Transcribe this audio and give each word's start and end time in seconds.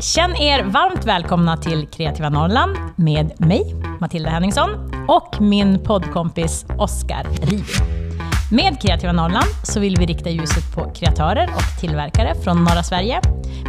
Känn 0.00 0.36
er 0.36 0.62
varmt 0.62 1.04
välkomna 1.04 1.56
till 1.56 1.86
Kreativa 1.86 2.28
Norrland 2.28 2.76
med 2.96 3.40
mig, 3.40 3.74
Matilda 4.00 4.30
Henningsson, 4.30 4.70
och 5.08 5.40
min 5.40 5.84
poddkompis 5.84 6.64
Oskar 6.78 7.26
Rivi. 7.42 7.72
Med 8.52 8.80
Kreativa 8.82 9.12
Norrland 9.12 9.46
så 9.62 9.80
vill 9.80 9.96
vi 9.96 10.06
rikta 10.06 10.30
ljuset 10.30 10.74
på 10.74 10.90
kreatörer 10.90 11.48
och 11.56 11.80
tillverkare 11.80 12.34
från 12.34 12.64
norra 12.64 12.82
Sverige. 12.82 13.20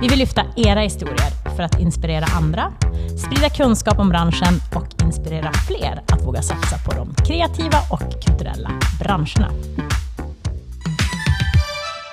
Vi 0.01 0.07
vill 0.07 0.19
lyfta 0.19 0.43
era 0.55 0.79
historier 0.79 1.55
för 1.55 1.63
att 1.63 1.79
inspirera 1.79 2.25
andra, 2.25 2.73
sprida 3.17 3.49
kunskap 3.49 3.99
om 3.99 4.09
branschen 4.09 4.53
och 4.75 5.03
inspirera 5.03 5.51
fler 5.53 6.03
att 6.07 6.25
våga 6.25 6.41
satsa 6.41 6.77
på 6.85 6.95
de 6.95 7.25
kreativa 7.25 7.77
och 7.91 8.23
kulturella 8.25 8.71
branscherna. 8.99 9.51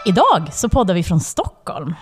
Idag 0.07 0.49
så 0.53 0.69
poddar 0.69 0.95
vi 0.95 1.03
från 1.03 1.21
Stockholm. 1.21 1.95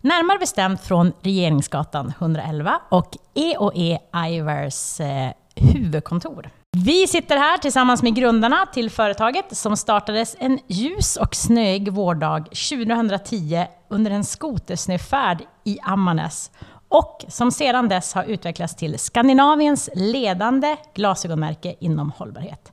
Närmare 0.00 0.38
bestämt 0.38 0.80
från 0.80 1.12
Regeringsgatan 1.22 2.12
111 2.18 2.80
och 2.88 3.16
E&E 3.34 3.98
Ivers 4.28 5.00
eh, 5.00 5.30
huvudkontor. 5.56 6.50
Vi 6.76 7.06
sitter 7.06 7.36
här 7.36 7.58
tillsammans 7.58 8.02
med 8.02 8.14
grundarna 8.14 8.66
till 8.74 8.90
företaget 8.90 9.56
som 9.56 9.76
startades 9.76 10.36
en 10.38 10.58
ljus 10.66 11.16
och 11.16 11.34
snöig 11.34 11.92
vårdag 11.92 12.44
2010 12.44 13.66
under 13.88 14.10
en 14.10 14.24
skotersnöfärd 14.24 15.42
i 15.64 15.78
Ammarnäs 15.82 16.50
och 16.88 17.24
som 17.28 17.52
sedan 17.52 17.88
dess 17.88 18.14
har 18.14 18.24
utvecklats 18.24 18.76
till 18.76 18.98
Skandinaviens 18.98 19.90
ledande 19.94 20.76
glasögonmärke 20.94 21.74
inom 21.80 22.10
hållbarhet. 22.10 22.72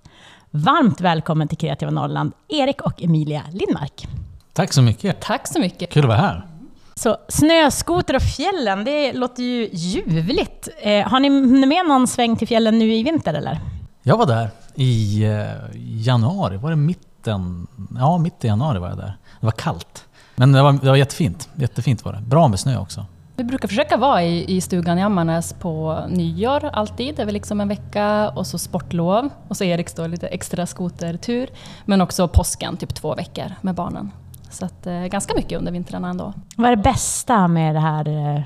Varmt 0.52 1.02
välkommen 1.02 1.48
till 1.48 1.58
Kreativa 1.58 1.92
Norrland, 1.92 2.32
Erik 2.48 2.82
och 2.82 3.04
Emilia 3.04 3.42
Lindmark. 3.52 4.08
Tack 4.54 4.74
så 4.74 4.82
mycket. 4.82 5.22
Tack 5.22 5.48
så 5.48 5.60
mycket. 5.60 5.92
Kul 5.92 6.04
att 6.04 6.08
vara 6.08 6.18
här. 6.18 6.55
Så 7.00 7.18
snöskoter 7.28 8.16
och 8.16 8.22
fjällen, 8.22 8.84
det 8.84 9.14
låter 9.14 9.44
ju 9.44 9.70
ljuvligt. 9.72 10.68
Eh, 10.82 11.08
har 11.08 11.20
ni 11.20 11.30
med 11.66 11.86
någon 11.88 12.08
sväng 12.08 12.36
till 12.36 12.48
fjällen 12.48 12.80
nu 12.80 12.94
i 12.94 13.04
vinter 13.04 13.34
eller? 13.34 13.60
Jag 14.04 14.18
var 14.18 14.26
där 14.26 14.50
i 14.76 15.24
eh, 15.24 15.46
januari, 15.76 16.58
var 16.58 16.70
det 16.70 16.76
mitten? 16.76 17.68
Ja, 18.00 18.18
mitt 18.18 18.44
i 18.44 18.48
januari 18.48 18.80
var 18.80 18.90
jag 18.90 18.98
där. 18.98 19.18
Det 19.40 19.46
var 19.46 19.52
kallt. 19.52 20.06
Men 20.36 20.52
det 20.52 20.62
var, 20.62 20.74
det 20.74 20.90
var 20.90 20.96
jättefint. 20.96 21.50
Jättefint 21.56 22.06
var 22.06 22.14
det. 22.14 22.22
Bra 22.22 22.48
med 22.48 22.60
snö 22.60 22.78
också. 22.78 23.06
Vi 23.36 23.44
brukar 23.44 23.68
försöka 23.68 23.98
vara 23.98 24.24
i, 24.24 24.56
i 24.56 24.62
stugan 24.62 25.00
i 25.00 25.04
Ammarnäs 25.04 25.54
på 25.54 26.04
nyår 26.10 26.70
alltid. 26.74 27.16
Det 27.16 27.22
är 27.22 27.26
väl 27.26 27.34
liksom 27.34 27.62
en 27.62 27.68
vecka 27.68 28.30
och 28.30 28.48
så 28.48 28.58
sportlov. 28.58 29.30
Och 29.48 29.58
så 29.58 29.64
Eriks 29.64 29.94
då 29.94 30.08
lite 30.08 30.28
extra 30.28 30.66
skotertur. 30.66 31.50
Men 31.86 32.02
också 32.02 32.28
påsken, 32.28 32.78
typ 32.78 32.96
två 32.96 33.16
veckor 33.16 33.52
med 33.62 33.76
barnen. 33.76 34.12
Så 34.56 34.66
att, 34.66 34.88
eh, 34.88 35.02
ganska 35.02 35.34
mycket 35.36 35.60
under 35.60 35.72
vintrarna 35.72 36.10
ändå. 36.10 36.34
Vad 36.56 36.72
är 36.72 36.76
det 36.76 36.84
bästa 36.84 37.48
med 37.48 37.76
det 37.76 37.80
här? 37.80 38.08
eh? 38.08 38.42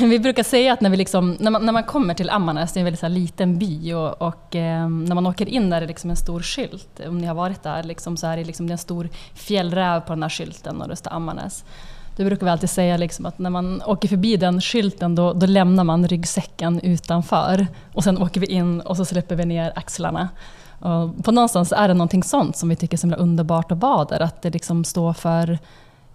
Vi 0.00 0.18
brukar 0.18 0.42
säga 0.42 0.72
att 0.72 0.80
när, 0.80 0.90
vi 0.90 0.96
liksom, 0.96 1.36
när, 1.40 1.50
man, 1.50 1.66
när 1.66 1.72
man 1.72 1.82
kommer 1.82 2.14
till 2.14 2.30
Ammarnäs, 2.30 2.72
det 2.72 2.78
är 2.78 2.80
en 2.80 2.84
väldigt 2.84 3.02
här 3.02 3.08
liten 3.08 3.58
by, 3.58 3.92
och, 3.92 4.22
och 4.22 4.56
eh, 4.56 4.88
när 4.88 5.14
man 5.14 5.26
åker 5.26 5.48
in 5.48 5.70
där 5.70 5.76
är 5.76 5.80
det 5.80 5.86
liksom 5.86 6.10
en 6.10 6.16
stor 6.16 6.42
skylt. 6.42 7.00
Om 7.08 7.18
ni 7.18 7.26
har 7.26 7.34
varit 7.34 7.62
där 7.62 7.82
liksom, 7.82 8.16
så 8.16 8.26
är 8.26 8.36
det, 8.36 8.44
liksom, 8.44 8.66
det 8.66 8.70
är 8.70 8.72
en 8.72 8.78
stor 8.78 9.08
fjällräv 9.34 10.00
på 10.00 10.12
den 10.12 10.20
där 10.20 10.28
skylten 10.28 10.82
och 10.82 10.88
det 10.88 10.96
står 10.96 11.12
Ammarnäs. 11.12 11.64
Då 12.16 12.24
brukar 12.24 12.46
vi 12.46 12.52
alltid 12.52 12.70
säga 12.70 12.96
liksom 12.96 13.26
att 13.26 13.38
när 13.38 13.50
man 13.50 13.82
åker 13.82 14.08
förbi 14.08 14.36
den 14.36 14.60
skylten 14.60 15.14
då, 15.14 15.32
då 15.32 15.46
lämnar 15.46 15.84
man 15.84 16.08
ryggsäcken 16.08 16.80
utanför. 16.80 17.66
Och 17.92 18.04
sen 18.04 18.22
åker 18.22 18.40
vi 18.40 18.46
in 18.46 18.80
och 18.80 18.96
så 18.96 19.04
släpper 19.04 19.36
vi 19.36 19.44
ner 19.44 19.72
axlarna. 19.76 20.28
Och 20.78 21.24
på 21.24 21.32
någonstans 21.32 21.72
är 21.72 21.88
det 21.88 21.94
någonting 21.94 22.22
sånt 22.22 22.56
som 22.56 22.68
vi 22.68 22.76
tycker 22.76 22.96
är 22.96 23.10
så 23.10 23.14
underbart 23.14 23.72
att 23.72 23.78
vara 23.78 24.04
där. 24.04 24.20
Att 24.20 24.42
det 24.42 24.50
liksom 24.50 24.84
står 24.84 25.12
för 25.12 25.58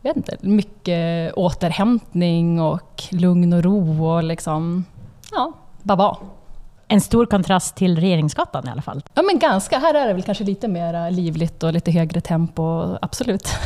jag 0.02 0.10
vet 0.10 0.18
inte, 0.18 0.38
mycket 0.42 1.34
återhämtning 1.34 2.62
och 2.62 3.04
lugn 3.12 3.54
och 3.54 3.64
ro 3.64 4.06
och 4.06 4.24
liksom, 4.24 4.86
ja, 5.32 5.54
bara 5.82 5.96
vara. 5.96 6.18
En 6.88 7.02
stor 7.02 7.26
kontrast 7.26 7.76
till 7.76 8.00
Regeringsgatan 8.00 8.68
i 8.68 8.72
alla 8.72 8.82
fall. 8.82 9.02
Ja 9.14 9.22
men 9.22 9.40
ganska, 9.40 9.80
här 9.80 9.94
är 9.94 10.08
det 10.08 10.14
väl 10.14 10.24
kanske 10.24 10.44
lite 10.44 10.68
mer 10.68 11.12
livligt 11.12 11.64
och 11.64 11.74
lite 11.74 11.92
högre 11.92 12.22
tempo, 12.22 12.96
absolut. 13.02 13.50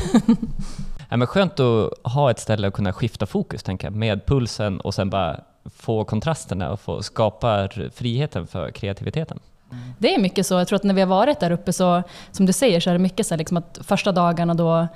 Ja, 1.10 1.18
men 1.18 1.28
skönt 1.28 1.60
att 1.60 1.92
ha 2.04 2.32
ett 2.32 2.40
ställe 2.40 2.68
att 2.68 2.74
kunna 2.74 2.94
skifta 2.94 3.26
fokus, 3.26 3.64
tänker 3.64 3.88
jag, 3.88 3.96
med 3.96 4.26
pulsen 4.26 4.80
och 4.80 4.94
sen 4.94 5.10
bara 5.10 5.40
få 5.76 6.04
kontrasterna 6.04 6.72
och 6.72 6.80
få 6.80 7.04
skapa 7.04 7.70
friheten 7.94 8.48
för 8.48 8.72
kreativiteten. 8.72 9.40
Mm. 9.76 9.94
Det 9.98 10.16
är 10.16 10.20
mycket 10.20 10.46
så, 10.46 10.54
jag 10.54 10.68
tror 10.68 10.76
att 10.76 10.84
när 10.84 10.94
vi 10.94 11.02
har 11.02 11.08
varit 11.08 11.40
där 11.40 11.52
uppe 11.52 11.74
så, 11.74 12.04
som 12.32 12.46
du 12.46 12.54
säger, 12.54 12.80
så 12.80 12.90
är 12.90 12.94
det 12.94 13.00
mycket 13.00 13.28
så 13.28 13.36
liksom 13.36 13.58
att 13.58 13.80
första 13.84 14.12
dagarna 14.12 14.54
då 14.54 14.88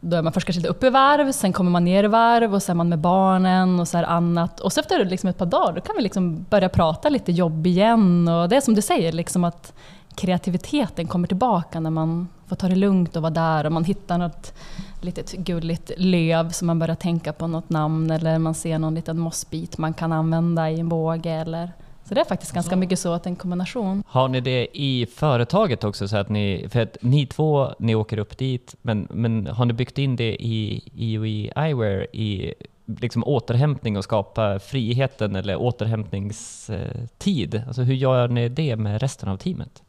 då 0.00 0.16
är 0.16 0.22
man 0.22 0.32
först 0.32 0.46
kanske 0.46 0.60
lite 0.60 0.70
uppe 0.70 0.86
i 0.86 0.90
varv, 0.90 1.32
sen 1.32 1.52
kommer 1.52 1.70
man 1.70 1.84
ner 1.84 2.04
i 2.04 2.06
varv 2.06 2.54
och 2.54 2.62
så 2.62 2.72
är 2.72 2.76
man 2.76 2.88
med 2.88 2.98
barnen 2.98 3.80
och 3.80 3.88
så 3.88 3.96
här 3.96 4.04
annat. 4.04 4.60
Och 4.60 4.72
så 4.72 4.80
efter 4.80 5.04
liksom 5.04 5.30
ett 5.30 5.38
par 5.38 5.46
dagar 5.46 5.72
då 5.72 5.80
kan 5.80 5.96
vi 5.96 6.02
liksom 6.02 6.46
börja 6.50 6.68
prata 6.68 7.08
lite 7.08 7.32
jobb 7.32 7.66
igen. 7.66 8.28
Och 8.28 8.48
det 8.48 8.56
är 8.56 8.60
som 8.60 8.74
du 8.74 8.82
säger, 8.82 9.12
liksom 9.12 9.44
att 9.44 9.72
kreativiteten 10.14 11.06
kommer 11.06 11.28
tillbaka 11.28 11.80
när 11.80 11.90
man 11.90 12.28
får 12.46 12.56
ta 12.56 12.68
det 12.68 12.76
lugnt 12.76 13.16
och 13.16 13.22
vara 13.22 13.30
där 13.30 13.66
och 13.66 13.72
man 13.72 13.84
hittar 13.84 14.18
något 14.18 14.54
litet 15.00 15.32
gulligt 15.32 15.90
löv 15.96 16.50
som 16.50 16.66
man 16.66 16.78
börjar 16.78 16.96
tänka 16.96 17.32
på 17.32 17.46
något 17.46 17.70
namn 17.70 18.10
eller 18.10 18.38
man 18.38 18.54
ser 18.54 18.78
någon 18.78 18.94
liten 18.94 19.18
mossbit 19.18 19.78
man 19.78 19.94
kan 19.94 20.12
använda 20.12 20.70
i 20.70 20.80
en 20.80 20.88
båge. 20.88 21.30
Eller, 21.30 21.72
så 22.08 22.14
det 22.14 22.20
är 22.20 22.24
faktiskt 22.24 22.52
ganska 22.52 22.76
mycket 22.76 22.98
så 22.98 23.12
att 23.12 23.26
en 23.26 23.36
kombination. 23.36 24.02
Har 24.06 24.28
ni 24.28 24.40
det 24.40 24.68
i 24.72 25.06
företaget 25.06 25.84
också? 25.84 26.08
Så 26.08 26.16
att 26.16 26.28
ni, 26.28 26.66
för 26.68 26.80
att 26.80 26.96
ni 27.00 27.26
två, 27.26 27.74
ni 27.78 27.94
åker 27.94 28.18
upp 28.18 28.38
dit, 28.38 28.74
men, 28.82 29.08
men 29.10 29.46
har 29.46 29.64
ni 29.64 29.72
byggt 29.72 29.98
in 29.98 30.16
det 30.16 30.42
i 30.42 30.82
EOE 30.96 31.52
Eyewear 31.56 32.16
i 32.16 32.54
liksom 32.86 33.24
återhämtning 33.24 33.96
och 33.96 34.04
skapa 34.04 34.58
friheten 34.58 35.36
eller 35.36 35.56
återhämtningstid? 35.56 37.62
Alltså 37.66 37.82
hur 37.82 37.94
gör 37.94 38.28
ni 38.28 38.48
det 38.48 38.76
med 38.76 39.00
resten 39.00 39.28
av 39.28 39.36
teamet? 39.36 39.82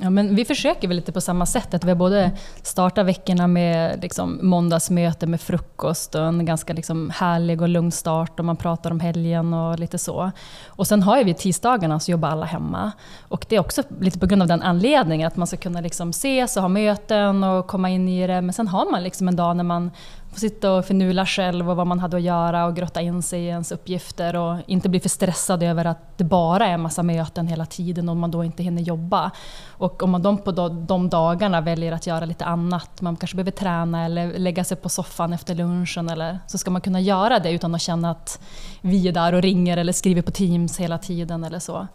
Ja, 0.00 0.10
men 0.10 0.34
vi 0.34 0.44
försöker 0.44 0.88
väl 0.88 0.96
lite 0.96 1.12
på 1.12 1.20
samma 1.20 1.46
sätt. 1.46 1.74
Att 1.74 1.84
vi 1.84 1.88
har 1.88 1.96
både 1.96 2.30
startat 2.62 3.06
veckorna 3.06 3.46
med 3.46 4.02
liksom 4.02 4.38
måndagsmöte 4.42 5.26
med 5.26 5.40
frukost 5.40 6.14
och 6.14 6.26
en 6.26 6.44
ganska 6.44 6.72
liksom 6.72 7.10
härlig 7.10 7.62
och 7.62 7.68
lugn 7.68 7.92
start 7.92 8.38
och 8.38 8.44
man 8.44 8.56
pratar 8.56 8.90
om 8.90 9.00
helgen 9.00 9.54
och 9.54 9.78
lite 9.78 9.98
så. 9.98 10.30
Och 10.66 10.86
sen 10.86 11.02
har 11.02 11.24
vi 11.24 11.34
tisdagarna 11.34 12.00
så 12.00 12.10
jobbar 12.10 12.28
alla 12.28 12.46
hemma. 12.46 12.92
Och 13.28 13.46
det 13.48 13.56
är 13.56 13.60
också 13.60 13.82
lite 14.00 14.18
på 14.18 14.26
grund 14.26 14.42
av 14.42 14.48
den 14.48 14.62
anledningen 14.62 15.26
att 15.26 15.36
man 15.36 15.46
ska 15.46 15.56
kunna 15.56 15.80
liksom 15.80 16.10
ses 16.10 16.56
och 16.56 16.62
ha 16.62 16.68
möten 16.68 17.44
och 17.44 17.66
komma 17.66 17.90
in 17.90 18.08
i 18.08 18.26
det. 18.26 18.40
Men 18.40 18.52
sen 18.52 18.68
har 18.68 18.90
man 18.90 19.02
liksom 19.02 19.28
en 19.28 19.36
dag 19.36 19.56
när 19.56 19.64
man 19.64 19.90
får 20.32 20.40
sitta 20.40 20.72
och 20.72 20.84
finula 20.84 21.26
själv 21.26 21.70
och 21.70 21.76
vad 21.76 21.86
man 21.86 21.98
hade 21.98 22.16
att 22.16 22.22
göra 22.22 22.66
och 22.66 22.76
grotta 22.76 23.00
in 23.00 23.22
sig 23.22 23.40
i 23.40 23.46
ens 23.46 23.72
uppgifter 23.72 24.36
och 24.36 24.56
inte 24.66 24.88
bli 24.88 25.00
för 25.00 25.08
stressad 25.08 25.62
över 25.62 25.84
att 25.84 26.18
det 26.18 26.24
bara 26.24 26.66
är 26.66 26.76
massa 26.76 27.02
möten 27.02 27.48
hela 27.48 27.66
tiden 27.66 28.08
och 28.08 28.16
man 28.16 28.30
då 28.30 28.44
inte 28.44 28.62
hinner 28.62 28.82
jobba. 28.82 29.30
Och 29.68 30.02
om 30.02 30.10
man 30.10 30.22
de 30.22 30.38
på 30.38 30.52
de 30.86 31.08
dagarna 31.08 31.60
väljer 31.60 31.92
att 31.92 32.06
göra 32.06 32.24
lite 32.24 32.44
annat, 32.44 33.00
man 33.00 33.16
kanske 33.16 33.36
behöver 33.36 33.50
träna 33.50 34.04
eller 34.04 34.38
lägga 34.38 34.64
sig 34.64 34.76
på 34.76 34.88
soffan 34.88 35.32
efter 35.32 35.54
lunchen 35.54 36.08
eller 36.08 36.38
så 36.46 36.58
ska 36.58 36.70
man 36.70 36.80
kunna 36.80 37.00
göra 37.00 37.38
det 37.38 37.50
utan 37.50 37.74
att 37.74 37.82
känna 37.82 38.10
att 38.10 38.40
vi 38.80 39.08
är 39.08 39.12
där 39.12 39.32
och 39.32 39.42
ringer 39.42 39.76
eller 39.76 39.92
skriver 39.92 40.22
på 40.22 40.30
Teams 40.30 40.80
hela 40.80 40.98
tiden 40.98 41.44
eller 41.44 41.58
så. 41.58 41.86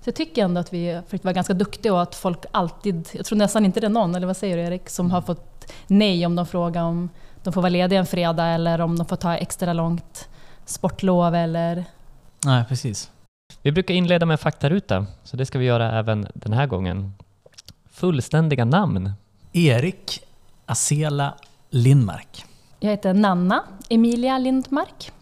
Så 0.00 0.08
jag 0.08 0.14
tycker 0.14 0.44
ändå 0.44 0.60
att 0.60 0.72
vi 0.72 1.00
försökt 1.06 1.24
vara 1.24 1.32
ganska 1.32 1.54
duktiga 1.54 1.94
och 1.94 2.02
att 2.02 2.14
folk 2.14 2.44
alltid, 2.50 3.08
jag 3.12 3.26
tror 3.26 3.38
nästan 3.38 3.64
inte 3.64 3.80
det 3.80 3.86
är 3.86 3.90
någon, 3.90 4.14
eller 4.14 4.26
vad 4.26 4.36
säger 4.36 4.56
du 4.56 4.62
Erik, 4.62 4.88
som 4.88 5.10
har 5.10 5.20
fått 5.20 5.72
nej 5.86 6.26
om 6.26 6.36
de 6.36 6.46
frågar 6.46 6.82
om 6.82 7.08
de 7.42 7.52
får 7.52 7.62
vara 7.62 7.70
lediga 7.70 7.98
en 7.98 8.06
fredag 8.06 8.46
eller 8.46 8.80
om 8.80 8.98
de 8.98 9.06
får 9.06 9.16
ta 9.16 9.36
extra 9.36 9.72
långt 9.72 10.28
sportlov 10.64 11.34
eller... 11.34 11.84
Nej, 12.44 12.64
precis. 12.68 13.10
Vi 13.62 13.72
brukar 13.72 13.94
inleda 13.94 14.26
med 14.26 14.34
en 14.34 14.38
faktaruta, 14.38 15.06
så 15.24 15.36
det 15.36 15.46
ska 15.46 15.58
vi 15.58 15.64
göra 15.64 15.98
även 15.98 16.26
den 16.34 16.52
här 16.52 16.66
gången. 16.66 17.14
Fullständiga 17.90 18.64
namn? 18.64 19.12
Erik 19.52 20.20
Asela 20.66 21.34
Lindmark. 21.70 22.44
Jag 22.80 22.90
heter 22.90 23.14
Nanna 23.14 23.64
Emilia 23.88 24.38
Lindmark. 24.38 25.12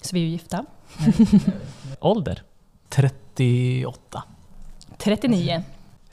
Så 0.00 0.14
vi 0.16 0.20
är 0.20 0.24
ju 0.24 0.30
gifta. 0.30 0.64
Ålder? 2.00 2.42
38. 2.88 4.22
39. 4.98 5.62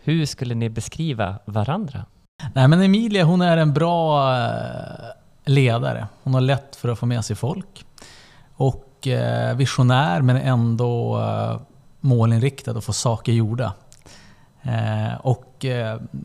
Hur 0.04 0.26
skulle 0.26 0.56
ni 0.56 0.70
beskriva 0.70 1.36
varandra? 1.46 2.06
Nej 2.54 2.68
men 2.68 2.82
Emilia 2.82 3.24
hon 3.24 3.42
är 3.42 3.58
en 3.58 3.74
bra 3.74 4.32
eh, 4.38 5.21
ledare. 5.46 6.08
Hon 6.24 6.34
har 6.34 6.42
lätt 6.42 6.76
för 6.76 6.90
att 6.90 7.00
få 7.00 7.06
med 7.06 7.26
sig 7.26 7.36
folk. 7.36 7.86
Och 8.56 9.08
eh, 9.08 9.56
visionär 9.56 10.22
men 10.22 10.36
ändå 10.38 11.20
eh, 11.20 11.62
målinriktad 12.00 12.72
och 12.72 12.84
få 12.84 12.94
saker 12.94 13.32
gjorda. 13.32 13.74
Eh, 14.62 15.14
och 15.22 15.48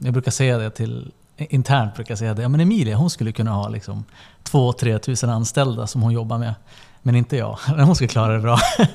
jag 0.00 0.12
brukar 0.12 0.30
säga 0.30 0.58
det 0.58 0.70
till 0.70 1.12
internt 1.36 1.94
brukar 1.94 2.12
jag 2.12 2.18
säga 2.18 2.34
det. 2.34 2.42
Ja, 2.42 2.48
men 2.48 2.60
Emilia 2.60 2.96
hon 2.96 3.10
skulle 3.10 3.32
kunna 3.32 3.50
ha 3.50 3.68
liksom 3.68 4.04
2-3 4.50 4.98
tusen 4.98 5.30
anställda 5.30 5.86
som 5.86 6.02
hon 6.02 6.12
jobbar 6.12 6.38
med. 6.38 6.54
Men 7.02 7.16
inte 7.16 7.36
jag. 7.36 7.58
Hon 7.66 7.94
skulle 7.94 8.08
klara 8.08 8.32
det 8.32 8.40
bra. 8.40 8.58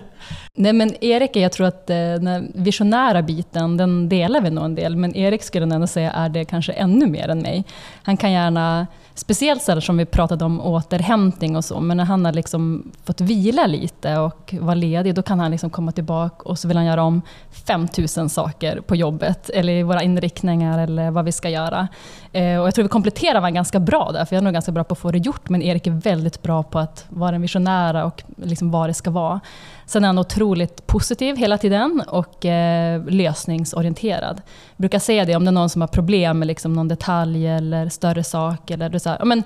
Nej 0.54 0.74
men 0.74 1.04
Erik, 1.04 1.36
jag 1.36 1.52
tror 1.52 1.68
att 1.68 1.88
den 1.88 2.52
visionära 2.56 3.22
biten, 3.22 3.78
den 3.78 4.10
delar 4.10 4.42
vi 4.42 4.50
nog 4.50 4.66
en 4.66 4.76
del. 4.76 4.96
Men 4.96 5.16
Erik 5.16 5.44
skulle 5.44 5.66
jag 5.66 5.74
ändå 5.74 5.88
säga 5.88 6.12
är 6.12 6.30
det 6.30 6.46
kanske 6.46 6.72
ännu 6.72 7.08
mer 7.08 7.30
än 7.30 7.40
mig. 7.40 7.64
Han 8.04 8.18
kan 8.18 8.32
gärna 8.32 8.88
Speciellt 9.16 9.64
så 9.64 9.72
här 9.72 9.80
som 9.80 9.98
vi 9.98 10.06
pratade 10.06 10.46
om 10.46 10.62
återhämtning 10.62 11.56
och 11.56 11.66
så, 11.66 11.80
men 11.80 11.98
när 11.98 12.06
han 12.06 12.26
har 12.26 12.34
liksom 12.34 12.92
fått 13.04 13.22
vila 13.22 13.66
lite 13.68 14.18
och 14.18 14.56
vara 14.60 14.76
ledig, 14.76 15.16
då 15.16 15.22
kan 15.22 15.40
han 15.40 15.52
liksom 15.52 15.70
komma 15.70 15.92
tillbaka 15.92 16.50
och 16.50 16.60
så 16.60 16.68
vill 16.68 16.78
han 16.78 16.86
göra 16.86 17.04
om 17.04 17.22
5000 17.68 18.30
saker 18.30 18.82
på 18.82 18.96
jobbet, 18.96 19.50
eller 19.50 19.74
i 19.74 19.84
våra 19.84 20.04
inriktningar, 20.04 20.80
eller 20.80 21.12
vad 21.12 21.26
vi 21.26 21.32
ska 21.32 21.50
göra. 21.50 21.88
Eh, 22.32 22.60
och 22.60 22.68
jag 22.68 22.76
tror 22.76 22.84
vi 22.84 22.90
kompletterar 22.90 23.34
varandra 23.34 23.52
ganska 23.52 23.80
bra 23.80 24.12
där, 24.12 24.26
för 24.26 24.36
jag 24.36 24.42
är 24.42 24.44
nog 24.44 24.54
ganska 24.54 24.72
bra 24.72 24.84
på 24.84 24.94
att 24.94 25.00
få 25.00 25.12
det 25.12 25.18
gjort, 25.18 25.50
men 25.50 25.62
Erik 25.62 25.88
är 25.88 25.92
väldigt 25.92 26.42
bra 26.42 26.64
på 26.64 26.80
att 26.80 27.06
vara 27.10 27.36
en 27.36 27.42
visionära 27.42 28.06
och 28.06 28.24
liksom 28.36 28.72
vad 28.72 28.90
det 28.90 28.94
ska 28.94 29.12
vara. 29.12 29.40
Sen 29.86 30.04
är 30.04 30.08
han 30.08 30.18
otroligt 30.18 30.88
positiv 30.88 31.36
hela 31.36 31.58
tiden 31.58 32.04
och 32.08 32.46
eh, 32.46 33.06
lösningsorienterad. 33.06 34.42
Jag 34.76 34.78
brukar 34.78 35.00
säga 35.00 35.26
det 35.26 35.36
om 35.36 35.46
det 35.46 35.50
är 35.50 35.54
någon 35.54 35.70
som 35.70 35.82
har 35.82 35.88
problem 35.88 36.40
med 36.40 36.48
liksom 36.48 36.74
någon 36.74 36.88
detalj 36.88 37.48
eller 37.48 37.90
större 37.90 38.24
sak. 38.24 38.72
Eller 38.72 39.00
så 39.00 39.10
här, 39.10 39.18
ja, 39.20 39.26
men, 39.26 39.44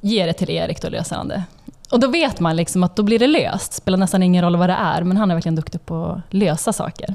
ge 0.00 0.26
det 0.26 0.32
till 0.32 0.50
Erik, 0.50 0.82
då 0.82 0.88
löser 0.88 1.16
han 1.16 1.28
det. 1.28 1.42
Och 1.90 2.00
då 2.00 2.08
vet 2.08 2.40
man 2.40 2.56
liksom 2.56 2.82
att 2.82 2.96
då 2.96 3.02
blir 3.02 3.18
det 3.18 3.26
löst. 3.26 3.72
Det 3.72 3.76
spelar 3.76 3.98
nästan 3.98 4.22
ingen 4.22 4.44
roll 4.44 4.56
vad 4.56 4.68
det 4.68 4.74
är, 4.74 5.02
men 5.02 5.16
han 5.16 5.30
är 5.30 5.34
verkligen 5.34 5.54
duktig 5.54 5.86
på 5.86 6.04
att 6.04 6.34
lösa 6.34 6.72
saker. 6.72 7.14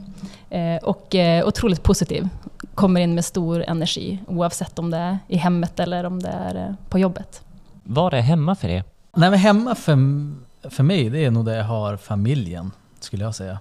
Eh, 0.49 0.75
och 0.83 1.15
eh, 1.15 1.47
otroligt 1.47 1.83
positiv. 1.83 2.29
Kommer 2.75 3.01
in 3.01 3.15
med 3.15 3.25
stor 3.25 3.63
energi, 3.67 4.19
oavsett 4.27 4.79
om 4.79 4.91
det 4.91 4.97
är 4.97 5.19
i 5.27 5.37
hemmet 5.37 5.79
eller 5.79 6.03
om 6.03 6.19
det 6.19 6.29
är 6.29 6.55
eh, 6.55 6.73
på 6.89 6.99
jobbet. 6.99 7.41
Var 7.83 8.13
är 8.13 8.21
hemma 8.21 8.55
för 8.55 8.67
er? 8.67 8.83
Nej 9.15 9.29
men 9.29 9.39
hemma 9.39 9.75
för, 9.75 9.97
för 10.63 10.83
mig, 10.83 11.09
det 11.09 11.25
är 11.25 11.31
nog 11.31 11.45
där 11.45 11.57
jag 11.57 11.63
har 11.63 11.97
familjen, 11.97 12.71
skulle 12.99 13.23
jag 13.23 13.35
säga. 13.35 13.59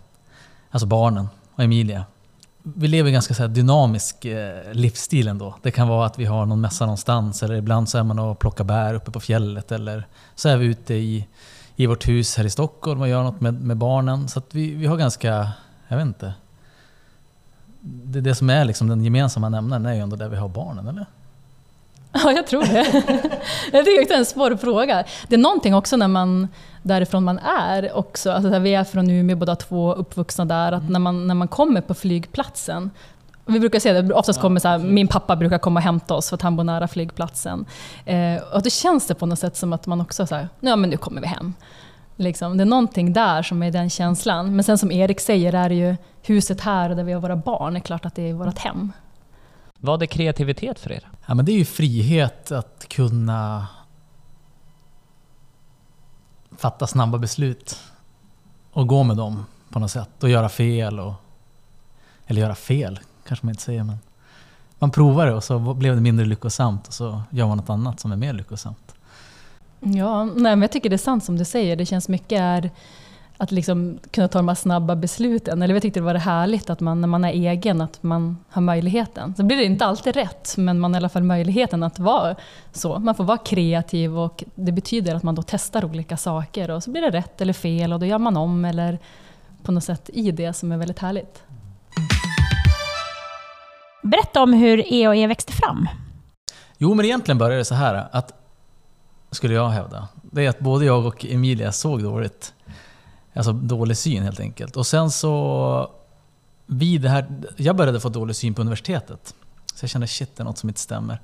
Alltså 0.71 0.87
barnen 0.87 1.29
och 1.55 1.65
Emilia. 1.65 2.05
Vi 2.63 2.89
lever 2.89 3.09
en 3.09 3.13
ganska 3.13 3.35
så 3.35 3.43
här 3.43 3.49
dynamisk 3.49 4.25
eh, 4.25 4.73
livsstil 4.73 5.29
ändå. 5.29 5.55
Det 5.63 5.71
kan 5.71 5.89
vara 5.89 6.07
att 6.07 6.19
vi 6.19 6.25
har 6.25 6.47
någon 6.47 6.61
mässa 6.61 6.87
någonstans 6.87 7.43
eller 7.43 7.55
ibland 7.55 7.89
så 7.89 7.99
är 7.99 8.03
man 8.03 8.19
och 8.19 8.39
plockar 8.39 8.65
bär 8.65 8.95
uppe 8.95 9.11
på 9.11 9.21
fjället 9.21 9.73
eller 9.73 10.07
så 10.35 10.49
är 10.49 10.57
vi 10.57 10.67
ute 10.67 10.95
i, 10.95 11.27
i 11.77 11.87
vårt 11.87 12.09
hus 12.09 12.37
här 12.37 12.45
i 12.45 12.51
Stockholm 12.51 13.01
och 13.01 13.09
gör 13.09 13.23
något 13.23 13.41
med, 13.41 13.55
med 13.55 13.77
barnen. 13.77 14.29
Så 14.29 14.39
att 14.39 14.55
vi, 14.55 14.75
vi 14.75 14.87
har 14.87 14.97
ganska, 14.97 15.53
jag 15.89 15.97
vet 15.97 16.07
inte. 16.07 16.33
Det, 17.81 18.21
det 18.21 18.35
som 18.35 18.51
är 18.51 18.65
liksom 18.65 18.89
den 18.89 19.05
gemensamma 19.05 19.49
nämnaren 19.49 19.87
är 19.87 19.95
ju 19.95 20.01
ändå 20.01 20.17
där 20.17 20.29
vi 20.29 20.37
har 20.37 20.49
barnen, 20.49 20.89
eller? 20.89 21.07
Ja, 22.25 22.33
jag 22.33 22.47
tror 22.47 22.63
det. 22.63 23.03
det 23.85 24.13
är 24.13 24.19
en 24.19 24.27
svår 24.27 24.57
fråga. 24.57 25.05
Det 25.29 25.35
är 25.35 25.39
någonting 25.39 25.75
också 25.75 25.97
när 25.97 26.09
man, 26.09 26.49
därifrån 26.83 27.25
man 27.25 27.39
är 27.39 27.97
också, 27.97 28.33
alltså 28.33 28.59
vi 28.59 28.75
är 28.75 28.85
från 28.85 29.11
Umeå 29.11 29.37
båda 29.37 29.57
två, 29.57 29.93
uppvuxna 29.93 30.45
där, 30.45 30.73
att 30.73 30.91
när 30.91 31.01
man, 31.01 31.27
när 31.27 31.35
man 31.35 31.49
kommer 31.49 31.81
på 31.81 31.95
flygplatsen, 31.95 32.91
vi 33.47 33.61
brukar 33.61 33.81
säga 33.81 34.03
det, 34.03 34.15
oftast 34.15 34.41
kommer 34.41 34.61
så 34.61 34.69
här, 34.69 34.79
min 34.79 35.09
pappa 35.09 35.37
brukar 35.37 35.59
komma 35.59 35.81
och 35.81 35.85
hämta 35.85 36.15
oss 36.15 36.29
för 36.29 36.35
att 36.35 36.43
han 36.43 36.57
bor 36.57 36.65
nära 36.65 36.89
flygplatsen. 36.89 37.67
Eh, 38.05 38.43
och 38.53 38.63
då 38.63 38.71
känns 38.71 39.07
det 39.07 39.15
på 39.15 39.27
något 39.27 39.39
sätt 39.39 39.57
som 39.57 39.73
att 39.73 39.87
man 39.87 40.01
också 40.01 40.27
säger, 40.27 40.49
ja 40.61 40.77
men 40.77 40.91
nu 40.91 40.97
kommer 40.97 41.21
vi 41.21 41.27
hem. 41.27 41.55
Liksom, 42.17 42.57
det 42.57 42.65
är 42.65 42.67
någonting 42.67 43.13
där 43.13 43.43
som 43.43 43.63
är 43.63 43.71
den 43.71 43.91
känslan. 43.91 44.57
Men 44.57 44.65
sen 44.65 44.79
som 44.79 44.93
Erik 44.93 45.21
säger, 45.21 45.55
är 45.55 45.69
det 45.69 45.75
ju 45.75 45.97
huset 46.23 46.61
här 46.61 46.89
där 46.95 47.05
vi 47.05 47.13
har 47.13 47.21
våra 47.21 47.37
barn, 47.37 47.73
det 47.73 47.79
är 47.79 47.81
klart 47.81 48.07
att 48.07 48.15
det 48.15 48.31
är 48.31 48.35
vårt 48.35 48.59
hem. 48.59 48.93
Vad 49.81 50.03
är 50.03 50.07
kreativitet 50.07 50.79
för 50.79 50.93
er? 50.93 51.09
Ja, 51.27 51.35
men 51.35 51.45
det 51.45 51.53
är 51.53 51.59
ju 51.59 51.65
frihet 51.65 52.53
att 52.53 52.87
kunna 52.89 53.67
fatta 56.57 56.87
snabba 56.87 57.19
beslut 57.19 57.79
och 58.73 58.87
gå 58.87 59.03
med 59.03 59.17
dem 59.17 59.45
på 59.71 59.79
något 59.79 59.91
sätt 59.91 60.23
och 60.23 60.29
göra 60.29 60.49
fel. 60.49 61.01
Och, 61.01 61.15
eller 62.27 62.41
göra 62.41 62.55
fel 62.55 63.01
kanske 63.27 63.47
man 63.47 63.53
inte 63.53 63.63
säger, 63.63 63.85
men 63.85 63.99
man 64.79 64.91
provar 64.91 65.27
det 65.27 65.35
och 65.35 65.45
så 65.45 65.59
blev 65.75 65.95
det 65.95 66.01
mindre 66.01 66.27
lyckosamt 66.27 66.89
och 66.89 66.95
så 66.95 67.23
gör 67.31 67.47
man 67.47 67.57
något 67.57 67.71
annat 67.71 68.01
som 68.01 68.13
är 68.13 68.17
mer 68.17 68.33
lyckosamt. 68.33 68.95
Ja, 69.81 70.25
nej, 70.25 70.35
men 70.35 70.63
jag 70.63 70.73
tycker 70.73 70.91
det 70.91 70.97
är 70.97 70.99
sant 70.99 71.25
som 71.25 71.39
du 71.39 71.45
säger. 71.45 71.77
Det 71.77 71.87
känns 71.87 72.09
mycket 72.09 72.41
är 72.41 72.71
att 73.41 73.53
liksom 73.53 73.99
kunna 74.11 74.29
ta 74.29 74.39
de 74.39 74.49
här 74.49 74.55
snabba 74.55 74.97
besluten. 74.97 75.63
Eller 75.63 75.75
jag 75.75 75.83
tyckte 75.83 76.01
det 76.01 76.05
var 76.05 76.15
härligt 76.15 76.71
att 76.71 76.81
man 76.81 77.01
när 77.01 77.09
man 77.09 77.25
är 77.25 77.33
egen, 77.33 77.81
att 77.81 78.03
man 78.03 78.39
har 78.49 78.63
möjligheten. 78.63 79.35
Så 79.37 79.43
blir 79.43 79.57
det 79.57 79.65
inte 79.65 79.87
alltid 79.87 80.15
rätt, 80.15 80.55
men 80.57 80.81
man 80.81 80.95
har 80.95 81.01
i 81.01 81.03
alla 81.03 81.09
fall 81.09 81.23
möjligheten 81.23 81.83
att 81.83 81.99
vara 81.99 82.37
så. 82.73 82.99
Man 82.99 83.15
får 83.15 83.25
vara 83.25 83.39
kreativ 83.39 84.19
och 84.19 84.45
det 84.55 84.73
betyder 84.73 85.15
att 85.15 85.23
man 85.23 85.35
då 85.35 85.43
testar 85.43 85.85
olika 85.85 86.17
saker 86.17 86.71
och 86.71 86.83
så 86.83 86.91
blir 86.91 87.03
det 87.03 87.11
rätt 87.11 87.41
eller 87.41 87.53
fel 87.53 87.93
och 87.93 88.01
då 88.01 88.07
gör 88.07 88.19
man 88.19 88.37
om 88.37 88.65
eller 88.65 88.99
på 89.63 89.73
något 89.73 89.85
sätt 89.85 90.11
i 90.13 90.31
det 90.31 90.53
som 90.53 90.73
är 90.73 90.77
väldigt 90.77 90.99
härligt. 90.99 91.43
Berätta 94.03 94.43
om 94.43 94.53
hur 94.53 94.93
EOE 94.93 95.27
växte 95.27 95.53
fram. 95.53 95.89
Jo, 96.79 96.95
men 96.95 97.05
egentligen 97.05 97.39
började 97.39 97.61
det 97.61 97.65
så 97.65 97.75
här 97.75 98.09
att, 98.13 98.33
skulle 99.31 99.55
jag 99.55 99.69
hävda, 99.69 100.09
det 100.23 100.45
är 100.45 100.49
att 100.49 100.59
både 100.59 100.85
jag 100.85 101.07
och 101.07 101.27
Emilia 101.27 101.73
såg 101.73 102.03
dåligt. 102.03 102.55
Alltså 103.39 103.53
dålig 103.53 103.97
syn 103.97 104.23
helt 104.23 104.41
enkelt. 104.41 104.77
Och 104.77 104.87
sen 104.87 105.11
så, 105.11 105.91
vid 106.67 107.01
det 107.01 107.09
här, 107.09 107.27
jag 107.57 107.77
började 107.77 108.01
få 108.01 108.09
dålig 108.09 108.37
syn 108.37 108.55
på 108.55 108.61
universitetet. 108.61 109.35
Så 109.75 109.85
jag 109.85 109.91
kände 109.91 110.07
shit, 110.07 110.37
det 110.37 110.43
är 110.43 110.45
något 110.45 110.59
som 110.59 110.69
inte 110.69 110.81
stämmer. 110.81 111.21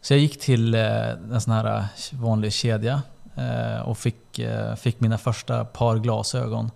Så 0.00 0.12
jag 0.12 0.20
gick 0.20 0.40
till 0.40 0.74
eh, 0.74 1.08
en 1.10 1.40
sån 1.40 1.52
här 1.52 1.76
eh, 1.78 1.84
vanlig 2.12 2.52
kedja 2.52 3.02
eh, 3.34 3.80
och 3.80 3.98
fick, 3.98 4.40
fick 4.76 5.00
mina 5.00 5.18
första 5.18 5.64
par 5.64 5.98
glasögon. 5.98 6.70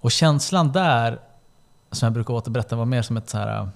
Och 0.00 0.12
känslan 0.12 0.72
där, 0.72 1.20
som 1.90 2.06
jag 2.06 2.12
brukar 2.12 2.34
återberätta, 2.34 2.76
var 2.76 2.84
mer 2.84 3.02
som 3.02 3.16
ett 3.16 3.28
så 3.28 3.38
här 3.38 3.68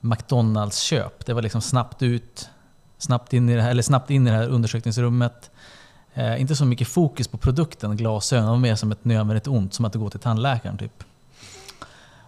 McDonalds-köp. 0.00 1.26
Det 1.26 1.32
var 1.32 1.42
liksom 1.42 1.60
snabbt 1.60 2.02
ut, 2.02 2.50
snabbt 2.98 3.32
in 3.32 3.48
i 3.48 3.54
det 3.54 3.62
här, 3.62 3.70
eller 3.70 3.82
snabbt 3.82 4.10
in 4.10 4.26
i 4.26 4.30
det 4.30 4.36
här 4.36 4.48
undersökningsrummet. 4.48 5.50
Eh, 6.14 6.40
inte 6.40 6.56
så 6.56 6.64
mycket 6.64 6.88
fokus 6.88 7.28
på 7.28 7.36
produkten, 7.36 7.96
glasögon, 7.96 8.44
det 8.44 8.50
var 8.50 8.58
mer 8.58 8.74
som 8.74 8.92
ett 8.92 9.04
nödvändigt 9.04 9.46
ont, 9.46 9.74
som 9.74 9.84
att 9.84 9.94
gå 9.94 10.10
till 10.10 10.20
tandläkaren 10.20 10.78
typ. 10.78 11.04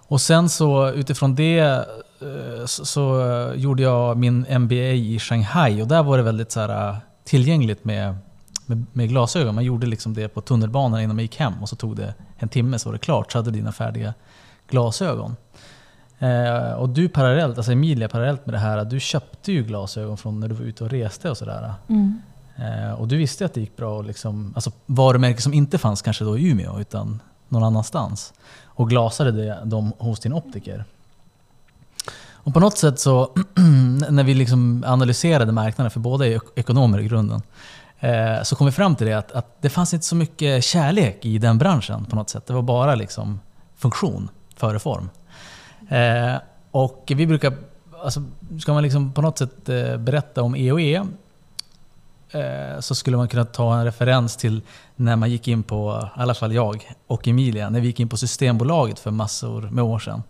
Och 0.06 0.20
sen 0.20 0.48
så 0.48 0.90
utifrån 0.90 1.34
det 1.34 1.58
eh, 1.58 2.66
så, 2.66 2.84
så, 2.84 3.52
gjorde 3.56 3.82
jag 3.82 4.16
min 4.16 4.46
MBA 4.60 4.74
i 4.74 5.18
Shanghai 5.18 5.82
och 5.82 5.88
där 5.88 6.02
var 6.02 6.16
det 6.16 6.22
väldigt 6.22 6.52
så 6.52 6.60
här, 6.60 6.88
eh, 6.88 6.96
tillgängligt 7.24 7.84
med, 7.84 8.16
med, 8.66 8.86
med, 8.92 9.08
glasögon. 9.08 9.54
Man 9.54 9.64
gjorde 9.64 9.86
liksom 9.86 10.14
det 10.14 10.28
på 10.28 10.40
tunnelbanan 10.40 11.00
innan 11.00 11.16
man 11.16 11.22
gick 11.22 11.36
hem 11.36 11.62
och 11.62 11.68
så 11.68 11.76
tog 11.76 11.96
det 11.96 12.14
en 12.36 12.48
timme 12.48 12.78
så 12.78 12.88
var 12.88 12.92
det 12.92 12.98
klart, 12.98 13.32
så 13.32 13.38
hade 13.38 13.50
du 13.50 13.56
dina 13.56 13.72
färdiga 13.72 14.14
glasögon. 14.68 15.36
Eh, 16.18 16.72
och 16.72 16.88
du 16.88 17.08
parallellt, 17.08 17.56
alltså 17.56 17.72
Emilia 17.72 18.08
parallellt 18.08 18.46
med 18.46 18.54
det 18.54 18.58
här, 18.58 18.84
du 18.84 19.00
köpte 19.00 19.52
ju 19.52 19.62
glasögon 19.62 20.16
från 20.16 20.40
när 20.40 20.48
du 20.48 20.54
var 20.54 20.64
ute 20.64 20.84
och 20.84 20.90
reste 20.90 21.30
och 21.30 21.36
sådär. 21.36 21.74
Mm. 21.88 22.22
Eh, 22.56 22.92
och 22.92 23.08
du 23.08 23.16
visste 23.16 23.44
att 23.44 23.54
det 23.54 23.60
gick 23.60 23.76
bra, 23.76 24.02
liksom, 24.02 24.52
alltså 24.54 24.72
varumärken 24.86 25.42
som 25.42 25.54
inte 25.54 25.78
fanns 25.78 26.02
kanske 26.02 26.24
då 26.24 26.38
i 26.38 26.50
Umeå 26.50 26.80
utan 26.80 27.22
någon 27.48 27.64
annanstans. 27.64 28.32
Och 28.64 28.90
glasade 28.90 29.32
det, 29.32 29.58
dem 29.64 29.92
hos 29.98 30.20
din 30.20 30.32
optiker. 30.32 30.84
Och 32.44 32.54
på 32.54 32.60
något 32.60 32.78
sätt 32.78 32.98
så, 32.98 33.30
när 34.10 34.24
vi 34.24 34.34
liksom 34.34 34.84
analyserade 34.86 35.52
marknaden, 35.52 35.90
för 35.90 36.00
båda 36.00 36.26
är 36.26 36.40
ekonomer 36.54 37.00
i 37.00 37.08
grunden, 37.08 37.42
eh, 38.00 38.42
så 38.42 38.56
kom 38.56 38.66
vi 38.66 38.72
fram 38.72 38.96
till 38.96 39.06
det 39.06 39.14
att, 39.14 39.32
att, 39.32 39.62
det 39.62 39.70
fanns 39.70 39.94
inte 39.94 40.06
så 40.06 40.16
mycket 40.16 40.64
kärlek 40.64 41.24
i 41.24 41.38
den 41.38 41.58
branschen 41.58 42.04
på 42.04 42.16
något 42.16 42.30
sätt. 42.30 42.46
Det 42.46 42.52
var 42.52 42.62
bara 42.62 42.94
liksom 42.94 43.40
funktion 43.76 44.28
före 44.56 44.78
form. 44.78 45.10
Eh, 45.88 46.34
och 46.70 47.12
vi 47.16 47.26
brukar, 47.26 47.54
alltså, 48.04 48.22
ska 48.60 48.72
man 48.72 48.82
liksom 48.82 49.12
på 49.12 49.22
något 49.22 49.38
sätt 49.38 49.68
eh, 49.68 49.96
berätta 49.96 50.42
om 50.42 50.54
EOE 50.54 51.06
Eh, 52.34 52.80
så 52.80 52.94
skulle 52.94 53.16
man 53.16 53.28
kunna 53.28 53.44
ta 53.44 53.78
en 53.78 53.84
referens 53.84 54.36
till 54.36 54.62
när 54.96 55.16
man 55.16 55.30
gick 55.30 55.48
in 55.48 55.62
på, 55.62 56.10
i 56.16 56.20
alla 56.20 56.34
fall 56.34 56.54
jag 56.54 56.96
och 57.06 57.28
Emilia, 57.28 57.70
när 57.70 57.80
vi 57.80 57.86
gick 57.86 58.00
in 58.00 58.08
på 58.08 58.16
Systembolaget 58.16 58.98
för 58.98 59.10
massor 59.10 59.62
med 59.62 59.84
år 59.84 59.98
sedan 59.98 60.22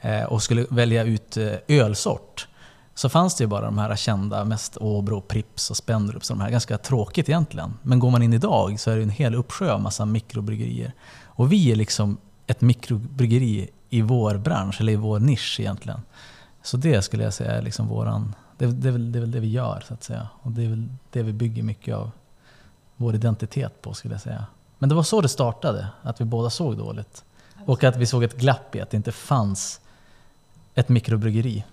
eh, 0.00 0.22
och 0.22 0.42
skulle 0.42 0.66
välja 0.70 1.04
ut 1.04 1.36
eh, 1.36 1.52
ölsort. 1.68 2.48
Så 2.94 3.08
fanns 3.08 3.34
det 3.34 3.44
ju 3.44 3.48
bara 3.48 3.64
de 3.64 3.78
här 3.78 3.96
kända, 3.96 4.44
mest 4.44 4.76
Åbro, 4.76 5.20
Prips 5.20 5.70
och 5.70 5.76
Spendrups. 5.76 6.28
De 6.28 6.40
här, 6.40 6.50
ganska 6.50 6.78
tråkigt 6.78 7.28
egentligen. 7.28 7.74
Men 7.82 7.98
går 7.98 8.10
man 8.10 8.22
in 8.22 8.32
idag 8.32 8.80
så 8.80 8.90
är 8.90 8.96
det 8.96 9.02
en 9.02 9.10
hel 9.10 9.34
uppsjö 9.34 9.72
av 9.72 9.80
massa 9.80 10.04
mikrobryggerier. 10.04 10.92
Och 11.24 11.52
vi 11.52 11.72
är 11.72 11.76
liksom 11.76 12.16
ett 12.46 12.60
mikrobryggeri 12.60 13.70
i 13.90 14.02
vår 14.02 14.38
bransch, 14.38 14.80
eller 14.80 14.92
i 14.92 14.96
vår 14.96 15.20
nisch 15.20 15.60
egentligen. 15.60 16.00
Så 16.62 16.76
det 16.76 17.02
skulle 17.02 17.24
jag 17.24 17.34
säga 17.34 17.50
är 17.50 17.62
liksom 17.62 17.88
våran, 17.88 18.34
det, 18.66 18.72
det, 18.72 18.88
är 18.88 18.92
väl, 18.92 19.12
det 19.12 19.18
är 19.18 19.20
väl 19.20 19.30
det 19.30 19.40
vi 19.40 19.48
gör 19.48 19.84
så 19.88 19.94
att 19.94 20.02
säga. 20.02 20.28
Och 20.42 20.52
det 20.52 20.64
är 20.64 20.68
väl 20.68 20.88
det 21.10 21.22
vi 21.22 21.32
bygger 21.32 21.62
mycket 21.62 21.94
av 21.94 22.10
vår 22.96 23.14
identitet 23.14 23.82
på 23.82 23.94
skulle 23.94 24.14
jag 24.14 24.20
säga. 24.20 24.46
Men 24.78 24.88
det 24.88 24.94
var 24.94 25.02
så 25.02 25.20
det 25.20 25.28
startade, 25.28 25.88
att 26.02 26.20
vi 26.20 26.24
båda 26.24 26.50
såg 26.50 26.76
dåligt. 26.76 27.24
Och 27.66 27.84
att 27.84 27.96
vi 27.96 28.06
såg 28.06 28.24
ett 28.24 28.36
glapp 28.36 28.76
i 28.76 28.80
att 28.80 28.90
det 28.90 28.96
inte 28.96 29.12
fanns 29.12 29.80
ett 30.74 30.88
mikrobryggeri 30.88 31.64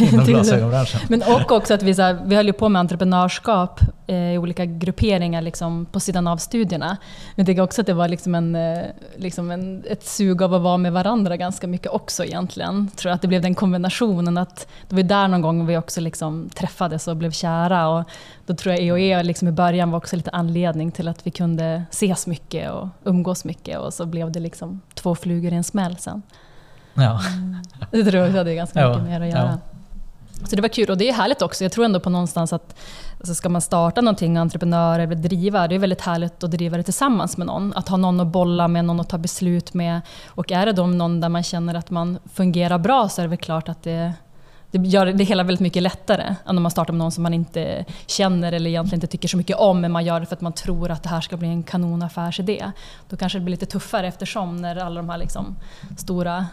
inom 0.00 0.24
glasögonbranschen. 0.24 1.00
Men 1.08 1.22
och 1.22 1.52
också 1.52 1.74
att 1.74 1.82
vi, 1.82 1.94
så 1.94 2.02
här, 2.02 2.18
vi 2.24 2.36
höll 2.36 2.46
ju 2.46 2.52
på 2.52 2.68
med 2.68 2.80
entreprenörskap 2.80 3.80
eh, 4.06 4.16
i 4.16 4.38
olika 4.38 4.64
grupperingar 4.64 5.42
liksom, 5.42 5.86
på 5.86 6.00
sidan 6.00 6.26
av 6.26 6.36
studierna. 6.36 6.86
Men 7.34 7.42
jag 7.42 7.46
tycker 7.46 7.62
också 7.62 7.80
att 7.80 7.86
det 7.86 7.94
var 7.94 8.08
liksom 8.08 8.34
en, 8.34 8.54
eh, 8.54 8.84
liksom 9.16 9.50
en, 9.50 9.84
ett 9.90 10.06
sug 10.06 10.42
av 10.42 10.54
att 10.54 10.62
vara 10.62 10.76
med 10.76 10.92
varandra 10.92 11.36
ganska 11.36 11.66
mycket 11.66 11.92
också 11.92 12.24
egentligen. 12.24 12.90
Tror 12.96 13.12
att 13.12 13.22
det 13.22 13.28
blev 13.28 13.42
den 13.42 13.54
kombinationen 13.54 14.38
att 14.38 14.68
det 14.88 14.96
var 14.96 15.02
där 15.02 15.28
någon 15.28 15.42
gång 15.42 15.66
vi 15.66 15.76
också 15.76 16.00
liksom 16.00 16.50
träffades 16.54 17.08
och 17.08 17.16
blev 17.16 17.30
kära. 17.30 17.88
Och 17.88 18.04
då 18.46 18.54
tror 18.54 18.74
jag 18.74 18.84
EOE 18.84 19.22
liksom 19.22 19.48
i 19.48 19.52
början 19.52 19.90
var 19.90 19.98
också 19.98 20.16
lite 20.16 20.30
anledning 20.30 20.92
till 20.92 21.08
att 21.08 21.26
vi 21.26 21.30
kunde 21.30 21.84
ses 21.90 22.26
mycket 22.26 22.70
och 22.70 22.88
umgås 23.04 23.44
mycket 23.44 23.78
och 23.78 23.94
så 23.94 24.06
blev 24.06 24.32
det 24.32 24.40
liksom 24.40 24.80
två 24.94 25.14
flugor 25.14 25.52
i 25.52 25.56
en 25.56 25.64
smäll 25.64 25.96
sen. 25.96 26.22
Ja. 26.94 27.20
Det 27.90 28.04
tror 28.04 28.16
jag 28.16 28.26
också 28.26 28.38
hade 28.38 28.54
ganska 28.54 28.80
Ja, 28.80 28.88
mycket 28.88 29.04
mer 29.04 29.20
att 29.20 29.28
göra. 29.28 29.58
Så 30.44 30.56
det 30.56 30.62
var 30.62 30.68
kul 30.68 30.90
och 30.90 30.98
det 30.98 31.08
är 31.08 31.12
härligt 31.12 31.42
också. 31.42 31.64
Jag 31.64 31.72
tror 31.72 31.84
ändå 31.84 32.00
på 32.00 32.10
någonstans 32.10 32.52
att 32.52 32.76
alltså 33.18 33.34
ska 33.34 33.48
man 33.48 33.60
starta 33.60 34.00
någonting, 34.00 34.36
entreprenör 34.36 34.98
eller 34.98 35.14
driva, 35.14 35.68
det 35.68 35.74
är 35.74 35.78
väldigt 35.78 36.00
härligt 36.00 36.44
att 36.44 36.50
driva 36.50 36.76
det 36.76 36.82
tillsammans 36.82 37.36
med 37.36 37.46
någon. 37.46 37.72
Att 37.72 37.88
ha 37.88 37.96
någon 37.96 38.20
att 38.20 38.26
bolla 38.26 38.68
med, 38.68 38.84
någon 38.84 39.00
att 39.00 39.08
ta 39.08 39.18
beslut 39.18 39.74
med. 39.74 40.00
Och 40.26 40.52
är 40.52 40.66
det 40.66 40.72
då 40.72 40.86
någon 40.86 41.20
där 41.20 41.28
man 41.28 41.42
känner 41.42 41.74
att 41.74 41.90
man 41.90 42.18
fungerar 42.34 42.78
bra 42.78 43.08
så 43.08 43.20
är 43.20 43.24
det 43.24 43.28
väl 43.28 43.38
klart 43.38 43.68
att 43.68 43.82
det, 43.82 44.12
det 44.70 44.78
gör 44.78 45.06
det 45.06 45.24
hela 45.24 45.42
väldigt 45.42 45.60
mycket 45.60 45.82
lättare 45.82 46.34
än 46.46 46.56
om 46.56 46.62
man 46.62 46.70
startar 46.70 46.92
med 46.92 46.98
någon 46.98 47.12
som 47.12 47.22
man 47.22 47.34
inte 47.34 47.84
känner 48.06 48.52
eller 48.52 48.70
egentligen 48.70 48.96
inte 48.96 49.06
tycker 49.06 49.28
så 49.28 49.36
mycket 49.36 49.56
om, 49.56 49.80
men 49.80 49.92
man 49.92 50.04
gör 50.04 50.20
det 50.20 50.26
för 50.26 50.34
att 50.34 50.40
man 50.40 50.52
tror 50.52 50.90
att 50.90 51.02
det 51.02 51.08
här 51.08 51.20
ska 51.20 51.36
bli 51.36 51.48
en 51.48 51.62
kanonaffärsidé. 51.62 52.70
Då 53.08 53.16
kanske 53.16 53.38
det 53.38 53.44
blir 53.44 53.52
lite 53.52 53.66
tuffare 53.66 54.08
eftersom 54.08 54.56
när 54.56 54.76
alla 54.76 55.00
de 55.00 55.10
här 55.10 55.18
liksom 55.18 55.56
stora 55.96 56.46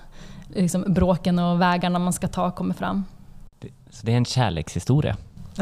liksom 0.47 0.85
bråken 0.87 1.39
och 1.39 1.61
vägarna 1.61 1.99
man 1.99 2.13
ska 2.13 2.27
ta 2.27 2.51
kommer 2.51 2.73
fram. 2.73 3.05
Så 3.89 4.05
det 4.05 4.11
är 4.13 4.17
en 4.17 4.25
kärlekshistoria. 4.25 5.17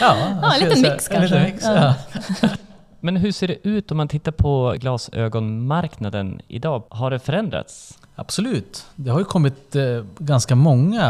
Ja, 0.00 0.16
Ja, 0.42 0.54
en 0.54 0.68
liten 0.68 0.82
mix 0.82 1.08
kanske. 1.08 1.20
liten 1.20 1.42
mix, 1.42 1.64
Ja. 1.64 1.94
ja. 2.42 2.48
Men 3.02 3.16
hur 3.16 3.32
ser 3.32 3.48
det 3.48 3.68
ut 3.68 3.90
om 3.90 3.96
man 3.96 4.08
tittar 4.08 4.32
på 4.32 4.74
glasögonmarknaden 4.78 6.40
idag? 6.48 6.82
Har 6.88 7.10
det 7.10 7.18
förändrats? 7.18 7.98
Absolut. 8.14 8.86
Det 8.96 9.10
har 9.10 9.18
ju 9.18 9.24
kommit 9.24 9.76
eh, 9.76 10.04
ganska 10.18 10.54
många, 10.54 11.08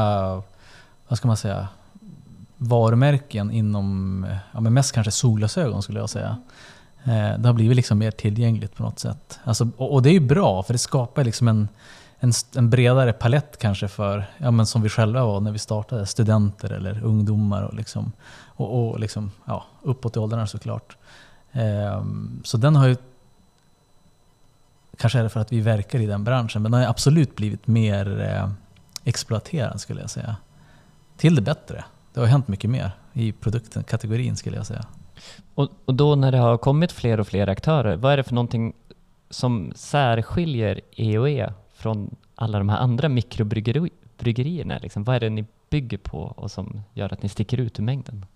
vad 1.09 1.19
ska 1.19 1.29
man 1.29 1.37
säga, 1.37 1.69
varumärken 2.57 3.51
inom, 3.51 4.27
ja 4.53 4.61
men 4.61 4.73
mest 4.75 4.93
kanske 4.93 5.11
solglasögon 5.11 5.83
skulle 5.83 5.99
jag 6.01 6.11
säga. 6.11 6.37
Eh, 7.05 7.39
det 7.39 7.49
har 7.49 7.53
blivit 7.53 7.77
liksom 7.77 7.99
mer 7.99 8.11
tillgängligt 8.11 8.75
på 8.77 8.83
något 8.83 8.99
sätt. 8.99 9.39
Alltså, 9.45 9.69
och, 9.77 9.93
och 9.93 10.03
det 10.03 10.09
är 10.11 10.13
ju 10.15 10.21
bra 10.21 10.63
för 10.63 10.73
det 10.75 10.79
skapar 10.79 11.25
liksom 11.25 11.49
en, 11.49 11.69
en, 12.21 12.33
en 12.57 12.71
bredare 12.71 13.13
palett 13.13 13.59
kanske 13.59 13.89
för, 13.89 14.25
ja 14.39 14.51
men 14.51 14.67
som 14.67 14.83
vi 14.83 14.89
själva 14.89 15.25
var 15.25 15.41
när 15.41 15.53
vi 15.53 15.59
startade, 15.59 16.07
studenter 16.07 16.73
eller 16.73 17.05
ungdomar 17.05 17.63
och 17.63 17.75
liksom, 17.75 18.13
och, 18.45 18.89
och 18.89 19.01
liksom, 19.01 19.31
ja, 19.45 19.65
uppåt 19.83 20.17
i 20.17 20.19
åldrarna 20.19 20.47
såklart. 20.47 20.97
Ehm, 21.53 22.41
så 22.45 22.57
den 22.57 22.77
har 22.77 22.87
ju 22.87 22.97
Kanske 24.97 25.19
är 25.19 25.23
det 25.23 25.29
för 25.29 25.41
att 25.41 25.53
vi 25.53 25.61
verkar 25.61 25.99
i 25.99 26.07
den 26.07 26.25
branschen, 26.25 26.63
men 26.63 26.73
den 26.73 26.81
har 26.81 26.89
absolut 26.89 27.37
blivit 27.37 27.67
mer 27.67 28.21
eh, 28.21 28.51
exploaterad 29.05 29.81
skulle 29.81 30.01
jag 30.01 30.11
säga. 30.11 30.37
Till 31.17 31.35
det 31.35 31.43
bättre. 31.43 31.85
Det 32.15 32.21
har 32.21 32.27
hänt 32.27 32.49
mycket 32.49 32.71
mer 32.71 32.91
i 33.13 33.33
produkten, 33.33 33.85
kategorin 33.85 34.37
skulle 34.37 34.57
jag 34.57 34.67
säga. 34.67 34.85
Och, 35.55 35.69
och 35.85 35.95
då 35.95 36.15
när 36.15 36.33
det 36.33 36.39
har 36.39 36.59
kommit 36.59 36.93
fler 36.93 37.21
och 37.21 37.27
fler 37.27 37.49
aktörer, 37.49 37.97
vad 37.97 38.13
är 38.13 38.17
det 38.17 38.23
för 38.23 38.35
någonting 38.35 38.73
som 39.31 39.73
särskiljer 39.75 40.81
EOE 40.97 41.53
från 41.81 42.17
alla 42.35 42.59
de 42.59 42.69
här 42.69 42.79
andra 42.79 43.09
mikrobryggerierna? 43.09 44.79
Liksom? 44.79 45.05
Vad 45.05 45.17
är 45.17 45.21
det 45.21 45.31
ni 45.31 45.45
bygger 45.71 45.99
på 45.99 46.19
och 46.19 46.51
som 46.51 46.83
gör 46.95 47.13
att 47.13 47.23
ni 47.23 47.29
sticker 47.29 47.61
ut 47.61 47.79
ur 47.79 47.83
mängden? 47.83 48.27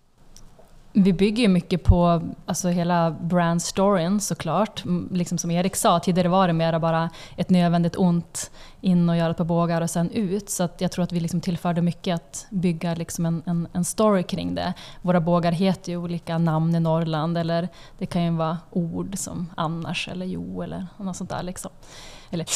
Vi 0.97 1.13
bygger 1.13 1.43
ju 1.43 1.49
mycket 1.49 1.85
på 1.85 2.23
alltså 2.47 2.69
hela 2.69 3.11
brandstoryn 3.11 4.21
såklart. 4.21 4.83
Liksom 5.11 5.39
som 5.39 5.51
Erik 5.51 5.77
sa, 5.77 6.01
tidigare 6.01 6.29
var 6.29 6.47
det 6.47 6.53
mer 6.53 6.79
bara 6.79 7.11
ett 7.37 7.51
nödvändigt 7.51 7.97
ont 7.97 8.51
in 8.81 9.09
och 9.09 9.17
göra 9.17 9.31
ett 9.31 9.37
par 9.37 9.45
bågar 9.45 9.81
och 9.81 9.91
sen 9.91 10.11
ut. 10.11 10.51
Så 10.51 10.63
att 10.63 10.81
jag 10.81 10.93
tror 10.93 11.03
att 11.03 11.13
vi 11.13 11.21
liksom 11.21 11.41
tillförde 11.41 11.83
mycket 11.83 12.15
att 12.15 12.47
bygga 12.51 12.95
liksom 12.95 13.27
en, 13.27 13.43
en, 13.47 13.69
en 13.73 13.85
story 13.85 14.23
kring 14.23 14.55
det. 14.55 14.73
Våra 15.03 15.21
bågar 15.21 15.53
heter 15.53 15.93
ju 15.93 15.99
olika 15.99 16.39
namn 16.39 16.75
i 16.75 16.81
Norrland 16.81 17.39
eller 17.39 17.69
det 17.99 18.07
kan 18.07 18.25
ju 18.25 18.31
vara 18.31 18.59
ord 18.71 19.19
som 19.19 19.51
annars 19.57 20.09
eller 20.09 20.27
jo 20.27 20.63
eller 20.63 20.87
något 20.97 21.17
sånt 21.17 21.31
där. 21.31 21.43
Liksom. 21.43 21.71
Eller 22.31 22.47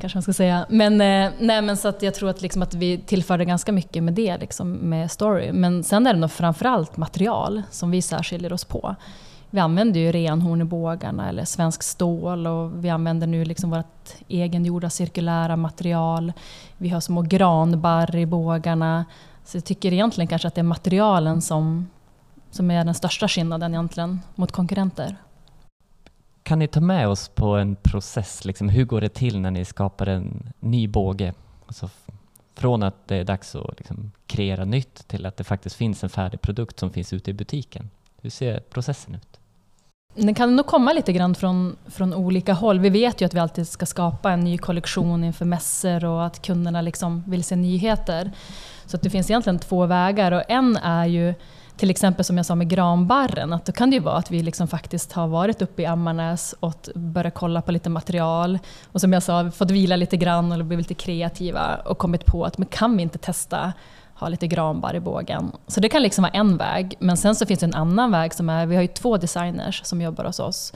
kanske 0.00 0.16
man 0.16 0.22
ska 0.22 0.32
säga. 0.32 0.66
Men, 0.68 1.00
eh, 1.00 1.30
nej, 1.38 1.62
men 1.62 1.76
så 1.76 1.88
att 1.88 2.02
jag 2.02 2.14
tror 2.14 2.30
att, 2.30 2.42
liksom 2.42 2.62
att 2.62 2.74
vi 2.74 2.98
tillförde 2.98 3.44
ganska 3.44 3.72
mycket 3.72 4.02
med 4.02 4.14
det, 4.14 4.38
liksom, 4.38 4.72
med 4.72 5.10
story. 5.10 5.52
Men 5.52 5.84
sen 5.84 6.06
är 6.06 6.14
det 6.14 6.20
nog 6.20 6.30
framförallt 6.30 6.96
material 6.96 7.62
som 7.70 7.90
vi 7.90 8.02
särskiljer 8.02 8.52
oss 8.52 8.64
på. 8.64 8.96
Vi 9.50 9.60
använder 9.60 10.00
ju 10.00 10.12
renhorn 10.12 10.60
i 10.60 10.64
bågarna 10.64 11.28
eller 11.28 11.44
svensk 11.44 11.82
stål 11.82 12.46
och 12.46 12.84
vi 12.84 12.90
använder 12.90 13.26
nu 13.26 13.44
liksom 13.44 13.70
vårt 13.70 14.14
egengjorda 14.28 14.90
cirkulära 14.90 15.56
material. 15.56 16.32
Vi 16.78 16.88
har 16.88 17.00
små 17.00 17.22
granbarr 17.22 18.16
i 18.16 18.26
bågarna. 18.26 19.04
Så 19.44 19.56
jag 19.56 19.64
tycker 19.64 19.92
egentligen 19.92 20.28
kanske 20.28 20.48
att 20.48 20.54
det 20.54 20.60
är 20.60 20.62
materialen 20.62 21.42
som, 21.42 21.90
som 22.50 22.70
är 22.70 22.84
den 22.84 22.94
största 22.94 23.28
skillnaden 23.28 23.74
egentligen 23.74 24.20
mot 24.34 24.52
konkurrenter. 24.52 25.16
Kan 26.42 26.58
ni 26.58 26.68
ta 26.68 26.80
med 26.80 27.08
oss 27.08 27.28
på 27.28 27.56
en 27.56 27.76
process? 27.76 28.44
Liksom, 28.44 28.68
hur 28.68 28.84
går 28.84 29.00
det 29.00 29.08
till 29.08 29.40
när 29.40 29.50
ni 29.50 29.64
skapar 29.64 30.06
en 30.06 30.52
ny 30.60 30.88
båge? 30.88 31.34
Alltså, 31.66 31.90
från 32.54 32.82
att 32.82 33.08
det 33.08 33.16
är 33.16 33.24
dags 33.24 33.54
att 33.54 33.78
liksom, 33.78 34.12
kreera 34.26 34.64
nytt 34.64 35.08
till 35.08 35.26
att 35.26 35.36
det 35.36 35.44
faktiskt 35.44 35.76
finns 35.76 36.04
en 36.04 36.10
färdig 36.10 36.40
produkt 36.40 36.78
som 36.78 36.90
finns 36.90 37.12
ute 37.12 37.30
i 37.30 37.34
butiken. 37.34 37.90
Hur 38.20 38.30
ser 38.30 38.60
processen 38.60 39.14
ut? 39.14 39.38
Den 40.14 40.34
kan 40.34 40.56
nog 40.56 40.66
komma 40.66 40.92
lite 40.92 41.12
grann 41.12 41.34
från, 41.34 41.76
från 41.86 42.14
olika 42.14 42.52
håll. 42.52 42.80
Vi 42.80 42.90
vet 42.90 43.20
ju 43.20 43.26
att 43.26 43.34
vi 43.34 43.38
alltid 43.38 43.68
ska 43.68 43.86
skapa 43.86 44.32
en 44.32 44.40
ny 44.40 44.58
kollektion 44.58 45.24
inför 45.24 45.44
mässor 45.44 46.04
och 46.04 46.26
att 46.26 46.42
kunderna 46.42 46.80
liksom 46.80 47.24
vill 47.26 47.44
se 47.44 47.56
nyheter. 47.56 48.30
Så 48.86 48.96
att 48.96 49.02
det 49.02 49.10
finns 49.10 49.30
egentligen 49.30 49.58
två 49.58 49.86
vägar 49.86 50.32
och 50.32 50.42
en 50.48 50.76
är 50.76 51.06
ju 51.06 51.34
till 51.82 51.90
exempel 51.90 52.24
som 52.24 52.36
jag 52.36 52.46
sa 52.46 52.54
med 52.54 52.68
granbarren, 52.68 53.52
att 53.52 53.64
då 53.64 53.72
kan 53.72 53.90
det 53.90 53.96
ju 53.96 54.02
vara 54.02 54.16
att 54.16 54.30
vi 54.30 54.42
liksom 54.42 54.68
faktiskt 54.68 55.12
har 55.12 55.28
varit 55.28 55.62
uppe 55.62 55.82
i 55.82 55.86
Ammarnäs 55.86 56.54
och 56.60 56.88
börjat 56.94 57.34
kolla 57.34 57.62
på 57.62 57.72
lite 57.72 57.90
material. 57.90 58.58
Och 58.92 59.00
som 59.00 59.12
jag 59.12 59.22
sa, 59.22 59.50
fått 59.50 59.70
vila 59.70 59.96
lite 59.96 60.16
grann 60.16 60.52
och 60.52 60.64
blivit 60.64 60.90
lite 60.90 61.04
kreativa 61.04 61.76
och 61.84 61.98
kommit 61.98 62.26
på 62.26 62.44
att 62.44 62.58
men 62.58 62.66
kan 62.66 62.96
vi 62.96 63.02
inte 63.02 63.18
testa 63.18 63.72
ha 64.14 64.28
lite 64.28 64.46
granbar 64.46 64.94
i 64.94 65.00
bågen. 65.00 65.52
Så 65.66 65.80
det 65.80 65.88
kan 65.88 66.02
liksom 66.02 66.22
vara 66.22 66.32
en 66.32 66.56
väg. 66.56 66.96
Men 66.98 67.16
sen 67.16 67.34
så 67.34 67.46
finns 67.46 67.60
det 67.60 67.66
en 67.66 67.74
annan 67.74 68.10
väg 68.10 68.34
som 68.34 68.48
är, 68.48 68.66
vi 68.66 68.74
har 68.74 68.82
ju 68.82 68.88
två 68.88 69.16
designers 69.16 69.80
som 69.84 70.02
jobbar 70.02 70.24
hos 70.24 70.40
oss. 70.40 70.72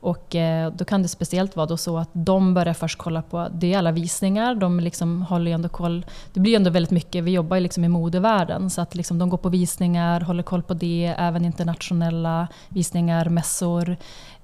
Och 0.00 0.36
eh, 0.36 0.72
då 0.72 0.84
kan 0.84 1.02
det 1.02 1.08
speciellt 1.08 1.56
vara 1.56 1.66
då 1.66 1.76
så 1.76 1.98
att 1.98 2.08
de 2.12 2.54
börjar 2.54 2.74
först 2.74 2.98
kolla 2.98 3.22
på, 3.22 3.48
det 3.52 3.74
är 3.74 3.78
alla 3.78 3.92
visningar, 3.92 4.54
de 4.54 4.80
liksom 4.80 5.22
håller 5.22 5.50
ju 5.50 5.54
ändå 5.54 5.68
koll. 5.68 6.06
Det 6.32 6.40
blir 6.40 6.52
ju 6.52 6.56
ändå 6.56 6.70
väldigt 6.70 6.90
mycket, 6.90 7.24
vi 7.24 7.30
jobbar 7.30 7.56
ju 7.56 7.62
liksom 7.62 7.84
i 7.84 7.88
modevärlden, 7.88 8.70
så 8.70 8.80
att 8.80 8.94
liksom 8.94 9.18
de 9.18 9.28
går 9.28 9.38
på 9.38 9.48
visningar, 9.48 10.20
håller 10.20 10.42
koll 10.42 10.62
på 10.62 10.74
det, 10.74 11.14
även 11.18 11.44
internationella 11.44 12.48
visningar, 12.68 13.28
mässor. 13.28 13.96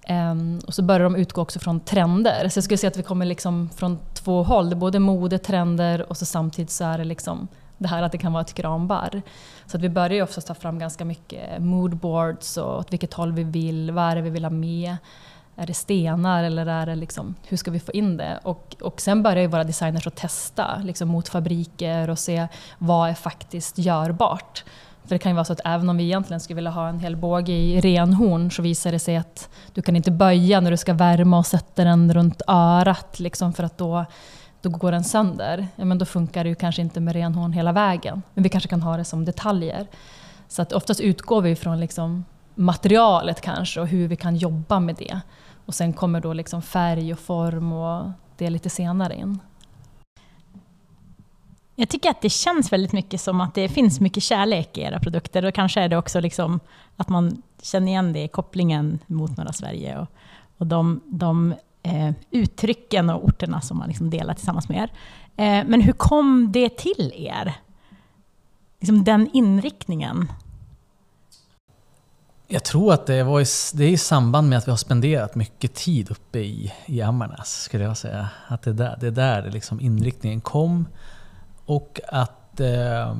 Um, 0.08 0.58
och 0.66 0.74
så 0.74 0.82
börjar 0.82 1.04
de 1.04 1.16
utgå 1.16 1.42
också 1.42 1.58
från 1.58 1.80
trender. 1.80 2.48
Så 2.48 2.56
jag 2.56 2.64
skulle 2.64 2.78
säga 2.78 2.88
att 2.88 2.96
vi 2.96 3.02
kommer 3.02 3.26
liksom 3.26 3.70
från 3.76 3.98
två 4.14 4.42
håll. 4.42 4.70
Det 4.70 4.74
är 4.74 4.78
både 4.78 4.98
mode, 4.98 5.38
trender 5.38 6.10
och 6.10 6.16
så 6.16 6.26
samtidigt 6.26 6.70
så 6.70 6.84
är 6.84 6.98
det 6.98 7.04
liksom 7.04 7.48
det 7.78 7.88
här 7.88 8.02
att 8.02 8.12
det 8.12 8.18
kan 8.18 8.32
vara 8.32 8.40
ett 8.40 8.54
granbarr. 8.54 9.22
Så 9.66 9.76
att 9.76 9.82
vi 9.82 9.88
börjar 9.88 10.10
ju 10.10 10.22
oftast 10.22 10.46
ta 10.46 10.54
fram 10.54 10.78
ganska 10.78 11.04
mycket 11.04 11.62
moodboards 11.62 12.56
och 12.56 12.78
åt 12.78 12.92
vilket 12.92 13.14
håll 13.14 13.32
vi 13.32 13.44
vill, 13.44 13.90
vad 13.90 14.04
är 14.04 14.16
det 14.16 14.22
vi 14.22 14.30
vill 14.30 14.44
ha 14.44 14.50
med. 14.50 14.96
Är 15.56 15.66
det 15.66 15.74
stenar 15.74 16.44
eller 16.44 16.66
är 16.66 16.86
det 16.86 16.94
liksom, 16.94 17.34
hur 17.48 17.56
ska 17.56 17.70
vi 17.70 17.80
få 17.80 17.92
in 17.92 18.16
det? 18.16 18.40
Och, 18.42 18.76
och 18.80 19.00
sen 19.00 19.22
börjar 19.22 19.42
ju 19.42 19.46
våra 19.46 19.64
designers 19.64 20.06
att 20.06 20.16
testa 20.16 20.80
liksom 20.84 21.08
mot 21.08 21.28
fabriker 21.28 22.10
och 22.10 22.18
se 22.18 22.48
vad 22.78 23.10
är 23.10 23.14
faktiskt 23.14 23.78
görbart. 23.78 24.64
För 25.06 25.14
det 25.14 25.18
kan 25.18 25.32
ju 25.32 25.34
vara 25.34 25.44
så 25.44 25.52
att 25.52 25.60
även 25.64 25.88
om 25.88 25.96
vi 25.96 26.04
egentligen 26.04 26.40
skulle 26.40 26.54
vilja 26.54 26.70
ha 26.70 26.88
en 26.88 26.98
hel 26.98 27.16
båge 27.16 27.52
i 27.52 27.80
renhorn 27.80 28.50
så 28.50 28.62
visar 28.62 28.92
det 28.92 28.98
sig 28.98 29.16
att 29.16 29.48
du 29.74 29.82
kan 29.82 29.96
inte 29.96 30.10
böja 30.10 30.60
när 30.60 30.70
du 30.70 30.76
ska 30.76 30.92
värma 30.92 31.38
och 31.38 31.46
sätta 31.46 31.84
den 31.84 32.14
runt 32.14 32.42
örat 32.46 33.20
liksom 33.20 33.52
för 33.52 33.64
att 33.64 33.78
då, 33.78 34.04
då 34.60 34.70
går 34.70 34.92
den 34.92 35.04
sönder. 35.04 35.68
Ja, 35.76 35.84
men 35.84 35.98
då 35.98 36.04
funkar 36.04 36.44
det 36.44 36.48
ju 36.48 36.54
kanske 36.54 36.82
inte 36.82 37.00
med 37.00 37.14
renhorn 37.14 37.52
hela 37.52 37.72
vägen. 37.72 38.22
Men 38.34 38.42
vi 38.42 38.48
kanske 38.48 38.68
kan 38.68 38.82
ha 38.82 38.96
det 38.96 39.04
som 39.04 39.24
detaljer. 39.24 39.86
Så 40.48 40.62
att 40.62 40.72
oftast 40.72 41.00
utgår 41.00 41.42
vi 41.42 41.56
från 41.56 41.80
liksom 41.80 42.24
materialet 42.54 43.40
kanske 43.40 43.80
och 43.80 43.86
hur 43.86 44.08
vi 44.08 44.16
kan 44.16 44.36
jobba 44.36 44.80
med 44.80 44.94
det. 44.94 45.20
Och 45.66 45.74
sen 45.74 45.92
kommer 45.92 46.20
då 46.20 46.32
liksom 46.32 46.62
färg 46.62 47.12
och 47.12 47.18
form 47.18 47.72
och 47.72 48.10
det 48.36 48.50
lite 48.50 48.70
senare 48.70 49.14
in. 49.16 49.38
Jag 51.74 51.88
tycker 51.88 52.10
att 52.10 52.20
det 52.20 52.30
känns 52.30 52.72
väldigt 52.72 52.92
mycket 52.92 53.20
som 53.20 53.40
att 53.40 53.54
det 53.54 53.68
finns 53.68 54.00
mycket 54.00 54.22
kärlek 54.22 54.78
i 54.78 54.80
era 54.80 55.00
produkter. 55.00 55.44
Och 55.44 55.54
kanske 55.54 55.80
är 55.80 55.88
det 55.88 55.96
också 55.96 56.20
liksom 56.20 56.60
att 56.96 57.08
man 57.08 57.42
känner 57.62 57.86
igen 57.86 58.12
det 58.12 58.22
i 58.22 58.28
kopplingen 58.28 58.98
mot 59.06 59.36
norra 59.36 59.52
Sverige 59.52 59.98
och, 59.98 60.06
och 60.56 60.66
de, 60.66 61.00
de 61.06 61.54
eh, 61.82 62.10
uttrycken 62.30 63.10
och 63.10 63.24
orterna 63.24 63.60
som 63.60 63.78
man 63.78 63.88
liksom 63.88 64.10
delar 64.10 64.34
tillsammans 64.34 64.68
med 64.68 64.78
er. 64.78 64.92
Eh, 65.36 65.64
men 65.68 65.80
hur 65.80 65.92
kom 65.92 66.52
det 66.52 66.76
till 66.76 67.12
er? 67.16 67.54
liksom 68.86 69.04
den 69.04 69.30
inriktningen? 69.32 70.32
Jag 72.48 72.64
tror 72.64 72.92
att 72.92 73.06
det, 73.06 73.22
var 73.22 73.40
i, 73.40 73.44
det 73.74 73.84
är 73.84 73.88
i 73.88 73.96
samband 73.96 74.48
med 74.48 74.58
att 74.58 74.66
vi 74.66 74.70
har 74.70 74.76
spenderat 74.76 75.34
mycket 75.34 75.74
tid 75.74 76.10
uppe 76.10 76.38
i, 76.38 76.72
i 76.86 77.02
Ammarnäs, 77.02 77.62
skulle 77.62 77.84
jag 77.84 77.96
säga. 77.96 78.28
Att 78.48 78.62
det 78.62 78.70
är 78.70 78.74
där, 78.74 78.96
det 79.00 79.06
är 79.06 79.10
där 79.10 79.50
liksom 79.50 79.80
inriktningen 79.80 80.40
kom. 80.40 80.88
Och 81.64 82.00
att 82.08 82.60
eh, 82.60 83.14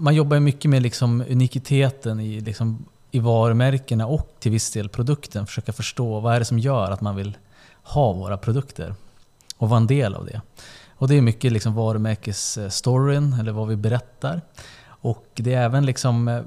man 0.00 0.14
jobbar 0.14 0.40
mycket 0.40 0.70
med 0.70 0.82
liksom 0.82 1.24
unikiteten 1.28 2.20
i, 2.20 2.40
liksom, 2.40 2.84
i 3.10 3.18
varumärkena 3.18 4.06
och 4.06 4.34
till 4.38 4.52
viss 4.52 4.72
del 4.72 4.88
produkten. 4.88 5.46
Försöka 5.46 5.72
förstå 5.72 6.20
vad 6.20 6.34
är 6.34 6.38
det 6.38 6.44
som 6.44 6.58
gör 6.58 6.90
att 6.90 7.00
man 7.00 7.16
vill 7.16 7.36
ha 7.82 8.12
våra 8.12 8.36
produkter 8.36 8.94
och 9.56 9.68
vara 9.68 9.80
en 9.80 9.86
del 9.86 10.14
av 10.14 10.26
det. 10.26 10.40
Och 10.96 11.08
det 11.08 11.14
är 11.14 11.20
mycket 11.20 11.52
liksom 11.52 11.74
varumärkesstoryn, 11.74 13.32
eh, 13.32 13.38
eller 13.38 13.52
vad 13.52 13.68
vi 13.68 13.76
berättar. 13.76 14.40
Och 14.86 15.26
det 15.34 15.54
är 15.54 15.62
även 15.62 15.86
liksom, 15.86 16.28
eh, 16.28 16.42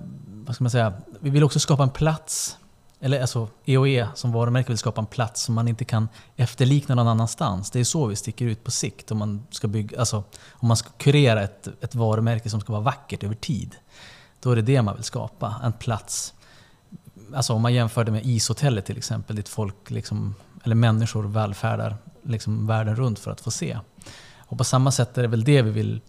vad 0.47 0.55
ska 0.55 0.63
man 0.63 0.71
säga, 0.71 0.93
vi 1.19 1.29
vill 1.29 1.43
också 1.43 1.59
skapa 1.59 1.83
en 1.83 1.89
plats 1.89 2.57
eller 2.99 3.21
alltså 3.21 3.49
EOE 3.65 4.07
som 4.15 4.31
varumärke 4.31 4.67
vill 4.67 4.77
skapa 4.77 5.01
en 5.01 5.07
plats 5.07 5.41
som 5.41 5.55
man 5.55 5.67
inte 5.67 5.85
kan 5.85 6.09
efterlikna 6.35 6.95
någon 6.95 7.07
annanstans. 7.07 7.71
Det 7.71 7.79
är 7.79 7.83
så 7.83 8.05
vi 8.05 8.15
sticker 8.15 8.45
ut 8.45 8.63
på 8.63 8.71
sikt 8.71 9.11
om 9.11 9.17
man 9.17 9.47
ska, 9.49 9.67
bygga, 9.67 9.99
alltså, 9.99 10.23
om 10.51 10.67
man 10.67 10.77
ska 10.77 10.89
kurera 10.97 11.43
ett, 11.43 11.67
ett 11.81 11.95
varumärke 11.95 12.49
som 12.49 12.61
ska 12.61 12.73
vara 12.73 12.83
vackert 12.83 13.23
över 13.23 13.35
tid. 13.35 13.75
Då 14.39 14.51
är 14.51 14.55
det 14.55 14.61
det 14.61 14.81
man 14.81 14.95
vill 14.95 15.03
skapa, 15.03 15.55
en 15.63 15.73
plats. 15.73 16.33
Alltså 17.35 17.53
om 17.53 17.61
man 17.61 17.73
jämför 17.73 18.03
det 18.03 18.11
med 18.11 18.25
ishotellet 18.25 18.85
till 18.85 18.97
exempel, 18.97 19.35
dit 19.35 19.49
folk, 19.49 19.89
liksom, 19.89 20.35
eller 20.63 20.75
människor 20.75 21.23
välfärdar 21.23 21.97
liksom 22.23 22.67
världen 22.67 22.95
runt 22.95 23.19
för 23.19 23.31
att 23.31 23.41
få 23.41 23.51
se. 23.51 23.79
Och 24.37 24.57
på 24.57 24.63
samma 24.63 24.91
sätt 24.91 25.17
är 25.17 25.21
det 25.21 25.27
väl 25.27 25.43
det 25.43 25.61
vi 25.61 25.71
vill 25.71 26.01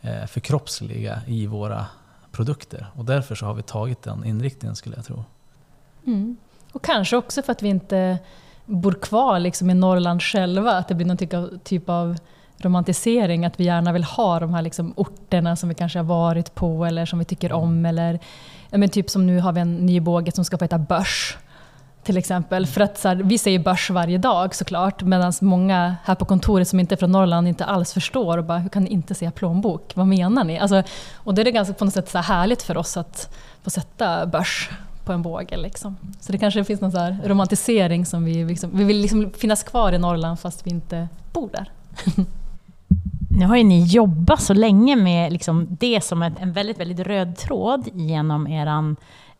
eh, 0.00 0.26
förkroppsliga 0.26 1.22
i 1.26 1.46
våra 1.46 1.86
produkter. 2.32 2.86
Och 2.94 3.04
därför 3.04 3.34
så 3.34 3.46
har 3.46 3.54
vi 3.54 3.62
tagit 3.62 4.02
den 4.02 4.24
inriktningen 4.24 4.76
skulle 4.76 4.96
jag 4.96 5.04
tro. 5.04 5.24
Mm. 6.06 6.36
Och 6.72 6.84
kanske 6.84 7.16
också 7.16 7.42
för 7.42 7.52
att 7.52 7.62
vi 7.62 7.68
inte 7.68 8.18
bor 8.64 8.92
kvar 8.92 9.38
liksom 9.38 9.70
i 9.70 9.74
Norrland 9.74 10.22
själva, 10.22 10.72
att 10.72 10.88
det 10.88 10.94
blir 10.94 11.06
någon 11.06 11.16
typ 11.16 11.34
av, 11.34 11.58
typ 11.64 11.88
av 11.88 12.16
romantisering, 12.58 13.44
att 13.44 13.60
vi 13.60 13.64
gärna 13.64 13.92
vill 13.92 14.04
ha 14.04 14.40
de 14.40 14.54
här 14.54 14.62
liksom 14.62 14.92
orterna 14.96 15.56
som 15.56 15.68
vi 15.68 15.74
kanske 15.74 15.98
har 15.98 16.04
varit 16.04 16.54
på 16.54 16.84
eller 16.84 17.06
som 17.06 17.18
vi 17.18 17.24
tycker 17.24 17.52
om. 17.52 17.86
Eller, 17.86 18.18
men 18.70 18.88
typ 18.88 19.10
som 19.10 19.26
nu 19.26 19.40
har 19.40 19.52
vi 19.52 19.60
en 19.60 19.76
ny 19.76 20.00
båge 20.00 20.32
som 20.32 20.44
ska 20.44 20.58
få 20.58 20.64
heta 20.64 20.78
Börs. 20.78 21.36
Till 22.02 22.16
exempel. 22.16 22.66
För 22.66 22.80
att 22.80 22.98
så 22.98 23.08
här, 23.08 23.16
vi 23.16 23.38
säger 23.38 23.58
börs 23.58 23.90
varje 23.90 24.18
dag 24.18 24.54
såklart, 24.54 25.02
medan 25.02 25.32
många 25.40 25.96
här 26.04 26.14
på 26.14 26.24
kontoret 26.24 26.68
som 26.68 26.80
inte 26.80 26.94
är 26.94 26.96
från 26.96 27.12
Norrland 27.12 27.48
inte 27.48 27.64
alls 27.64 27.92
förstår. 27.92 28.38
Och 28.38 28.44
bara, 28.44 28.58
hur 28.58 28.68
kan 28.68 28.84
ni 28.84 28.90
inte 28.90 29.14
säga 29.14 29.30
plånbok? 29.30 29.92
Vad 29.94 30.06
menar 30.06 30.44
ni? 30.44 30.58
Alltså, 30.58 30.82
och 31.14 31.34
det 31.34 31.42
är 31.42 31.50
ganska 31.50 31.74
på 31.74 31.84
något 31.84 31.94
sätt 31.94 32.10
så 32.10 32.18
härligt 32.18 32.62
för 32.62 32.76
oss 32.76 32.96
att 32.96 33.34
få 33.62 33.70
sätta 33.70 34.26
börs 34.26 34.70
på 35.04 35.12
en 35.12 35.22
båge. 35.22 35.56
Liksom. 35.56 35.96
Så 36.20 36.32
det 36.32 36.38
kanske 36.38 36.64
finns 36.64 36.80
någon 36.80 36.92
så 36.92 37.16
romantisering 37.24 38.06
som 38.06 38.24
vi, 38.24 38.44
liksom, 38.44 38.70
vi 38.74 38.84
vill 38.84 38.98
liksom 38.98 39.30
finnas 39.36 39.62
kvar 39.62 39.92
i 39.92 39.98
Norrland 39.98 40.40
fast 40.40 40.66
vi 40.66 40.70
inte 40.70 41.08
bor 41.32 41.50
där. 41.52 41.70
Nu 43.36 43.46
har 43.46 43.56
ju 43.56 43.64
ni 43.64 43.84
jobbat 43.84 44.42
så 44.42 44.54
länge 44.54 44.96
med 44.96 45.32
liksom 45.32 45.66
det 45.70 46.04
som 46.04 46.22
en 46.22 46.52
väldigt, 46.52 46.80
väldigt 46.80 47.06
röd 47.06 47.36
tråd 47.36 47.88
genom 47.92 48.46
er 48.46 48.66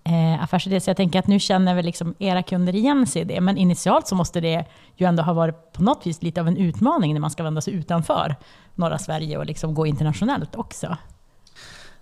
eh, 0.04 0.42
affärsidé, 0.42 0.80
så 0.80 0.90
jag 0.90 0.96
tänker 0.96 1.18
att 1.18 1.26
nu 1.26 1.40
känner 1.40 1.74
väl 1.74 1.84
liksom 1.84 2.14
era 2.18 2.42
kunder 2.42 2.74
igen 2.74 3.06
sig 3.06 3.22
i 3.22 3.24
det. 3.24 3.40
Men 3.40 3.56
initialt 3.56 4.08
så 4.08 4.14
måste 4.14 4.40
det 4.40 4.64
ju 4.96 5.06
ändå 5.06 5.22
ha 5.22 5.32
varit 5.32 5.72
på 5.72 5.82
något 5.82 6.06
vis 6.06 6.22
lite 6.22 6.40
av 6.40 6.48
en 6.48 6.56
utmaning 6.56 7.12
när 7.12 7.20
man 7.20 7.30
ska 7.30 7.42
vända 7.42 7.60
sig 7.60 7.74
utanför 7.74 8.36
norra 8.74 8.98
Sverige 8.98 9.38
och 9.38 9.46
liksom 9.46 9.74
gå 9.74 9.86
internationellt 9.86 10.56
också. 10.56 10.96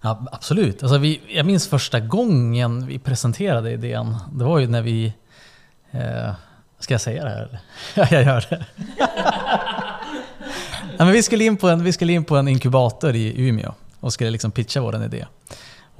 Ja, 0.00 0.26
absolut. 0.32 0.82
Alltså 0.82 0.98
vi, 0.98 1.20
jag 1.28 1.46
minns 1.46 1.68
första 1.68 2.00
gången 2.00 2.86
vi 2.86 2.98
presenterade 2.98 3.72
idén. 3.72 4.16
Det 4.32 4.44
var 4.44 4.58
ju 4.58 4.66
när 4.66 4.82
vi... 4.82 5.12
Eh, 5.90 6.32
ska 6.78 6.94
jag 6.94 7.00
säga 7.00 7.24
det 7.24 7.30
här 7.30 7.42
eller? 7.42 7.60
Ja, 7.94 8.06
jag 8.10 8.24
gör 8.24 8.46
det. 8.50 8.66
ja, 10.98 11.04
men 11.04 11.12
vi, 11.12 11.22
skulle 11.22 11.44
in 11.44 11.56
på 11.56 11.68
en, 11.68 11.84
vi 11.84 11.92
skulle 11.92 12.12
in 12.12 12.24
på 12.24 12.36
en 12.36 12.48
inkubator 12.48 13.14
i 13.14 13.48
Umeå 13.48 13.74
och 14.00 14.12
skulle 14.12 14.30
liksom 14.30 14.50
pitcha 14.50 14.80
vår 14.80 15.04
idé. 15.04 15.26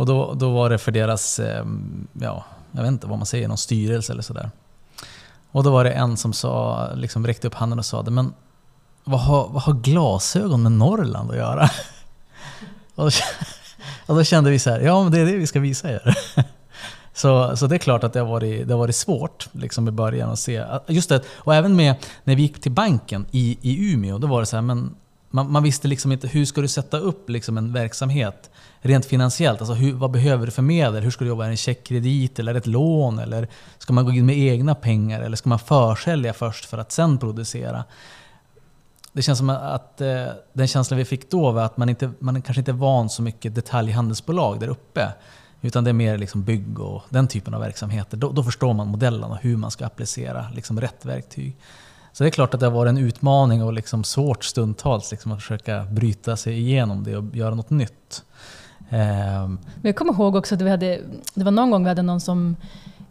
Och 0.01 0.07
då, 0.07 0.35
då 0.35 0.51
var 0.51 0.71
det 0.71 0.79
för 0.79 0.93
deras, 0.93 1.39
ehm, 1.39 2.07
ja, 2.13 2.45
jag 2.73 2.83
vet 2.83 2.89
inte 2.89 3.07
vad 3.07 3.19
man 3.19 3.27
säger, 3.27 3.49
någon 3.49 3.59
styrelse 3.59 4.13
eller 4.13 4.23
sådär. 4.23 4.51
Och 5.51 5.65
då 5.65 5.71
var 5.71 5.85
det 5.85 5.91
en 5.91 6.17
som 6.17 6.33
sa, 6.33 6.89
liksom 6.95 7.27
räckte 7.27 7.47
upp 7.47 7.55
handen 7.55 7.79
och 7.79 7.85
sa 7.85 8.03
men 8.03 8.33
vad 9.05 9.21
har, 9.21 9.49
vad 9.49 9.63
har 9.63 9.73
glasögon 9.73 10.63
med 10.63 10.73
Norrland 10.73 11.31
att 11.31 11.37
göra? 11.37 11.71
och 12.95 13.13
och 14.07 14.17
då 14.17 14.25
kände 14.25 14.51
vi 14.51 14.59
så 14.59 14.71
här, 14.71 14.81
ja 14.81 15.03
men 15.03 15.13
det 15.13 15.19
är 15.19 15.27
det 15.27 15.37
vi 15.37 15.47
ska 15.47 15.61
visa 15.61 15.91
er. 15.91 16.15
Så, 17.15 17.57
så 17.57 17.67
det 17.67 17.77
är 17.77 17.79
klart 17.79 18.05
att 18.05 18.13
det 18.13 18.21
har 18.21 18.27
varit, 18.27 18.69
det 18.69 18.75
har 18.75 18.79
varit 18.79 18.97
svårt 18.97 19.49
liksom 19.53 19.89
i 19.89 19.91
början 19.91 20.31
att 20.31 20.39
se. 20.39 20.65
Just 20.87 21.09
det, 21.09 21.23
och 21.29 21.55
även 21.55 21.77
med 21.77 21.95
när 22.25 22.37
vi 22.37 22.43
gick 22.43 22.61
till 22.61 22.73
banken 22.73 23.27
i, 23.31 23.59
i 23.61 23.93
Umeå, 23.93 24.19
då 24.19 24.27
var 24.27 24.41
det 24.41 24.47
så 24.47 24.57
här, 24.57 24.63
men 24.63 24.95
man, 25.31 25.53
man 25.53 25.63
visste 25.63 25.89
liksom 25.89 26.13
inte 26.13 26.29
hur 26.29 26.45
ska 26.45 26.61
du 26.61 26.69
sätta 26.69 26.99
upp 26.99 27.31
liksom 27.31 27.59
en 27.59 27.73
verksamhet 27.73 28.51
rent 28.81 29.07
finansiellt. 29.07 29.61
Alltså 29.61 29.75
hur, 29.75 29.93
vad 29.93 30.11
behöver 30.11 30.47
du 30.47 30.53
för 30.53 30.63
medel? 30.63 31.03
Hur 31.03 31.11
ska 31.11 31.25
du 31.25 31.29
jobba? 31.29 31.45
Är 31.45 31.49
det 31.49 31.53
en 31.53 31.57
checkkredit 31.57 32.39
eller 32.39 32.55
ett 32.55 32.67
lån? 32.67 33.19
Eller 33.19 33.49
ska 33.79 33.93
man 33.93 34.05
gå 34.05 34.13
in 34.13 34.27
med 34.27 34.39
egna 34.39 34.75
pengar? 34.75 35.21
Eller 35.21 35.37
ska 35.37 35.49
man 35.49 35.59
försälja 35.59 36.33
först 36.33 36.65
för 36.65 36.79
att 36.79 36.93
sen 36.93 37.19
producera? 37.19 37.85
det 39.13 39.23
känns 39.23 39.39
som 39.39 39.51
att 39.51 40.01
eh, 40.01 40.27
den 40.53 40.69
känslan 40.69 40.99
vi 40.99 41.05
fick 41.05 41.31
då 41.31 41.51
var 41.51 41.63
att 41.63 41.77
man, 41.77 41.89
inte, 41.89 42.11
man 42.19 42.43
kanske 42.43 42.61
inte 42.61 42.71
är 42.71 42.73
van 42.73 43.11
så 43.11 43.23
mycket 43.23 43.55
detaljhandelsbolag 43.55 44.61
där 44.61 44.69
uppe. 44.69 45.13
Utan 45.61 45.85
det 45.85 45.91
är 45.91 45.95
mer 45.95 46.19
liksom 46.19 46.45
bygg 46.45 46.81
och 46.81 47.03
den 47.09 47.29
typen 47.29 47.55
av 47.55 47.61
verksamheter. 47.61 48.17
Då, 48.17 48.33
då 48.33 48.45
förstår 48.45 48.75
man 48.75 48.89
modellen 48.89 49.25
och 49.25 49.37
hur 49.37 49.57
man 49.57 49.71
ska 49.71 49.87
applicera 49.87 50.47
liksom 50.55 50.81
rätt 50.81 51.05
verktyg. 51.05 51.57
Så 52.13 52.25
det 52.25 52.29
är 52.29 52.31
klart 52.31 52.55
att 52.55 52.61
det 52.61 52.67
har 52.67 52.73
varit 52.73 52.91
en 52.91 52.99
utmaning 52.99 53.63
och 53.63 53.73
liksom 53.73 54.05
svårt 54.05 54.45
stundtals 54.45 55.11
liksom 55.11 55.33
att 55.33 55.41
försöka 55.41 55.85
bryta 55.85 56.37
sig 56.37 56.59
igenom 56.59 57.05
det 57.05 57.17
och 57.17 57.37
göra 57.37 57.55
något 57.55 57.71
nytt. 57.71 58.25
Ehm. 58.91 59.59
Men 59.75 59.89
jag 59.89 59.97
kommer 59.97 60.13
ihåg 60.13 60.37
också 60.37 60.55
att 60.55 60.63
vi 60.63 60.71
hade, 60.71 61.01
det 61.35 61.45
var 61.45 61.51
någon 61.51 61.71
gång 61.71 61.83
vi 61.83 61.89
hade 61.89 62.03
någon 62.03 62.21
som 62.21 62.57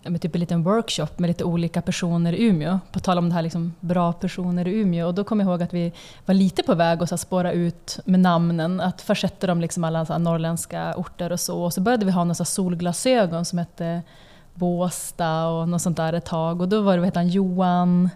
med 0.04 0.22
typ 0.22 0.36
en 0.36 0.40
liten 0.40 0.64
workshop 0.64 1.08
med 1.18 1.28
lite 1.28 1.44
olika 1.44 1.82
personer 1.82 2.34
i 2.34 2.44
Umeå. 2.44 2.80
På 2.92 3.00
tal 3.00 3.18
om 3.18 3.30
det 3.30 3.36
här 3.36 3.42
liksom 3.42 3.74
bra 3.80 4.14
personer 4.14 4.68
i 4.68 4.72
Umeå. 4.72 5.08
Och 5.08 5.14
då 5.14 5.24
kommer 5.24 5.44
jag 5.44 5.52
ihåg 5.52 5.64
att 5.64 5.74
vi 5.74 5.94
var 6.26 6.34
lite 6.34 6.64
på 6.64 6.76
väg 6.76 7.04
att 7.04 7.20
spåra 7.20 7.52
ut 7.52 8.00
med 8.06 8.20
namnen. 8.20 8.82
Att 8.82 9.02
först 9.02 9.24
hette 9.24 9.48
de 9.48 9.62
liksom 9.62 9.84
alla 9.84 10.06
så 10.06 10.18
norrländska 10.18 10.94
orter 10.96 11.32
och 11.32 11.40
så. 11.40 11.64
Och 11.64 11.74
så 11.74 11.82
började 11.82 12.06
vi 12.06 12.12
ha 12.12 12.24
några 12.24 12.46
solglasögon 12.46 13.46
som 13.46 13.60
hette 13.60 14.02
Båsta 14.54 15.48
och 15.48 15.70
något 15.70 15.82
sånt 15.82 15.98
där 15.98 16.14
ett 16.14 16.26
tag. 16.26 16.62
Och 16.62 16.70
då 16.70 16.82
var 16.82 16.94
det, 16.94 17.00
vad 17.00 17.08
heter 17.08 17.20
han, 17.20 17.30
Johan 17.30 18.10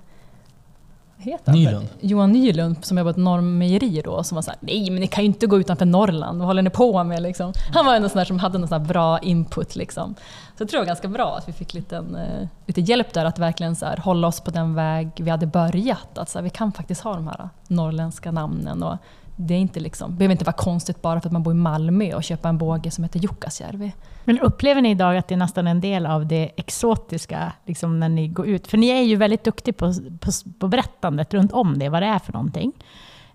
heter 1.24 1.52
han? 1.52 1.60
Nylund. 1.60 1.88
Johan 2.00 2.32
Nylund 2.32 2.86
som 2.86 2.98
jobbar 2.98 3.14
på 3.14 3.20
ett 3.20 3.24
Norrmejeri 3.24 4.02
då, 4.02 4.24
som 4.24 4.36
var 4.36 4.42
såhär, 4.42 4.60
nej 4.62 4.90
men 4.90 5.00
ni 5.00 5.08
kan 5.08 5.24
ju 5.24 5.26
inte 5.26 5.48
gå 5.48 5.60
utanför 5.60 5.86
Norrland, 5.86 6.40
vad 6.40 6.48
håller 6.48 6.62
ni 6.62 6.70
på 6.70 7.04
med? 7.04 7.22
Liksom. 7.22 7.54
Han 7.74 7.86
var 7.86 7.96
en 7.96 8.10
sån 8.10 8.18
där 8.18 8.26
som 8.26 8.40
hade 8.40 8.58
någon 8.58 8.68
sån 8.68 8.88
bra 8.88 9.20
input. 9.20 9.76
Liksom. 9.76 10.16
Så 10.58 10.62
jag 10.64 10.70
tror 10.70 10.78
det 10.78 10.82
var 10.82 10.88
ganska 10.88 11.08
bra 11.08 11.36
att 11.38 11.48
vi 11.48 11.54
fick 11.54 11.74
lite, 11.74 11.98
eh, 11.98 12.48
lite 12.66 12.82
hjälp 12.82 13.14
där 13.14 13.26
att 13.26 13.40
verkligen 13.40 13.76
så 13.76 13.86
här, 13.86 13.98
hålla 13.98 14.28
oss 14.28 14.40
på 14.40 14.52
den 14.52 14.76
väg 14.76 15.10
vi 15.16 15.30
hade 15.30 15.46
börjat. 15.46 16.18
Att 16.18 16.30
så 16.30 16.38
här, 16.38 16.44
vi 16.44 16.50
kan 16.50 16.72
faktiskt 16.72 17.02
ha 17.02 17.14
de 17.14 17.28
här 17.28 17.50
norrländska 17.68 18.32
namnen. 18.32 18.84
Och 18.84 18.98
det 19.36 19.54
är 19.54 19.58
inte 19.58 19.80
liksom, 19.80 20.18
behöver 20.18 20.32
inte 20.32 20.46
vara 20.46 20.56
konstigt 20.56 21.02
bara 21.02 21.22
för 21.22 21.30
att 21.30 21.34
man 21.34 21.44
bor 21.44 21.54
i 21.54 21.58
Malmö 21.58 22.14
och 22.14 22.24
köpa 22.24 22.50
en 22.50 22.58
båge 22.58 22.92
som 22.92 23.04
heter 23.04 23.20
Jukkasjärvi. 23.20 23.94
Men 24.24 24.40
upplever 24.40 24.82
ni 24.82 24.92
idag 24.92 25.18
att 25.18 25.28
det 25.28 25.36
är 25.36 25.38
nästan 25.38 25.68
en 25.68 25.82
del 25.82 26.06
av 26.06 26.28
det 26.28 26.52
exotiska 26.56 27.54
liksom 27.66 28.00
när 28.00 28.10
ni 28.10 28.28
går 28.28 28.48
ut? 28.48 28.68
För 28.68 28.78
ni 28.78 28.88
är 28.88 29.02
ju 29.02 29.16
väldigt 29.16 29.44
duktiga 29.44 29.74
på, 29.74 29.94
på, 30.20 30.32
på 30.60 30.68
berättandet 30.68 31.34
runt 31.34 31.52
om 31.52 31.80
det, 31.80 31.90
vad 31.90 32.02
det 32.02 32.08
är 32.08 32.20
för 32.20 32.34
någonting. 32.34 32.72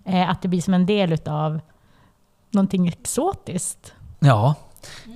Eh, 0.05 0.29
att 0.29 0.41
det 0.41 0.47
blir 0.47 0.61
som 0.61 0.73
en 0.73 0.85
del 0.85 1.17
av 1.25 1.59
någonting 2.51 2.87
exotiskt. 2.87 3.93
Ja, 4.19 4.55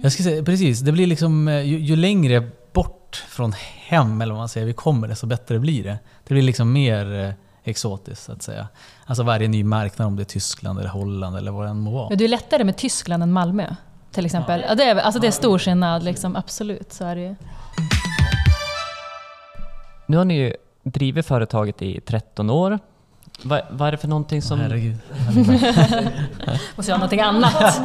jag 0.04 0.12
ska 0.12 0.24
säga 0.24 0.44
precis. 0.44 0.80
Det 0.80 0.92
blir 0.92 1.08
liksom, 1.08 1.48
eh, 1.48 1.62
ju, 1.62 1.80
ju 1.80 1.96
längre 1.96 2.50
bort 2.74 3.26
från 3.28 3.54
hem, 3.88 4.22
eller 4.22 4.34
vad 4.34 4.42
man 4.42 4.50
säger, 4.50 4.68
vi 4.68 4.74
kommer, 4.74 5.08
desto 5.08 5.28
bättre 5.28 5.60
blir 5.60 5.84
det. 5.84 6.00
Det 6.28 6.34
blir 6.34 6.44
liksom 6.44 6.72
mer 6.72 7.20
eh, 7.20 7.34
exotiskt 7.64 8.24
så 8.24 8.32
att 8.32 8.42
säga. 8.42 8.68
Alltså 9.06 9.24
varje 9.24 9.48
ny 9.48 9.64
marknad, 9.64 10.08
om 10.08 10.16
det 10.16 10.24
är 10.24 10.26
Tyskland 10.26 10.80
eller 10.80 10.90
Holland 10.90 11.38
eller 11.38 11.52
vad 11.52 11.66
det 11.66 11.70
än 11.70 11.80
må 11.80 11.92
vara. 11.92 12.08
Ja, 12.10 12.16
det 12.16 12.24
är 12.24 12.28
lättare 12.28 12.64
med 12.64 12.78
Tyskland 12.78 13.24
än 13.24 13.32
Malmö 13.32 13.76
till 14.12 14.26
exempel. 14.26 14.62
Ja. 14.62 14.68
ja 14.70 14.76
det, 14.76 14.84
är, 14.84 14.96
alltså 14.96 15.22
det 15.22 15.28
är 15.28 15.32
stor 15.32 15.60
skillnad, 15.60 16.04
liksom, 16.04 16.36
absolut. 16.36 16.94
Så 16.94 17.06
är 17.06 17.16
det 17.16 17.22
ju. 17.22 17.36
Nu 20.06 20.18
har 20.18 20.26
ni 20.26 20.38
ju 20.38 20.56
drivit 20.84 21.26
företaget 21.26 21.82
i 21.82 22.02
13 22.02 22.50
år. 22.50 22.80
Vad, 23.42 23.62
vad 23.70 23.88
är 23.88 23.92
det 23.92 23.98
för 23.98 24.08
någonting 24.08 24.42
som... 24.42 24.60
Herregud. 24.60 24.98
Måste 26.76 26.90
göra 26.92 26.98
någonting 26.98 27.22
annat. 27.22 27.54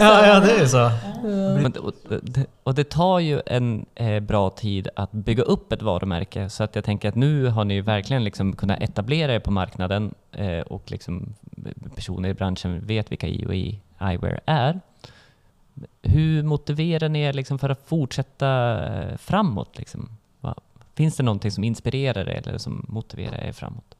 ja, 0.00 0.26
ja, 0.26 0.40
det 0.40 0.52
är 0.52 0.66
så. 0.66 0.90
Men, 1.62 1.72
och, 1.72 1.92
det, 2.22 2.46
och, 2.62 2.74
det, 2.74 2.90
tar 2.90 3.18
ju 3.18 3.40
en 3.46 3.86
eh, 3.94 4.20
bra 4.20 4.50
tid 4.50 4.88
att 4.96 5.12
bygga 5.12 5.42
upp 5.42 5.72
ett 5.72 5.82
varumärke, 5.82 6.50
så 6.50 6.64
att 6.64 6.74
jag 6.74 6.84
tänker 6.84 7.08
att 7.08 7.14
nu 7.14 7.46
har 7.46 7.64
ni 7.64 7.80
verkligen 7.80 8.24
liksom 8.24 8.56
kunnat 8.56 8.82
etablera 8.82 9.34
er 9.34 9.40
på 9.40 9.50
marknaden 9.50 10.14
eh, 10.32 10.60
och 10.60 10.90
liksom 10.90 11.34
personer 11.94 12.28
i 12.28 12.34
branschen 12.34 12.86
vet 12.86 13.12
vilka 13.12 13.26
IOI 13.26 13.80
Eyewear 14.00 14.40
är. 14.46 14.80
Hur 16.02 16.42
motiverar 16.42 17.08
ni 17.08 17.20
er 17.20 17.32
liksom 17.32 17.58
för 17.58 17.68
att 17.68 17.80
fortsätta 17.86 18.80
eh, 18.86 19.16
framåt? 19.16 19.78
Liksom? 19.78 20.08
Finns 20.94 21.16
det 21.16 21.22
någonting 21.22 21.50
som 21.50 21.64
inspirerar 21.64 22.28
er 22.28 22.48
eller 22.48 22.58
som 22.58 22.86
motiverar 22.88 23.44
er 23.44 23.52
framåt? 23.52 23.95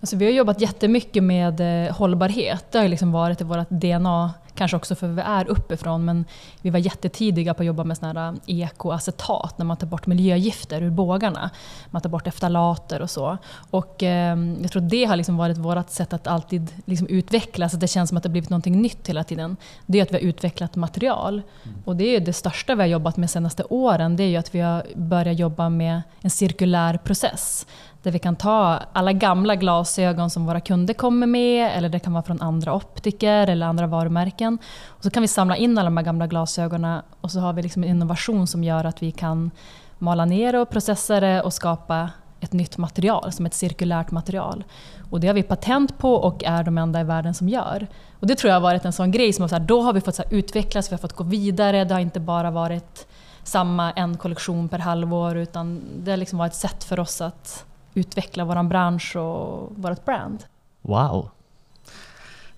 Alltså 0.00 0.16
vi 0.16 0.24
har 0.24 0.32
jobbat 0.32 0.60
jättemycket 0.60 1.22
med 1.22 1.86
eh, 1.86 1.96
hållbarhet. 1.96 2.64
Det 2.72 2.78
har 2.78 2.88
liksom 2.88 3.12
varit 3.12 3.40
i 3.40 3.44
vårt 3.44 3.70
DNA, 3.70 4.32
kanske 4.54 4.76
också 4.76 4.94
för 4.94 5.08
vi 5.08 5.22
är 5.22 5.48
uppifrån, 5.48 6.04
men 6.04 6.24
vi 6.62 6.70
var 6.70 6.78
jättetidiga 6.78 7.54
på 7.54 7.62
att 7.62 7.66
jobba 7.66 7.84
med 7.84 7.96
såna 7.96 8.12
här 8.12 8.34
eh, 8.46 8.60
ekoacetat, 8.60 9.58
när 9.58 9.64
man 9.64 9.76
tar 9.76 9.86
bort 9.86 10.06
miljögifter 10.06 10.82
ur 10.82 10.90
bågarna. 10.90 11.50
Man 11.90 12.02
tar 12.02 12.10
bort 12.10 12.26
eftalater 12.26 13.02
och 13.02 13.10
så. 13.10 13.38
Och 13.70 14.02
eh, 14.02 14.38
jag 14.60 14.70
tror 14.70 14.82
det 14.82 15.04
har 15.04 15.16
liksom 15.16 15.36
varit 15.36 15.58
vårt 15.58 15.90
sätt 15.90 16.12
att 16.12 16.26
alltid 16.26 16.70
liksom 16.84 17.06
utvecklas, 17.06 17.74
att 17.74 17.80
det 17.80 17.88
känns 17.88 18.08
som 18.08 18.16
att 18.16 18.22
det 18.22 18.28
blivit 18.28 18.50
någonting 18.50 18.82
nytt 18.82 19.08
hela 19.08 19.24
tiden. 19.24 19.56
Det 19.86 19.98
är 19.98 20.02
att 20.02 20.10
vi 20.10 20.14
har 20.14 20.22
utvecklat 20.22 20.76
material. 20.76 21.42
Mm. 21.62 21.76
Och 21.84 21.96
det 21.96 22.16
är 22.16 22.20
det 22.20 22.32
största 22.32 22.74
vi 22.74 22.82
har 22.82 22.88
jobbat 22.88 23.16
med 23.16 23.28
de 23.28 23.32
senaste 23.32 23.64
åren, 23.64 24.16
det 24.16 24.24
är 24.24 24.38
att 24.38 24.54
vi 24.54 24.60
har 24.60 24.86
börjat 24.94 25.38
jobba 25.38 25.68
med 25.68 26.02
en 26.20 26.30
cirkulär 26.30 26.96
process 26.96 27.66
där 28.02 28.10
vi 28.10 28.18
kan 28.18 28.36
ta 28.36 28.78
alla 28.92 29.12
gamla 29.12 29.56
glasögon 29.56 30.30
som 30.30 30.46
våra 30.46 30.60
kunder 30.60 30.94
kommer 30.94 31.26
med, 31.26 31.76
eller 31.76 31.88
det 31.88 31.98
kan 31.98 32.12
vara 32.12 32.22
från 32.22 32.42
andra 32.42 32.74
optiker 32.74 33.46
eller 33.46 33.66
andra 33.66 33.86
varumärken. 33.86 34.58
Och 34.86 35.02
så 35.02 35.10
kan 35.10 35.22
vi 35.22 35.28
samla 35.28 35.56
in 35.56 35.78
alla 35.78 35.90
de 35.90 35.96
här 35.96 36.04
gamla 36.04 36.26
glasögonen 36.26 37.02
och 37.20 37.30
så 37.30 37.40
har 37.40 37.52
vi 37.52 37.62
liksom 37.62 37.84
en 37.84 37.90
innovation 37.90 38.46
som 38.46 38.64
gör 38.64 38.84
att 38.84 39.02
vi 39.02 39.12
kan 39.12 39.50
mala 39.98 40.24
ner 40.24 40.56
och 40.56 40.70
processa 40.70 41.20
det 41.20 41.42
och 41.42 41.52
skapa 41.52 42.10
ett 42.40 42.52
nytt 42.52 42.78
material, 42.78 43.32
som 43.32 43.46
ett 43.46 43.54
cirkulärt 43.54 44.10
material. 44.10 44.64
Och 45.10 45.20
det 45.20 45.26
har 45.26 45.34
vi 45.34 45.42
patent 45.42 45.98
på 45.98 46.14
och 46.14 46.44
är 46.44 46.62
de 46.62 46.78
enda 46.78 47.00
i 47.00 47.04
världen 47.04 47.34
som 47.34 47.48
gör. 47.48 47.86
Och 48.20 48.26
det 48.26 48.34
tror 48.34 48.48
jag 48.48 48.56
har 48.56 48.60
varit 48.60 48.84
en 48.84 48.92
sån 48.92 49.10
grej 49.10 49.32
som 49.32 49.48
så 49.48 49.54
här, 49.54 49.62
då 49.62 49.82
har 49.82 49.92
vi 49.92 50.00
fått 50.00 50.14
så 50.14 50.22
utvecklas, 50.30 50.90
vi 50.90 50.94
har 50.94 50.98
fått 50.98 51.12
gå 51.12 51.24
vidare. 51.24 51.84
Det 51.84 51.94
har 51.94 52.00
inte 52.00 52.20
bara 52.20 52.50
varit 52.50 53.06
samma 53.42 53.92
en 53.92 54.16
kollektion 54.16 54.68
per 54.68 54.78
halvår 54.78 55.36
utan 55.36 55.82
det 55.96 56.10
har 56.10 56.16
liksom 56.16 56.38
varit 56.38 56.52
ett 56.52 56.58
sätt 56.58 56.84
för 56.84 57.00
oss 57.00 57.20
att 57.20 57.64
utveckla 57.94 58.44
vår 58.44 58.62
bransch 58.62 59.16
och 59.16 59.72
vårt 59.76 60.04
brand. 60.04 60.44
Wow! 60.82 61.30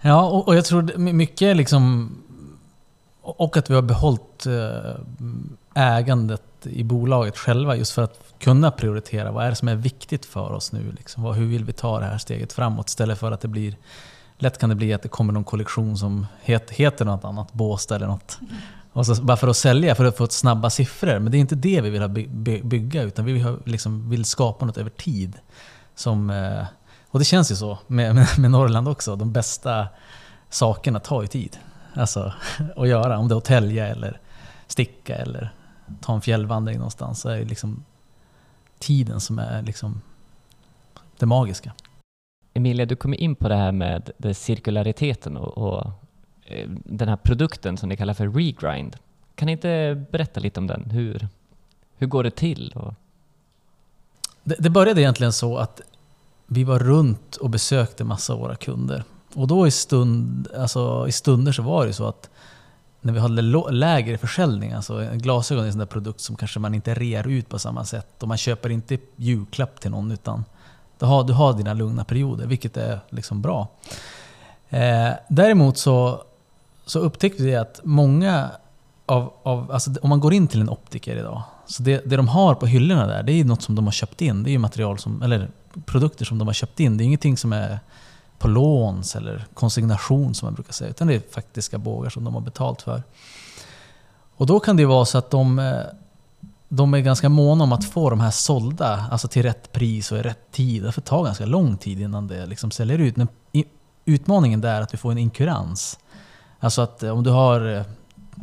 Ja, 0.01 0.29
och, 0.29 0.49
och 0.49 0.57
jag 0.57 0.65
tror 0.65 0.99
mycket 0.99 1.57
liksom... 1.57 2.11
Och 3.25 3.57
att 3.57 3.71
vi 3.71 3.75
har 3.75 3.83
behållit 3.83 4.47
eh, 4.47 4.95
ägandet 5.75 6.43
i 6.63 6.85
bolaget 6.85 7.39
själva 7.39 7.77
just 7.77 7.93
för 7.93 8.03
att 8.03 8.35
kunna 8.39 8.71
prioritera. 8.71 9.33
Vad 9.33 9.45
är 9.45 9.51
det 9.51 9.57
som 9.57 9.69
är 9.69 9.75
viktigt 9.75 10.27
för 10.27 10.53
oss 10.53 10.73
nu? 10.73 10.93
Liksom? 10.93 11.25
Hur 11.25 11.47
vill 11.47 11.65
vi 11.65 11.73
ta 11.73 12.01
det 12.01 12.07
här 12.07 12.19
steget 12.19 12.53
framåt? 12.53 12.89
Istället 12.89 13.19
för 13.19 13.33
att 13.33 13.41
det 13.41 13.49
blir... 13.49 13.77
Lätt 14.39 14.59
kan 14.59 14.69
det 14.69 14.75
bli 14.75 14.93
att 14.93 15.03
det 15.03 15.09
kommer 15.09 15.33
någon 15.33 15.45
kollektion 15.45 15.99
som 15.99 16.27
heter 16.41 17.05
något 17.05 17.25
annat, 17.25 17.53
Båstad 17.53 17.97
eller 17.97 18.07
något. 18.07 18.39
Och 18.93 19.07
så, 19.07 19.23
bara 19.23 19.37
för 19.37 19.49
att 19.49 19.57
sälja, 19.57 19.95
för 19.95 20.05
att 20.05 20.17
få 20.17 20.27
snabba 20.27 20.71
siffror. 20.71 21.19
Men 21.19 21.33
det 21.33 21.39
är 21.39 21.41
inte 21.41 21.55
det 21.55 21.81
vi 21.81 21.91
vill 21.91 22.09
bygga, 22.65 23.03
utan 23.03 23.25
vi 23.25 23.33
vill, 23.33 23.57
liksom, 23.65 24.11
vill 24.11 24.25
skapa 24.25 24.65
något 24.65 24.79
över 24.79 24.91
tid. 24.91 25.39
Som, 25.95 26.31
eh, 26.31 26.65
och 27.09 27.19
det 27.19 27.25
känns 27.25 27.51
ju 27.53 27.57
så 27.57 27.79
med, 27.87 28.15
med, 28.15 28.29
med, 28.39 28.51
Norrland 28.51 28.89
också. 28.89 29.17
De 29.17 29.33
bästa 29.33 29.89
sakerna 30.49 31.01
tar 31.01 31.23
ju 31.23 31.29
tid 31.29 31.59
alltså, 31.95 32.33
att 32.77 32.89
göra. 32.89 33.19
Om 33.19 33.29
det 33.29 33.35
är 33.35 33.37
att 33.37 33.45
tälja 33.45 33.89
eller 33.89 34.21
sticka 34.67 35.17
eller 35.17 35.53
ta 36.01 36.15
en 36.15 36.21
fjällvandring 36.21 36.77
någonstans. 36.77 37.21
Så 37.21 37.29
är 37.29 37.39
det 37.39 37.45
liksom 37.45 37.85
tiden 38.79 39.21
som 39.21 39.39
är 39.39 39.63
liksom 39.63 40.01
det 41.19 41.27
magiska. 41.27 41.73
Emilia, 42.55 42.87
du 42.87 42.97
kommer 42.97 43.21
in 43.21 43.35
på 43.35 43.49
det 43.49 43.57
här 43.57 43.73
med 43.73 44.11
det 44.19 44.35
cirkulariteten 44.35 45.37
och, 45.37 45.59
och 45.59 45.91
Eh, 46.45 46.69
den 46.85 47.09
här 47.09 47.17
produkten 47.17 47.77
som 47.77 47.89
ni 47.89 47.97
kallar 47.97 48.15
för 48.15 48.29
Regrind. 48.29 48.97
Kan 49.35 49.47
ni 49.47 49.53
inte 49.53 50.05
berätta 50.11 50.41
lite 50.41 50.61
om 50.61 50.67
den? 50.67 50.91
Hur, 50.91 51.29
hur 51.97 52.07
går 52.07 52.25
det 52.25 52.31
till? 52.31 52.73
Och... 52.77 52.95
Det, 54.45 54.57
det 54.59 54.71
började 54.71 55.01
egentligen 55.01 55.33
så 55.33 55.57
att 55.57 55.81
vi 56.47 56.65
var 56.65 56.79
runt 56.79 57.37
och 57.37 57.51
besökte 57.51 58.05
massa 58.05 58.33
av 58.33 58.39
våra 58.39 58.57
kunder. 58.57 59.05
Och 59.35 59.47
då 59.47 59.67
i, 59.67 59.71
stund, 59.71 60.49
alltså 60.59 61.09
i 61.09 61.13
stunder 61.13 61.53
så 61.53 61.63
var 61.63 61.87
det 61.87 61.93
så 61.93 62.07
att 62.07 62.31
när 63.01 63.13
vi 63.13 63.19
hade 63.19 63.43
lägre 63.71 64.19
försäljning, 64.19 64.73
alltså 64.73 65.09
glasögon 65.13 65.63
är 65.63 65.67
en 65.67 65.73
sån 65.73 65.79
där 65.79 65.87
produkt 65.87 66.21
som 66.21 66.37
kanske 66.37 66.61
man 66.61 66.75
inte 66.75 66.95
rear 66.95 67.29
ut 67.29 67.49
på 67.49 67.59
samma 67.59 67.85
sätt 67.85 68.23
och 68.23 68.29
man 68.29 68.37
köper 68.37 68.71
inte 68.71 68.99
julklapp 69.17 69.81
till 69.81 69.91
någon 69.91 70.13
utan 70.13 70.45
du 70.99 71.07
har, 71.07 71.25
du 71.25 71.33
har 71.33 71.53
dina 71.53 71.75
lugna 71.75 72.05
perioder, 72.05 72.47
vilket 72.47 72.77
är 72.77 73.01
liksom 73.11 73.43
bra. 73.43 73.69
Eh, 74.69 75.11
däremot 75.29 75.79
så 75.79 76.25
så 76.93 76.99
upptäckte 76.99 77.43
vi 77.43 77.57
att 77.57 77.81
många 77.85 78.51
av, 79.07 79.33
av 79.43 79.73
alltså 79.73 79.91
om 80.03 80.09
man 80.09 80.21
går 80.21 80.33
in 80.33 80.49
till 80.49 80.61
en 80.61 80.69
optiker 80.69 81.17
idag, 81.17 81.43
så 81.67 81.83
det, 81.83 82.03
det 82.07 82.17
de 82.17 82.29
har 82.29 82.55
på 82.55 82.67
hyllorna 82.67 83.07
där, 83.07 83.23
det 83.23 83.33
är 83.33 83.45
något 83.45 83.63
som 83.63 83.75
de 83.75 83.85
har 83.85 83.93
köpt 83.93 84.21
in. 84.21 84.43
Det 84.43 84.51
är 84.51 84.59
material 84.59 84.99
som, 84.99 85.23
eller 85.23 85.51
produkter 85.85 86.25
som 86.25 86.39
de 86.39 86.49
har 86.49 86.55
köpt 86.55 86.81
in. 86.81 86.97
Det 86.97 87.05
är 87.05 87.07
ingenting 87.07 87.37
som 87.37 87.53
är 87.53 87.81
på 88.39 88.49
låns 88.49 89.17
eller 89.17 89.47
konsignation 89.55 90.35
som 90.35 90.47
man 90.47 90.55
brukar 90.55 90.73
säga, 90.73 90.91
utan 90.91 91.07
det 91.09 91.15
är 91.15 91.23
faktiska 91.31 91.79
bågar 91.79 92.11
som 92.11 92.25
de 92.25 92.35
har 92.35 92.41
betalt 92.41 92.83
för. 92.83 93.03
Och 94.37 94.47
då 94.47 94.61
kan 94.61 94.77
det 94.77 94.87
vara 94.87 95.05
så 95.05 95.19
att 95.19 95.31
de, 95.31 95.59
eh, 95.59 95.81
de 96.69 96.95
är 96.95 97.01
ganska 97.01 97.29
måna 97.29 97.65
om 97.65 97.73
att 97.73 97.85
få 97.85 98.11
de 98.11 98.21
här 98.21 98.31
sålda, 98.31 99.07
alltså 99.11 99.29
till 99.29 99.43
rätt 99.43 99.73
pris 99.73 100.13
och 100.13 100.19
i 100.19 100.23
rätt 100.23 100.53
tid. 100.53 100.83
Det 100.83 100.93
får 100.93 101.03
ta 101.03 101.23
ganska 101.23 101.47
lång 101.47 101.77
tid 101.77 102.01
innan 102.01 102.29
det 102.29 102.47
liksom 102.47 102.71
säljer 102.71 102.99
ut. 102.99 103.17
Men 103.17 103.29
utmaningen 104.05 104.61
där 104.61 104.75
är 104.75 104.81
att 104.81 104.91
du 104.91 104.97
får 104.97 105.13
en 105.13 105.19
inkurans. 105.19 105.99
Alltså 106.63 106.83
att 106.83 107.03
eh, 107.03 107.11
om 107.11 107.23
du 107.23 107.31
har, 107.31 107.75
eh, 107.77 107.83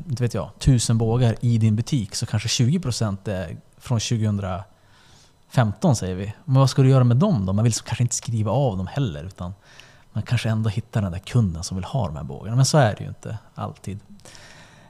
inte 0.09 0.23
vet 0.23 0.33
jag, 0.33 0.49
tusen 0.59 0.97
bågar 0.97 1.35
i 1.41 1.57
din 1.57 1.75
butik 1.75 2.15
så 2.15 2.25
kanske 2.25 2.47
20% 2.47 3.27
är 3.27 3.57
från 3.77 3.99
2015 3.99 5.95
säger 5.95 6.15
vi. 6.15 6.33
Men 6.45 6.55
vad 6.55 6.69
ska 6.69 6.81
du 6.81 6.89
göra 6.89 7.03
med 7.03 7.17
dem 7.17 7.45
då? 7.45 7.53
Man 7.53 7.63
vill 7.63 7.73
kanske 7.73 8.03
inte 8.03 8.15
skriva 8.15 8.51
av 8.51 8.77
dem 8.77 8.87
heller 8.87 9.23
utan 9.23 9.53
man 10.11 10.23
kanske 10.23 10.49
ändå 10.49 10.69
hittar 10.69 11.01
den 11.01 11.11
där 11.11 11.19
kunden 11.19 11.63
som 11.63 11.77
vill 11.77 11.83
ha 11.83 12.07
de 12.07 12.15
här 12.15 12.23
bågarna. 12.23 12.55
Men 12.55 12.65
så 12.65 12.77
är 12.77 12.95
det 12.95 13.03
ju 13.03 13.07
inte 13.07 13.37
alltid. 13.55 13.99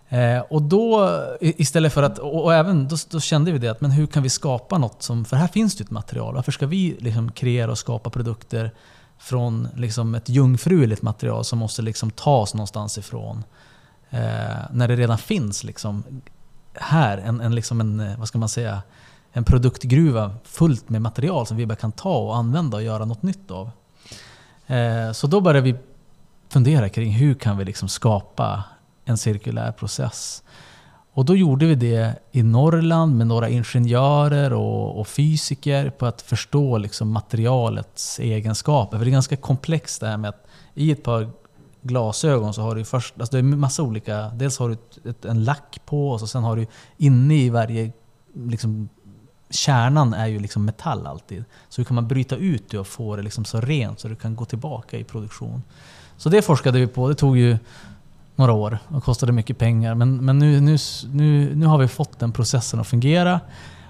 Eh, 0.10 0.40
och 0.40 0.62
då 0.62 1.20
istället 1.40 1.94
för 1.94 2.04
att, 2.04 2.20
och, 2.20 2.44
och 2.44 2.54
även 2.54 2.88
då, 2.88 2.98
då, 3.10 3.20
kände 3.20 3.52
vi 3.52 3.58
det 3.58 3.68
att 3.68 3.82
men 3.82 3.92
hur 3.92 4.08
kan 4.08 4.24
vi 4.24 4.30
skapa 4.30 4.78
något 4.78 5.04
som, 5.04 5.26
för 5.26 5.38
här 5.38 5.48
finns 5.48 5.76
det 5.76 5.82
ju 5.82 5.84
ett 5.84 5.92
material. 5.92 6.36
Varför 6.36 6.52
ska 6.52 6.66
vi 6.66 6.98
liksom 7.00 7.32
kreera 7.32 7.72
och 7.72 7.78
skapa 7.78 8.10
produkter 8.10 8.72
från 9.20 9.68
liksom 9.76 10.16
ett 10.16 10.30
jungfruligt 10.30 11.02
material 11.02 11.46
som 11.46 11.60
måste 11.60 11.82
liksom 11.82 12.12
tas 12.12 12.54
någonstans 12.54 12.98
ifrån. 12.98 13.44
Eh, 14.10 14.20
när 14.72 14.88
det 14.88 14.96
redan 14.96 15.18
finns 15.18 15.64
liksom 15.64 16.04
här 16.74 17.18
en, 17.18 17.42
en, 17.42 17.56
liksom 17.56 17.82
en, 17.82 18.00
eh, 18.00 18.18
vad 18.18 18.28
ska 18.28 18.38
man 18.38 18.50
säga, 18.50 18.82
en 19.32 19.44
produktgruva 19.44 20.36
fullt 20.44 20.90
med 20.90 21.02
material 21.02 21.46
som 21.46 21.58
vi 21.58 21.66
bara 21.66 21.76
kan 21.76 21.92
ta 21.92 22.18
och 22.18 22.36
använda 22.36 22.78
och 22.78 22.84
göra 22.84 23.06
något 23.06 23.24
nytt 23.24 23.52
av. 23.52 23.72
Eh, 24.68 25.12
så 25.12 25.28
då 25.28 25.42
började 25.42 25.72
vi 25.72 25.76
fundera 26.50 26.90
kring 26.90 27.12
hur 27.12 27.34
kan 27.34 27.58
vi 27.58 27.66
liksom 27.66 27.90
skapa 27.90 28.64
en 29.06 29.18
cirkulär 29.18 29.72
process. 29.72 30.44
Och 31.14 31.26
då 31.26 31.36
gjorde 31.36 31.66
vi 31.66 31.76
det 31.76 32.16
i 32.32 32.44
Norrland 32.44 33.18
med 33.18 33.28
några 33.28 33.50
ingenjörer 33.50 34.54
och, 34.54 35.00
och 35.00 35.08
fysiker 35.08 35.90
på 35.90 36.06
att 36.06 36.22
förstå 36.22 36.78
liksom 36.78 37.12
materialets 37.12 38.20
egenskaper. 38.20 38.98
För 38.98 39.06
det 39.06 39.10
är 39.10 39.12
ganska 39.12 39.38
komplext 39.38 40.02
det 40.02 40.08
här 40.08 40.18
med 40.18 40.30
att 40.30 40.48
i 40.74 40.92
ett 40.92 41.04
par 41.04 41.30
glasögon 41.82 42.54
så 42.54 42.62
har 42.62 42.76
du 42.76 42.86
först, 42.86 43.14
alltså 43.20 43.36
det 43.36 43.40
är 43.40 43.44
massa 43.44 43.84
olika, 43.84 44.30
dels 44.30 44.60
har 44.60 44.68
du 44.68 44.74
ett, 44.74 45.06
ett, 45.06 45.26
en 45.26 45.44
lack 45.44 45.82
på 45.86 46.10
och 46.10 46.20
så 46.20 46.28
sen 46.28 46.44
har 46.44 46.56
du 46.56 46.68
inne 46.98 47.36
i 47.36 47.50
varje, 47.50 47.92
liksom, 48.34 48.90
kärnan 49.50 50.14
är 50.14 50.28
ju 50.28 50.40
liksom 50.40 50.66
metall 50.66 51.08
alltid. 51.08 51.44
Så 51.70 51.82
hur 51.82 51.86
kan 51.86 51.96
man 51.96 52.08
bryta 52.08 52.36
ut 52.36 52.70
det 52.70 52.80
och 52.80 52.88
få 52.88 53.16
det 53.16 53.22
liksom 53.22 53.46
så 53.46 53.62
rent 53.62 54.00
så 54.00 54.08
du 54.08 54.16
kan 54.16 54.36
gå 54.36 54.46
tillbaka 54.46 54.98
i 54.98 55.04
produktion? 55.04 55.64
Så 56.18 56.30
det 56.30 56.42
forskade 56.42 56.80
vi 56.80 56.88
på, 56.88 57.10
det 57.10 57.16
tog 57.16 57.38
ju 57.38 57.58
några 58.40 58.54
år 58.54 58.80
och 58.88 59.04
kostade 59.04 59.32
mycket 59.32 59.58
pengar. 59.58 59.96
Men, 59.96 60.26
men 60.26 60.40
nu, 60.40 60.62
nu, 60.62 60.78
nu, 61.12 61.56
nu 61.56 61.66
har 61.66 61.78
vi 61.78 61.88
fått 61.88 62.20
den 62.20 62.32
processen 62.32 62.80
att 62.80 62.88
fungera. 62.88 63.40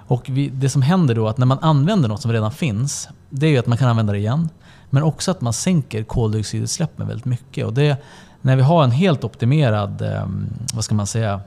Och 0.08 0.30
vi, 0.30 0.50
det 0.50 0.70
som 0.70 0.82
händer 0.82 1.16
då 1.16 1.26
är 1.26 1.30
att 1.30 1.38
när 1.38 1.46
man 1.46 1.60
använder 1.60 2.10
något 2.10 2.22
som 2.22 2.32
redan 2.32 2.52
finns, 2.52 3.10
det 3.30 3.46
är 3.46 3.52
ju 3.52 3.58
att 3.58 3.68
man 3.68 3.78
kan 3.78 3.90
använda 3.90 4.14
det 4.14 4.20
igen. 4.20 4.50
Men 4.90 5.04
också 5.04 5.32
att 5.32 5.42
man 5.42 5.54
sänker 5.54 6.04
koldioxidutsläppen 6.04 7.08
väldigt 7.08 7.26
mycket. 7.26 7.66
Och 7.66 7.74
det, 7.74 7.98
när 8.42 8.56
vi 8.56 8.62
har 8.62 8.84
en 8.84 8.92
helt 8.92 9.24
optimerad 9.24 10.02
eh, 10.02 10.28
vad 10.74 10.84
ska 10.84 10.96
man 10.96 11.08
säga, 11.08 11.42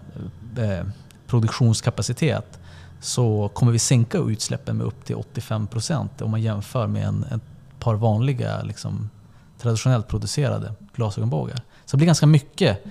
eh, 0.56 0.86
produktionskapacitet 1.26 2.58
så 3.00 3.50
kommer 3.54 3.72
vi 3.72 3.78
sänka 3.78 4.18
utsläppen 4.18 4.76
med 4.76 4.86
upp 4.86 5.04
till 5.04 5.16
85% 5.16 6.22
om 6.22 6.30
man 6.30 6.42
jämför 6.42 6.86
med 6.86 7.06
en, 7.06 7.24
ett 7.24 7.42
par 7.78 7.94
vanliga 7.94 8.62
liksom, 8.62 9.10
traditionellt 9.58 10.08
producerade 10.08 10.74
glasögonbågar. 10.94 11.62
Så 11.92 11.96
det 11.96 11.98
blir 11.98 12.06
ganska 12.06 12.26
mycket 12.26 12.84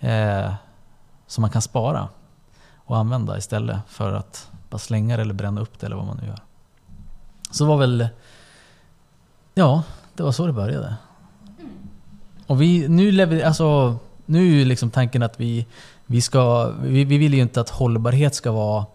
eh, 0.00 0.54
som 1.26 1.42
man 1.42 1.50
kan 1.50 1.62
spara 1.62 2.08
och 2.76 2.96
använda 2.96 3.38
istället 3.38 3.78
för 3.88 4.12
att 4.12 4.50
bara 4.70 4.78
slänga 4.78 5.16
det 5.16 5.22
eller 5.22 5.34
bränna 5.34 5.60
upp 5.60 5.80
det 5.80 5.86
eller 5.86 5.96
vad 5.96 6.06
man 6.06 6.16
nu 6.16 6.26
gör. 6.26 6.40
Så 7.50 7.64
det 7.64 7.68
var 7.68 7.76
väl... 7.76 8.08
Ja, 9.54 9.82
det 10.14 10.22
var 10.22 10.32
så 10.32 10.46
det 10.46 10.52
började. 10.52 10.96
Och 12.46 12.62
vi, 12.62 12.88
nu 12.88 13.10
lever, 13.10 13.42
alltså, 13.42 13.98
nu 14.26 14.38
är 14.38 14.56
ju 14.56 14.64
liksom 14.64 14.90
tanken 14.90 15.22
att 15.22 15.40
vi, 15.40 15.66
vi 16.06 16.20
ska... 16.20 16.72
Vi, 16.82 17.04
vi 17.04 17.18
vill 17.18 17.34
ju 17.34 17.40
inte 17.40 17.60
att 17.60 17.70
hållbarhet 17.70 18.34
ska 18.34 18.52
vara 18.52 18.86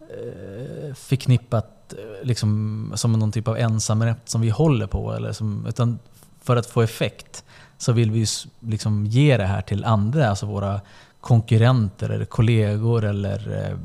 eh, 0.00 0.94
förknippat 0.94 1.92
eh, 1.92 2.26
liksom, 2.26 2.92
som 2.94 3.12
någon 3.12 3.32
typ 3.32 3.48
av 3.48 3.58
ensamrätt 3.58 4.28
som 4.28 4.40
vi 4.40 4.50
håller 4.50 4.86
på. 4.86 5.12
Eller 5.12 5.32
som, 5.32 5.66
utan 5.66 5.98
för 6.42 6.56
att 6.56 6.66
få 6.66 6.82
effekt 6.82 7.44
så 7.80 7.92
vill 7.92 8.10
vi 8.10 8.26
liksom 8.60 9.06
ge 9.06 9.36
det 9.36 9.44
här 9.44 9.62
till 9.62 9.84
andra, 9.84 10.28
alltså 10.28 10.46
våra 10.46 10.80
konkurrenter 11.20 12.10
eller 12.10 12.24
kollegor 12.24 13.04
eller 13.04 13.64
eh, 13.64 13.76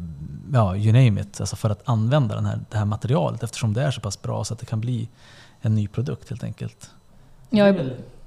ja, 0.54 0.76
you 0.76 0.94
name 0.94 1.22
it. 1.22 1.40
Alltså 1.40 1.56
för 1.56 1.70
att 1.70 1.90
använda 1.90 2.36
den 2.36 2.46
här, 2.46 2.60
det 2.70 2.78
här 2.78 2.86
materialet 2.86 3.44
eftersom 3.44 3.74
det 3.74 3.84
är 3.84 3.92
så 3.92 4.02
pass 4.02 4.22
bra 4.22 4.44
så 4.44 4.54
att 4.54 4.60
det 4.60 4.66
kan 4.66 4.82
bli 4.82 5.10
en 5.62 5.76
ny 5.76 5.88
produkt 5.88 6.30
helt 6.30 6.44
enkelt. 6.44 6.90
Ja, 7.50 7.74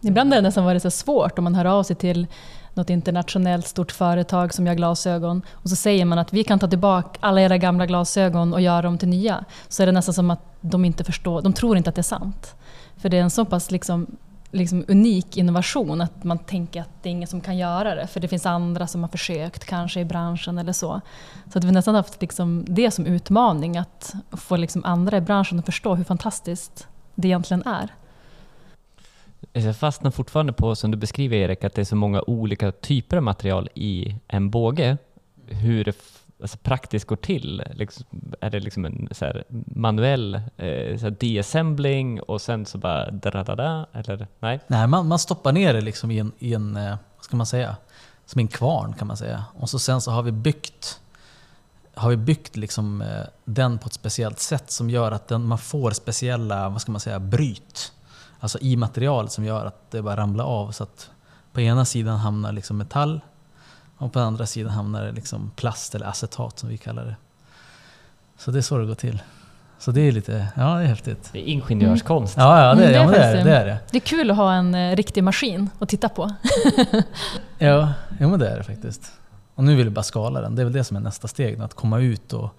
ibland 0.00 0.32
har 0.32 0.36
det 0.36 0.42
nästan 0.42 0.64
varit 0.64 0.82
så 0.82 0.90
svårt 0.90 1.38
om 1.38 1.44
man 1.44 1.54
hör 1.54 1.64
av 1.64 1.82
sig 1.82 1.96
till 1.96 2.26
något 2.74 2.90
internationellt 2.90 3.66
stort 3.66 3.92
företag 3.92 4.54
som 4.54 4.66
gör 4.66 4.74
glasögon 4.74 5.42
och 5.52 5.70
så 5.70 5.76
säger 5.76 6.04
man 6.04 6.18
att 6.18 6.32
vi 6.32 6.44
kan 6.44 6.58
ta 6.58 6.68
tillbaka 6.68 7.18
alla 7.20 7.40
era 7.40 7.58
gamla 7.58 7.86
glasögon 7.86 8.54
och 8.54 8.60
göra 8.60 8.82
dem 8.82 8.98
till 8.98 9.08
nya. 9.08 9.44
Så 9.68 9.82
är 9.82 9.86
det 9.86 9.92
nästan 9.92 10.14
som 10.14 10.30
att 10.30 10.40
de 10.60 10.84
inte 10.84 11.04
förstår, 11.04 11.42
de 11.42 11.52
tror 11.52 11.76
inte 11.76 11.90
att 11.90 11.96
det 11.96 12.00
är 12.00 12.02
sant. 12.02 12.54
För 12.96 13.08
det 13.08 13.18
är 13.18 13.22
en 13.22 13.30
så 13.30 13.44
pass 13.44 13.70
liksom, 13.70 14.06
liksom 14.50 14.84
unik 14.88 15.36
innovation 15.36 16.00
att 16.00 16.24
man 16.24 16.38
tänker 16.38 16.80
att 16.80 17.02
det 17.02 17.08
är 17.08 17.10
ingen 17.10 17.28
som 17.28 17.40
kan 17.40 17.56
göra 17.58 17.94
det. 17.94 18.06
För 18.06 18.20
det 18.20 18.28
finns 18.28 18.46
andra 18.46 18.86
som 18.86 19.02
har 19.02 19.08
försökt, 19.08 19.64
kanske 19.64 20.00
i 20.00 20.04
branschen 20.04 20.58
eller 20.58 20.72
så. 20.72 21.00
Så 21.52 21.58
att 21.58 21.64
vi 21.64 21.68
har 21.68 21.74
nästan 21.74 21.94
haft 21.94 22.20
liksom 22.20 22.64
det 22.68 22.90
som 22.90 23.06
utmaning, 23.06 23.76
att 23.76 24.14
få 24.30 24.56
liksom 24.56 24.84
andra 24.84 25.16
i 25.16 25.20
branschen 25.20 25.58
att 25.58 25.66
förstå 25.66 25.94
hur 25.94 26.04
fantastiskt 26.04 26.88
det 27.14 27.28
egentligen 27.28 27.62
är. 27.66 27.94
Jag 29.52 29.76
fastnar 29.76 30.10
fortfarande 30.10 30.52
på, 30.52 30.76
som 30.76 30.90
du 30.90 30.96
beskriver 30.96 31.36
Erik, 31.36 31.64
att 31.64 31.74
det 31.74 31.82
är 31.82 31.84
så 31.84 31.96
många 31.96 32.22
olika 32.26 32.72
typer 32.72 33.16
av 33.16 33.22
material 33.22 33.68
i 33.74 34.14
en 34.28 34.50
båge. 34.50 34.96
Hur 35.46 35.84
det 35.84 35.96
alltså, 36.40 36.58
praktiskt 36.58 37.06
går 37.06 37.16
till. 37.16 37.62
Liksom, 37.74 38.06
är 38.40 38.50
det 38.50 38.60
liksom 38.60 38.84
en 38.84 39.08
så 39.12 39.24
här, 39.24 39.44
manuell 39.66 40.34
eh, 40.34 40.98
så 40.98 41.04
här, 41.04 41.16
deassembling 41.20 42.20
och 42.20 42.40
sen 42.40 42.66
så 42.66 42.78
bara 42.78 43.10
da-da-da-da? 43.10 43.86
Eller 43.92 44.26
nej? 44.40 44.60
Nej, 44.66 44.86
man, 44.86 45.08
man 45.08 45.18
stoppar 45.18 45.52
ner 45.52 45.74
det 45.74 45.80
liksom 45.80 46.10
i 46.10 46.18
en, 46.18 46.32
i 46.38 46.54
en, 46.54 46.76
eh, 46.76 46.96
vad 47.16 47.24
ska 47.24 47.36
man 47.36 47.46
säga, 47.46 47.76
som 48.26 48.38
en 48.38 48.48
kvarn 48.48 48.92
kan 48.92 49.06
man 49.06 49.16
säga. 49.16 49.44
Och 49.54 49.70
så 49.70 49.78
sen 49.78 50.00
så 50.00 50.10
har 50.10 50.22
vi 50.22 50.32
byggt, 50.32 51.00
har 51.94 52.10
vi 52.10 52.16
byggt 52.16 52.56
liksom, 52.56 53.02
eh, 53.02 53.24
den 53.44 53.78
på 53.78 53.86
ett 53.86 53.92
speciellt 53.92 54.38
sätt 54.38 54.70
som 54.70 54.90
gör 54.90 55.12
att 55.12 55.28
den, 55.28 55.44
man 55.44 55.58
får 55.58 55.90
speciella, 55.90 56.68
vad 56.68 56.80
ska 56.80 56.92
man 56.92 57.00
säga, 57.00 57.18
bryt. 57.18 57.92
Alltså 58.40 58.58
i 58.60 58.76
materialet 58.76 59.32
som 59.32 59.44
gör 59.44 59.66
att 59.66 59.90
det 59.90 60.02
bara 60.02 60.16
ramlar 60.16 60.44
av. 60.44 60.70
Så 60.70 60.82
att 60.82 61.10
på 61.52 61.60
ena 61.60 61.84
sidan 61.84 62.18
hamnar 62.18 62.52
liksom 62.52 62.76
metall 62.76 63.20
och 63.98 64.12
på 64.12 64.20
andra 64.20 64.46
sidan 64.46 64.72
hamnar 64.72 65.04
det 65.04 65.12
liksom 65.12 65.50
plast 65.56 65.94
eller 65.94 66.06
acetat 66.06 66.58
som 66.58 66.68
vi 66.68 66.78
kallar 66.78 67.04
det. 67.04 67.16
Så 68.38 68.50
det 68.50 68.58
är 68.58 68.62
så 68.62 68.78
det 68.78 68.86
går 68.86 68.94
till. 68.94 69.22
Så 69.78 69.90
det 69.90 70.00
är 70.00 70.12
lite, 70.12 70.46
ja 70.56 70.74
det 70.74 70.82
är 70.82 70.86
häftigt. 70.86 71.28
Det 71.32 71.38
är 71.38 71.44
ingenjörskonst. 71.44 72.36
Ja, 72.36 72.62
ja, 72.64 72.74
det, 72.74 72.82
Mm, 72.84 72.92
det 72.92 72.98
är 72.98 73.02
ja 73.02 73.10
det, 73.10 73.38
är, 73.38 73.44
det, 73.44 73.56
är 73.56 73.66
det. 73.66 73.78
Det 73.90 73.98
är 73.98 74.00
kul 74.00 74.30
att 74.30 74.36
ha 74.36 74.52
en 74.52 74.74
eh, 74.74 74.96
riktig 74.96 75.24
maskin 75.24 75.70
att 75.78 75.88
titta 75.88 76.08
på. 76.08 76.34
Ja, 77.58 77.92
jo, 78.20 78.28
men 78.28 78.38
det 78.38 78.48
är 78.48 78.56
det 78.56 78.62
faktiskt. 78.62 79.12
Och 79.54 79.64
nu 79.64 79.76
vill 79.76 79.84
vi 79.84 79.90
bara 79.90 80.02
skala 80.02 80.40
den. 80.40 80.54
Det 80.54 80.62
är 80.62 80.64
väl 80.64 80.72
det 80.72 80.84
som 80.84 80.96
är 80.96 81.00
nästa 81.00 81.28
steg. 81.28 81.60
Att 81.60 81.74
komma 81.74 81.98
ut 81.98 82.32
och 82.32 82.54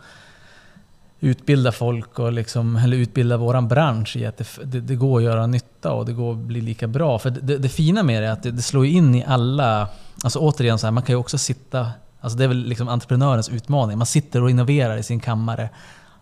utbilda 1.19 1.71
folk 1.71 2.19
och 2.19 2.32
liksom, 2.34 2.75
eller 2.75 2.97
utbilda 2.97 3.38
våran 3.38 3.67
bransch 3.67 4.15
i 4.15 4.25
att 4.25 4.38
det, 4.38 4.47
det, 4.63 4.80
det 4.80 4.95
går 4.95 5.17
att 5.17 5.23
göra 5.23 5.47
nytta 5.47 5.91
och 5.91 6.06
det 6.06 6.13
går 6.13 6.32
att 6.32 6.38
bli 6.38 6.62
lika 6.62 6.88
bra. 6.88 7.19
För 7.19 7.30
det, 7.30 7.39
det, 7.41 7.58
det 7.58 7.69
fina 7.69 8.04
med 8.04 8.23
det 8.23 8.28
är 8.28 8.32
att 8.32 8.43
det, 8.43 8.52
det 8.52 8.62
slår 8.62 8.86
ju 8.86 8.91
in 8.91 9.15
i 9.15 9.25
alla... 9.28 9.88
Alltså 10.23 10.39
återigen, 10.39 10.79
så 10.79 10.88
här, 10.88 10.91
man 10.91 11.03
kan 11.03 11.13
ju 11.13 11.19
också 11.19 11.38
sitta... 11.38 11.91
Alltså 12.21 12.38
det 12.38 12.43
är 12.43 12.47
väl 12.47 12.65
liksom 12.65 12.88
entreprenörens 12.88 13.49
utmaning. 13.49 13.97
Man 13.97 14.08
sitter 14.08 14.43
och 14.43 14.49
innoverar 14.49 14.97
i 14.97 15.03
sin 15.03 15.19
kammare 15.19 15.69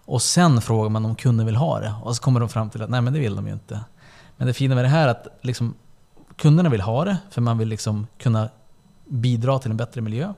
och 0.06 0.22
sen 0.22 0.62
frågar 0.62 0.90
man 0.90 1.06
om 1.06 1.16
kunden 1.16 1.46
vill 1.46 1.56
ha 1.56 1.80
det. 1.80 1.94
Och 2.04 2.16
så 2.16 2.22
kommer 2.22 2.40
de 2.40 2.50
fram 2.50 2.70
till 2.70 2.82
att 2.82 2.90
nej, 2.90 3.02
men 3.02 3.14
det 3.14 3.20
vill 3.20 3.36
de 3.36 3.48
ju 3.48 3.54
inte. 3.54 3.80
Men 4.38 4.48
det 4.48 4.54
fina 4.54 4.76
med 4.76 4.84
det 4.84 4.90
här 4.90 5.08
är 5.08 5.12
att 5.12 5.28
liksom, 5.42 5.74
kunderna 6.36 6.70
vill 6.70 6.82
ha 6.82 7.06
det, 7.06 7.18
för 7.30 7.42
man 7.42 7.58
vill 7.58 7.68
liksom 7.68 8.08
kunna 8.18 8.50
bidra 9.08 9.60
till 9.60 9.72
en 9.72 9.78
bättre 9.78 10.02
miljö. 10.02 10.34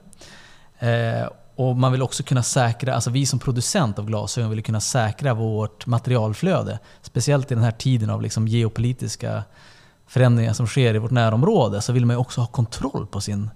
Eh, 0.78 1.28
och 1.56 1.76
man 1.76 1.92
vill 1.92 2.02
också 2.02 2.22
kunna 2.22 2.42
säkra, 2.42 2.94
alltså 2.94 3.10
vi 3.10 3.26
som 3.26 3.38
producent 3.38 3.98
av 3.98 4.06
glasögon 4.06 4.50
vill 4.50 4.58
ju 4.58 4.62
kunna 4.62 4.80
säkra 4.80 5.34
vårt 5.34 5.86
materialflöde. 5.86 6.78
Speciellt 7.02 7.52
i 7.52 7.54
den 7.54 7.64
här 7.64 7.70
tiden 7.70 8.10
av 8.10 8.22
liksom 8.22 8.48
geopolitiska 8.48 9.42
förändringar 10.10 10.52
som 10.52 10.66
sker 10.66 10.94
i 10.94 10.98
vårt 10.98 11.10
närområde 11.10 11.80
så 11.80 11.92
vill 11.92 12.06
man 12.06 12.14
ju 12.14 12.20
också 12.20 12.40
ha 12.40 12.48
kontroll 12.48 13.06
på 13.06 13.20
sin 13.20 13.50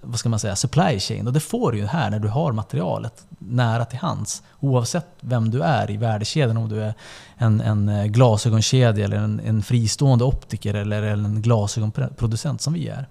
vad 0.00 0.18
ska 0.18 0.28
man 0.28 0.38
säga, 0.38 0.56
supply 0.56 1.00
chain. 1.00 1.26
Och 1.26 1.32
det 1.32 1.40
får 1.40 1.72
du 1.72 1.78
ju 1.78 1.86
här 1.86 2.10
när 2.10 2.18
du 2.18 2.28
har 2.28 2.52
materialet 2.52 3.26
nära 3.38 3.84
till 3.84 3.98
hands. 3.98 4.42
Oavsett 4.60 5.06
vem 5.20 5.50
du 5.50 5.62
är 5.62 5.90
i 5.90 5.96
värdekedjan, 5.96 6.56
om 6.56 6.68
du 6.68 6.82
är 6.82 6.94
en, 7.36 7.60
en 7.60 7.88
eh, 7.88 8.04
glasögonkedja 8.04 9.04
eller 9.04 9.16
en, 9.16 9.40
en 9.40 9.62
fristående 9.62 10.24
optiker 10.24 10.74
eller 10.74 11.02
en 11.02 11.42
glasögonproducent 11.42 12.60
som 12.60 12.72
vi 12.72 12.88
är. 12.88 13.08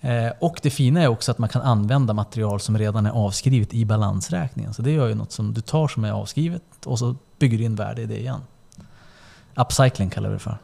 Eh, 0.00 0.32
och 0.40 0.60
det 0.62 0.70
fina 0.70 1.02
är 1.02 1.08
också 1.08 1.30
att 1.30 1.38
man 1.38 1.48
kan 1.48 1.62
använda 1.62 2.12
material 2.12 2.60
som 2.60 2.78
redan 2.78 3.06
är 3.06 3.10
avskrivet 3.10 3.74
i 3.74 3.84
balansräkningen. 3.84 4.74
Så 4.74 4.82
det 4.82 4.90
gör 4.90 5.08
ju 5.08 5.14
något 5.14 5.32
som 5.32 5.54
du 5.54 5.60
tar 5.60 5.88
som 5.88 6.04
är 6.04 6.12
avskrivet 6.12 6.62
och 6.84 6.98
så 6.98 7.16
bygger 7.38 7.58
du 7.58 7.64
in 7.64 7.76
värde 7.76 8.02
i 8.02 8.06
det 8.06 8.20
igen. 8.20 8.40
Upcycling 9.54 10.10
kallar 10.10 10.28
vi 10.28 10.34
det 10.34 10.38
för. 10.38 10.58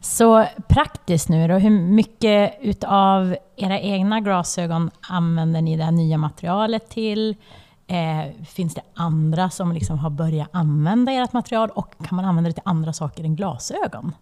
Så 0.00 0.46
praktiskt 0.68 1.28
nu 1.28 1.48
då, 1.48 1.54
hur 1.54 1.70
mycket 1.70 2.54
utav 2.60 3.36
era 3.56 3.80
egna 3.80 4.20
glasögon 4.20 4.90
använder 5.00 5.62
ni 5.62 5.76
det 5.76 5.84
här 5.84 5.92
nya 5.92 6.18
materialet 6.18 6.88
till? 6.88 7.36
Eh, 7.86 8.44
finns 8.46 8.74
det 8.74 8.82
andra 8.94 9.50
som 9.50 9.72
liksom 9.72 9.98
har 9.98 10.10
börjat 10.10 10.48
använda 10.52 11.12
ert 11.12 11.32
material 11.32 11.70
och 11.70 11.94
kan 12.08 12.16
man 12.16 12.24
använda 12.24 12.50
det 12.50 12.54
till 12.54 12.62
andra 12.64 12.92
saker 12.92 13.24
än 13.24 13.36
glasögon? 13.36 14.12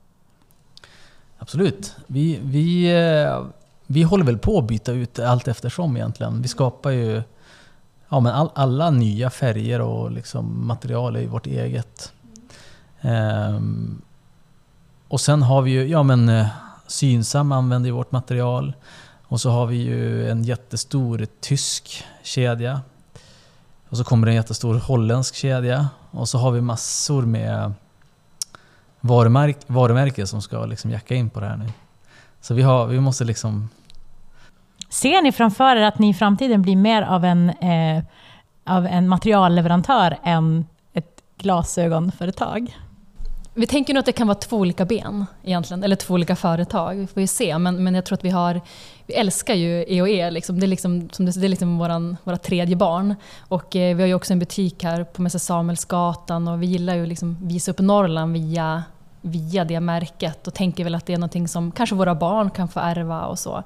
Absolut. 1.38 1.96
Vi, 2.06 2.38
vi, 2.42 2.92
eh, 2.94 3.44
vi 3.86 4.02
håller 4.02 4.24
väl 4.24 4.38
på 4.38 4.58
att 4.58 4.64
byta 4.64 4.92
ut 4.92 5.18
allt 5.18 5.48
eftersom 5.48 5.96
egentligen. 5.96 6.42
Vi 6.42 6.48
skapar 6.48 6.90
ju 6.90 7.22
ja, 8.08 8.20
men 8.20 8.32
all, 8.32 8.50
alla 8.54 8.90
nya 8.90 9.30
färger 9.30 9.80
och 9.80 10.10
liksom 10.10 10.66
material 10.66 11.16
är 11.16 11.20
ju 11.20 11.26
vårt 11.26 11.46
eget. 11.46 12.12
Ehm, 13.00 14.02
och 15.08 15.20
sen 15.20 15.42
har 15.42 15.62
vi 15.62 15.70
ju, 15.70 15.86
ja 15.86 16.02
men 16.02 16.28
eh, 16.28 16.46
Synsam 16.86 17.52
använder 17.52 17.88
ju 17.88 17.94
vårt 17.94 18.12
material. 18.12 18.72
Och 19.28 19.40
så 19.40 19.50
har 19.50 19.66
vi 19.66 19.76
ju 19.76 20.30
en 20.30 20.44
jättestor 20.44 21.26
tysk 21.40 22.04
kedja. 22.22 22.80
Och 23.88 23.96
så 23.96 24.04
kommer 24.04 24.26
det 24.26 24.32
en 24.32 24.36
jättestor 24.36 24.74
holländsk 24.74 25.34
kedja. 25.34 25.88
Och 26.10 26.28
så 26.28 26.38
har 26.38 26.50
vi 26.50 26.60
massor 26.60 27.22
med 27.22 27.72
varumärk, 29.00 29.58
varumärken 29.66 30.26
som 30.26 30.42
ska 30.42 30.66
liksom 30.66 30.90
jacka 30.90 31.14
in 31.14 31.30
på 31.30 31.40
det 31.40 31.46
här 31.46 31.56
nu. 31.56 31.72
Så 32.40 32.54
vi, 32.54 32.62
har, 32.62 32.86
vi 32.86 33.00
måste 33.00 33.24
liksom... 33.24 33.68
Ser 34.88 35.22
ni 35.22 35.32
framför 35.32 35.76
er 35.76 35.82
att 35.82 35.98
ni 35.98 36.10
i 36.10 36.14
framtiden 36.14 36.62
blir 36.62 36.76
mer 36.76 37.02
av 37.02 37.24
en, 37.24 37.50
eh, 37.50 38.02
av 38.64 38.86
en 38.86 39.08
materialleverantör 39.08 40.18
än 40.22 40.66
ett 40.92 41.22
glasögonföretag? 41.38 42.76
Vi 43.58 43.66
tänker 43.66 43.94
nog 43.94 43.98
att 43.98 44.06
det 44.06 44.12
kan 44.12 44.26
vara 44.26 44.38
två 44.38 44.56
olika 44.56 44.84
ben 44.84 45.26
egentligen, 45.42 45.84
eller 45.84 45.96
två 45.96 46.14
olika 46.14 46.36
företag. 46.36 46.94
Vi 46.94 47.06
får 47.06 47.20
ju 47.20 47.26
se, 47.26 47.58
men, 47.58 47.84
men 47.84 47.94
jag 47.94 48.04
tror 48.04 48.16
att 48.16 48.24
vi 48.24 48.30
har... 48.30 48.60
Vi 49.06 49.14
älskar 49.14 49.54
ju 49.54 49.84
EOE, 49.88 50.08
e, 50.08 50.30
liksom. 50.30 50.60
det 50.60 50.66
är 50.66 50.68
liksom, 50.68 51.08
som 51.12 51.26
det, 51.26 51.40
det 51.40 51.46
är 51.46 51.48
liksom 51.48 51.78
våran, 51.78 52.16
våra 52.24 52.36
tredje 52.36 52.76
barn. 52.76 53.14
Och 53.48 53.76
eh, 53.76 53.96
vi 53.96 54.02
har 54.02 54.08
ju 54.08 54.14
också 54.14 54.32
en 54.32 54.38
butik 54.38 54.84
här 54.84 55.04
på 55.04 55.22
Mäster 55.22 55.38
Samuelsgatan 55.38 56.48
och 56.48 56.62
vi 56.62 56.66
gillar 56.66 56.94
ju 56.94 57.06
liksom 57.06 57.38
visa 57.42 57.70
upp 57.70 57.78
Norrland 57.78 58.32
via, 58.32 58.82
via 59.26 59.64
det 59.64 59.80
märket 59.80 60.46
och 60.46 60.54
tänker 60.54 60.84
väl 60.84 60.94
att 60.94 61.06
det 61.06 61.12
är 61.12 61.18
någonting 61.18 61.48
som 61.48 61.72
kanske 61.72 61.94
våra 61.94 62.14
barn 62.14 62.50
kan 62.50 62.68
få 62.68 62.80
ärva 62.80 63.26
och 63.26 63.38
så. 63.38 63.62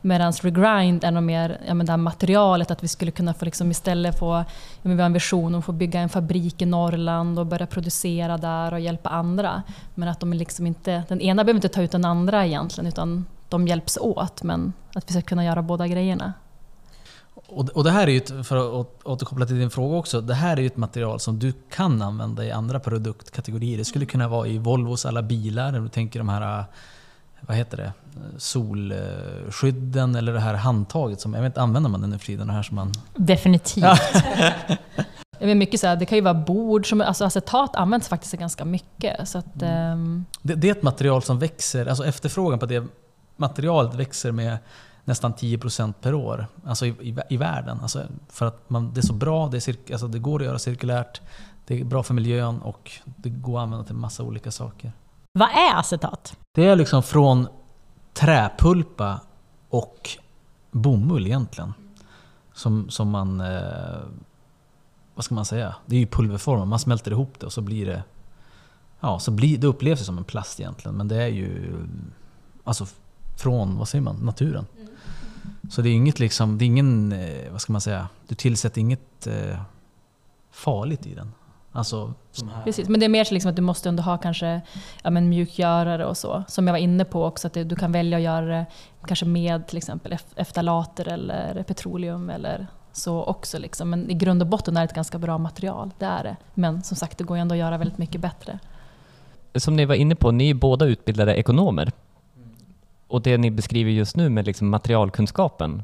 Medan 0.00 0.32
Regrind 0.32 1.04
är 1.04 1.10
nog 1.10 1.22
mer 1.22 1.60
ja, 1.66 1.74
men 1.74 1.86
det 1.86 1.92
här 1.92 1.96
materialet, 1.96 2.70
att 2.70 2.82
vi 2.82 2.88
skulle 2.88 3.10
kunna 3.10 3.34
få 3.34 3.44
liksom 3.44 3.70
istället 3.70 4.18
få, 4.18 4.34
ja, 4.34 4.44
men 4.82 4.96
vi 4.96 5.02
har 5.02 5.06
en 5.06 5.12
vision 5.12 5.54
om 5.54 5.58
att 5.58 5.64
få 5.64 5.72
bygga 5.72 6.00
en 6.00 6.08
fabrik 6.08 6.62
i 6.62 6.66
Norrland 6.66 7.38
och 7.38 7.46
börja 7.46 7.66
producera 7.66 8.38
där 8.38 8.72
och 8.72 8.80
hjälpa 8.80 9.10
andra. 9.10 9.62
Men 9.94 10.08
att 10.08 10.20
de 10.20 10.32
liksom 10.32 10.66
inte, 10.66 11.02
den 11.08 11.20
ena 11.20 11.44
behöver 11.44 11.58
inte 11.58 11.68
ta 11.68 11.82
ut 11.82 11.90
den 11.90 12.04
andra 12.04 12.46
egentligen, 12.46 12.88
utan 12.88 13.26
de 13.48 13.68
hjälps 13.68 13.98
åt. 14.00 14.42
Men 14.42 14.72
att 14.94 15.10
vi 15.10 15.12
ska 15.12 15.22
kunna 15.22 15.44
göra 15.44 15.62
båda 15.62 15.86
grejerna. 15.86 16.32
Och, 17.54 17.68
och 17.68 17.84
det 17.84 17.90
här 17.90 18.06
är 18.06 18.12
ju, 18.12 18.42
för 18.42 18.80
att 18.80 18.86
återkoppla 19.04 19.46
till 19.46 19.58
din 19.58 19.70
fråga 19.70 19.96
också, 19.96 20.20
det 20.20 20.34
här 20.34 20.56
är 20.56 20.60
ju 20.60 20.66
ett 20.66 20.76
material 20.76 21.20
som 21.20 21.38
du 21.38 21.52
kan 21.70 22.02
använda 22.02 22.44
i 22.44 22.50
andra 22.50 22.80
produktkategorier. 22.80 23.78
Det 23.78 23.84
skulle 23.84 24.06
kunna 24.06 24.28
vara 24.28 24.46
i 24.46 24.58
Volvos 24.58 25.06
alla 25.06 25.22
bilar, 25.22 25.72
när 25.72 25.80
du 25.80 25.88
tänker 25.88 26.20
de 26.20 26.28
här 26.28 26.64
vad 27.46 27.56
heter 27.56 27.76
det, 27.76 27.92
solskydden 28.38 30.14
eller 30.14 30.32
det 30.32 30.40
här 30.40 30.54
handtaget 30.54 31.20
som, 31.20 31.34
jag 31.34 31.40
vet 31.40 31.50
inte, 31.50 31.60
använder 31.60 31.90
man 31.90 32.00
det 32.00 32.06
nu 32.06 32.18
för 32.18 32.26
tiden? 32.26 32.50
Här 32.50 32.62
som 32.62 32.76
man... 32.76 32.92
Definitivt. 33.14 33.84
Är 35.38 35.54
mycket 35.54 35.80
så 35.80 35.86
här, 35.86 35.96
det 35.96 36.06
kan 36.06 36.18
ju 36.18 36.24
vara 36.24 36.34
bord, 36.34 36.88
som, 36.88 37.00
alltså 37.00 37.24
acetat 37.24 37.76
används 37.76 38.08
faktiskt 38.08 38.34
ganska 38.34 38.64
mycket. 38.64 39.28
Så 39.28 39.38
att, 39.38 39.62
ehm, 39.62 40.24
Det, 40.42 40.54
det 40.54 40.68
är 40.68 40.72
ett 40.72 40.82
material 40.82 41.22
som 41.22 41.38
växer, 41.38 41.86
alltså 41.86 42.06
efterfrågan 42.06 42.58
på 42.58 42.66
det 42.66 42.84
materialet 43.36 43.94
växer 43.94 44.32
med 44.32 44.58
nästan 45.04 45.34
10% 45.34 45.92
per 46.00 46.14
år 46.14 46.46
alltså 46.64 46.86
i, 46.86 46.88
i, 46.88 47.16
i 47.28 47.36
världen. 47.36 47.78
Alltså 47.82 48.02
för 48.28 48.46
att 48.46 48.70
man, 48.70 48.92
det 48.94 49.00
är 49.00 49.02
så 49.02 49.12
bra, 49.12 49.48
det, 49.48 49.68
är 49.68 49.92
alltså 49.92 50.08
det 50.08 50.18
går 50.18 50.40
att 50.40 50.46
göra 50.46 50.58
cirkulärt, 50.58 51.20
det 51.66 51.80
är 51.80 51.84
bra 51.84 52.02
för 52.02 52.14
miljön 52.14 52.62
och 52.62 52.92
det 53.04 53.28
går 53.28 53.58
att 53.58 53.62
använda 53.62 53.84
till 53.84 53.94
massa 53.94 54.22
olika 54.22 54.50
saker. 54.50 54.92
Vad 55.38 55.48
är 55.48 55.78
acetat? 55.78 56.36
Det 56.54 56.66
är 56.66 56.76
liksom 56.76 57.02
från 57.02 57.48
träpulpa 58.12 59.20
och 59.68 60.10
bomull 60.70 61.26
egentligen. 61.26 61.74
Som, 62.52 62.90
som 62.90 63.10
man... 63.10 63.40
Eh, 63.40 64.00
vad 65.14 65.24
ska 65.24 65.34
man 65.34 65.44
säga? 65.44 65.74
Det 65.86 65.96
är 65.96 66.00
ju 66.00 66.06
pulverform, 66.06 66.68
man 66.68 66.78
smälter 66.78 67.10
ihop 67.10 67.40
det 67.40 67.46
och 67.46 67.52
så 67.52 67.60
blir 67.60 67.86
det... 67.86 68.02
Ja, 69.00 69.18
så 69.18 69.30
blir, 69.30 69.58
det 69.58 69.66
upplevs 69.66 69.98
det 69.98 70.04
som 70.04 70.18
en 70.18 70.24
plast 70.24 70.60
egentligen, 70.60 70.96
men 70.96 71.08
det 71.08 71.22
är 71.22 71.28
ju... 71.28 71.76
Alltså 72.64 72.86
från, 73.36 73.78
vad 73.78 73.88
säger 73.88 74.02
man, 74.02 74.16
naturen. 74.16 74.66
Så 75.70 75.82
det 75.82 75.88
är 75.88 75.92
inget 75.92 76.18
liksom, 76.18 76.58
det 76.58 76.64
är 76.64 76.66
ingen, 76.66 77.12
eh, 77.12 77.52
vad 77.52 77.60
ska 77.60 77.72
man 77.72 77.80
säga, 77.80 78.08
du 78.28 78.34
tillsätter 78.34 78.80
inget 78.80 79.26
eh, 79.26 79.58
farligt 80.50 81.06
i 81.06 81.14
den. 81.14 81.32
Alltså. 81.72 82.14
Precis, 82.64 82.88
men 82.88 83.00
det 83.00 83.06
är 83.06 83.10
mer 83.10 83.24
så 83.24 83.34
liksom 83.34 83.50
att 83.50 83.56
du 83.56 83.62
måste 83.62 83.88
ändå 83.88 84.02
ha 84.02 84.18
kanske 84.18 84.60
ja, 85.02 85.10
men 85.10 85.28
mjukgörare 85.28 86.06
och 86.06 86.16
så. 86.16 86.44
Som 86.48 86.66
jag 86.66 86.74
var 86.74 86.78
inne 86.78 87.04
på 87.04 87.24
också, 87.24 87.46
att 87.46 87.52
det, 87.52 87.64
du 87.64 87.76
kan 87.76 87.92
välja 87.92 88.16
att 88.18 88.22
göra 88.24 88.46
det 88.46 88.66
kanske 89.06 89.26
med 89.26 89.66
till 89.66 89.76
exempel 89.76 90.12
ef- 90.12 90.34
eftalater 90.36 91.08
eller 91.08 91.62
petroleum 91.62 92.30
eller 92.30 92.66
så 92.92 93.22
också. 93.22 93.58
Liksom. 93.58 93.90
Men 93.90 94.10
i 94.10 94.14
grund 94.14 94.42
och 94.42 94.48
botten 94.48 94.76
är 94.76 94.80
det 94.80 94.84
ett 94.84 94.94
ganska 94.94 95.18
bra 95.18 95.38
material, 95.38 95.90
det 95.98 96.06
är 96.06 96.24
det. 96.24 96.36
Men 96.54 96.82
som 96.82 96.96
sagt, 96.96 97.18
det 97.18 97.24
går 97.24 97.36
ju 97.36 97.40
ändå 97.40 97.54
att 97.54 97.58
göra 97.58 97.78
väldigt 97.78 97.98
mycket 97.98 98.20
bättre. 98.20 98.58
Som 99.54 99.76
ni 99.76 99.84
var 99.84 99.94
inne 99.94 100.14
på, 100.14 100.30
ni 100.30 100.50
är 100.50 100.54
båda 100.54 100.86
utbildade 100.86 101.34
ekonomer. 101.34 101.92
Och 103.14 103.22
det 103.22 103.38
ni 103.38 103.50
beskriver 103.50 103.90
just 103.90 104.16
nu 104.16 104.28
med 104.28 104.46
liksom 104.46 104.68
materialkunskapen, 104.68 105.82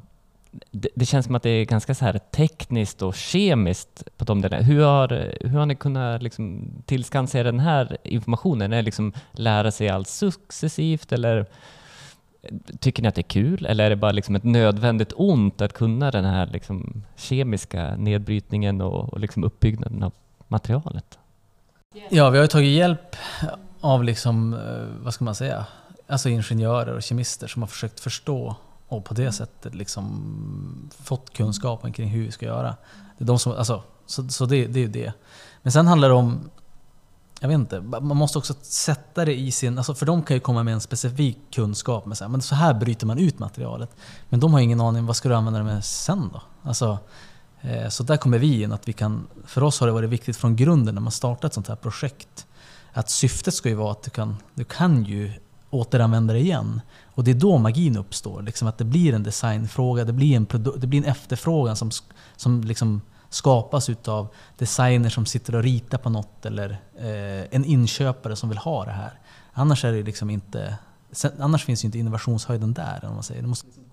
det, 0.70 0.88
det 0.94 1.06
känns 1.06 1.26
som 1.26 1.34
att 1.34 1.42
det 1.42 1.50
är 1.50 1.64
ganska 1.64 1.94
så 1.94 2.04
här 2.04 2.18
tekniskt 2.18 3.02
och 3.02 3.14
kemiskt 3.14 4.16
på 4.16 4.24
de 4.24 4.40
delarna. 4.40 4.62
Hur 4.62 4.84
har, 4.84 5.34
hur 5.40 5.58
har 5.58 5.66
ni 5.66 5.74
kunnat 5.74 6.22
liksom 6.22 6.72
tillskansa 6.86 7.38
er 7.38 7.44
den 7.44 7.60
här 7.60 7.96
informationen? 8.04 8.72
Är 8.72 8.76
det 8.76 8.82
liksom 8.82 9.12
lära 9.32 9.70
sig 9.70 9.88
allt 9.88 10.08
successivt 10.08 11.12
eller 11.12 11.46
tycker 12.80 13.02
ni 13.02 13.08
att 13.08 13.14
det 13.14 13.20
är 13.20 13.22
kul? 13.22 13.66
Eller 13.66 13.84
är 13.84 13.90
det 13.90 13.96
bara 13.96 14.12
liksom 14.12 14.36
ett 14.36 14.44
nödvändigt 14.44 15.12
ont 15.16 15.60
att 15.60 15.72
kunna 15.72 16.10
den 16.10 16.24
här 16.24 16.46
liksom 16.46 17.02
kemiska 17.16 17.96
nedbrytningen 17.96 18.80
och, 18.80 19.12
och 19.12 19.20
liksom 19.20 19.44
uppbyggnaden 19.44 20.02
av 20.02 20.12
materialet? 20.48 21.18
Ja, 22.08 22.30
vi 22.30 22.38
har 22.38 22.44
ju 22.44 22.48
tagit 22.48 22.76
hjälp 22.76 23.16
av 23.80 24.04
liksom, 24.04 24.54
eh, 24.54 25.04
vad 25.04 25.14
ska 25.14 25.24
man 25.24 25.34
säga, 25.34 25.66
alltså 26.10 26.28
ingenjörer 26.28 26.94
och 26.94 27.02
kemister 27.02 27.48
som 27.48 27.62
har 27.62 27.66
försökt 27.66 28.00
förstå 28.00 28.56
och 28.88 29.04
på 29.04 29.14
det 29.14 29.32
sättet 29.32 29.74
liksom 29.74 30.90
fått 31.02 31.32
kunskapen 31.32 31.92
kring 31.92 32.08
hur 32.08 32.24
vi 32.24 32.32
ska 32.32 32.46
göra. 32.46 32.76
Det 33.18 33.24
är 33.24 33.26
de 33.26 33.38
som, 33.38 33.52
alltså, 33.52 33.82
så 34.06 34.28
så 34.28 34.46
det, 34.46 34.66
det 34.66 34.78
är 34.78 34.82
ju 34.82 34.88
det. 34.88 35.12
Men 35.62 35.72
sen 35.72 35.86
handlar 35.86 36.08
det 36.08 36.14
om, 36.14 36.50
jag 37.40 37.48
vet 37.48 37.54
inte, 37.54 37.80
man 37.80 38.16
måste 38.16 38.38
också 38.38 38.54
sätta 38.60 39.24
det 39.24 39.40
i 39.40 39.52
sin... 39.52 39.78
Alltså 39.78 39.94
för 39.94 40.06
de 40.06 40.22
kan 40.22 40.36
ju 40.36 40.40
komma 40.40 40.62
med 40.62 40.74
en 40.74 40.80
specifik 40.80 41.38
kunskap, 41.54 42.06
med 42.06 42.18
så 42.18 42.24
här, 42.24 42.28
men 42.28 42.42
så 42.42 42.54
här 42.54 42.74
bryter 42.74 43.06
man 43.06 43.18
ut 43.18 43.38
materialet. 43.38 43.90
Men 44.28 44.40
de 44.40 44.52
har 44.52 44.60
ingen 44.60 44.80
aning, 44.80 45.06
vad 45.06 45.16
ska 45.16 45.28
du 45.28 45.34
använda 45.34 45.58
det 45.58 45.64
med 45.64 45.84
sen 45.84 46.30
då? 46.32 46.42
Alltså, 46.62 46.98
eh, 47.60 47.88
så 47.88 48.02
där 48.02 48.16
kommer 48.16 48.38
vi 48.38 48.62
in, 48.62 48.72
att 48.72 48.88
vi 48.88 48.92
kan... 48.92 49.26
För 49.46 49.62
oss 49.62 49.80
har 49.80 49.86
det 49.86 49.92
varit 49.92 50.10
viktigt 50.10 50.36
från 50.36 50.56
grunden 50.56 50.94
när 50.94 51.02
man 51.02 51.12
startar 51.12 51.48
ett 51.48 51.54
sånt 51.54 51.68
här 51.68 51.76
projekt, 51.76 52.46
att 52.92 53.10
syftet 53.10 53.54
ska 53.54 53.68
ju 53.68 53.74
vara 53.74 53.92
att 53.92 54.02
du 54.02 54.10
kan, 54.10 54.36
du 54.54 54.64
kan 54.64 55.04
ju 55.04 55.32
återanvända 55.70 56.34
det 56.34 56.40
igen. 56.40 56.80
Och 57.04 57.24
det 57.24 57.30
är 57.30 57.34
då 57.34 57.58
magin 57.58 57.96
uppstår. 57.96 58.42
Liksom 58.42 58.68
att 58.68 58.78
det 58.78 58.84
blir 58.84 59.14
en 59.14 59.22
designfråga, 59.22 60.04
det 60.04 60.12
blir 60.12 60.36
en, 60.36 60.46
det 60.76 60.86
blir 60.86 60.98
en 60.98 61.04
efterfrågan 61.04 61.76
som, 61.76 61.90
som 62.36 62.60
liksom 62.60 63.00
skapas 63.28 63.88
utav 63.88 64.28
designers 64.58 65.14
som 65.14 65.26
sitter 65.26 65.54
och 65.54 65.62
ritar 65.62 65.98
på 65.98 66.10
något 66.10 66.46
eller 66.46 66.70
eh, 66.98 67.56
en 67.56 67.64
inköpare 67.64 68.36
som 68.36 68.48
vill 68.48 68.58
ha 68.58 68.84
det 68.84 68.90
här. 68.90 69.18
Annars, 69.52 69.84
är 69.84 69.92
det 69.92 70.02
liksom 70.02 70.30
inte, 70.30 70.76
sen, 71.12 71.32
annars 71.38 71.64
finns 71.64 71.84
ju 71.84 71.86
inte 71.86 71.98
innovationshöjden 71.98 72.72
där. 72.72 73.04
Om 73.04 73.14
man 73.14 73.22
säger. 73.22 73.42
Det 73.42 73.48
måste, 73.48 73.66
liksom 73.66 73.84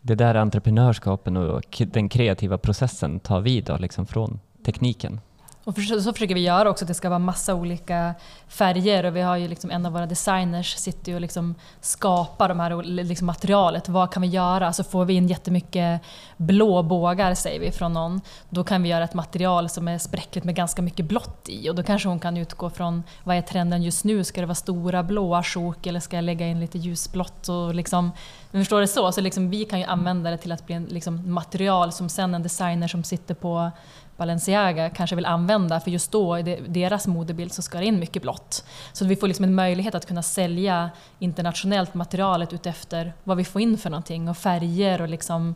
Det 0.00 0.12
är 0.12 0.16
där 0.16 0.34
entreprenörskapen 0.34 1.36
och 1.36 1.82
den 1.92 2.08
kreativa 2.08 2.58
processen 2.58 3.20
tar 3.20 3.40
vid 3.40 3.64
då, 3.64 3.76
liksom 3.76 4.06
från 4.06 4.40
tekniken. 4.64 5.20
Och 5.64 5.74
för, 5.74 5.82
så 5.82 6.12
försöker 6.12 6.34
vi 6.34 6.40
göra 6.40 6.70
också 6.70 6.84
att 6.84 6.88
det 6.88 6.94
ska 6.94 7.08
vara 7.08 7.18
massa 7.18 7.54
olika 7.54 8.14
färger 8.48 9.04
och 9.04 9.16
vi 9.16 9.20
har 9.20 9.36
ju 9.36 9.48
liksom 9.48 9.70
en 9.70 9.86
av 9.86 9.92
våra 9.92 10.06
designers 10.06 10.76
sitter 10.76 11.12
ju 11.12 11.14
och 11.14 11.20
liksom 11.20 11.54
skapar 11.80 12.48
de 12.48 12.60
här 12.60 12.82
liksom 12.82 13.26
materialet. 13.26 13.88
Vad 13.88 14.12
kan 14.12 14.22
vi 14.22 14.28
göra? 14.28 14.72
Så 14.72 14.84
får 14.84 15.04
vi 15.04 15.14
in 15.14 15.28
jättemycket 15.28 16.00
blå 16.36 16.82
bågar 16.82 17.34
säger 17.34 17.60
vi 17.60 17.70
från 17.70 17.92
någon. 17.92 18.20
Då 18.48 18.64
kan 18.64 18.82
vi 18.82 18.88
göra 18.88 19.04
ett 19.04 19.14
material 19.14 19.68
som 19.68 19.88
är 19.88 19.98
spräckligt 19.98 20.44
med 20.44 20.54
ganska 20.54 20.82
mycket 20.82 21.06
blått 21.06 21.48
i 21.48 21.70
och 21.70 21.74
då 21.74 21.82
kanske 21.82 22.08
hon 22.08 22.18
kan 22.18 22.36
utgå 22.36 22.70
från 22.70 23.02
vad 23.22 23.36
är 23.36 23.42
trenden 23.42 23.82
just 23.82 24.04
nu? 24.04 24.24
Ska 24.24 24.40
det 24.40 24.46
vara 24.46 24.54
stora 24.54 25.02
blåa 25.02 25.42
sjok 25.42 25.86
eller 25.86 26.00
ska 26.00 26.16
jag 26.16 26.24
lägga 26.24 26.46
in 26.46 26.60
lite 26.60 26.78
ljusblått? 26.78 27.48
Och 27.48 27.74
liksom, 27.74 28.12
men 28.50 28.60
förstår 28.60 28.80
det 28.80 28.88
så? 28.88 29.12
Så 29.12 29.20
liksom 29.20 29.50
vi 29.50 29.64
kan 29.64 29.78
ju 29.78 29.84
använda 29.84 30.30
det 30.30 30.38
till 30.38 30.52
att 30.52 30.66
bli 30.66 30.74
en 30.74 30.84
liksom 30.84 31.32
material 31.32 31.92
som 31.92 32.08
sen 32.08 32.34
en 32.34 32.42
designer 32.42 32.88
som 32.88 33.04
sitter 33.04 33.34
på 33.34 33.70
Balenciaga 34.16 34.90
kanske 34.90 35.16
vill 35.16 35.26
använda 35.26 35.80
för 35.80 35.90
just 35.90 36.12
då 36.12 36.38
i 36.38 36.42
deras 36.68 37.06
modebild 37.06 37.52
så 37.52 37.62
ska 37.62 37.78
det 37.78 37.84
in 37.84 37.98
mycket 37.98 38.22
blått. 38.22 38.64
Så 38.92 39.04
vi 39.04 39.16
får 39.16 39.28
liksom 39.28 39.44
en 39.44 39.54
möjlighet 39.54 39.94
att 39.94 40.06
kunna 40.06 40.22
sälja 40.22 40.90
internationellt 41.18 41.94
materialet 41.94 42.52
utefter 42.52 43.14
vad 43.24 43.36
vi 43.36 43.44
får 43.44 43.62
in 43.62 43.78
för 43.78 43.90
någonting 43.90 44.28
och 44.28 44.36
färger 44.36 45.00
och 45.00 45.08
liksom 45.08 45.54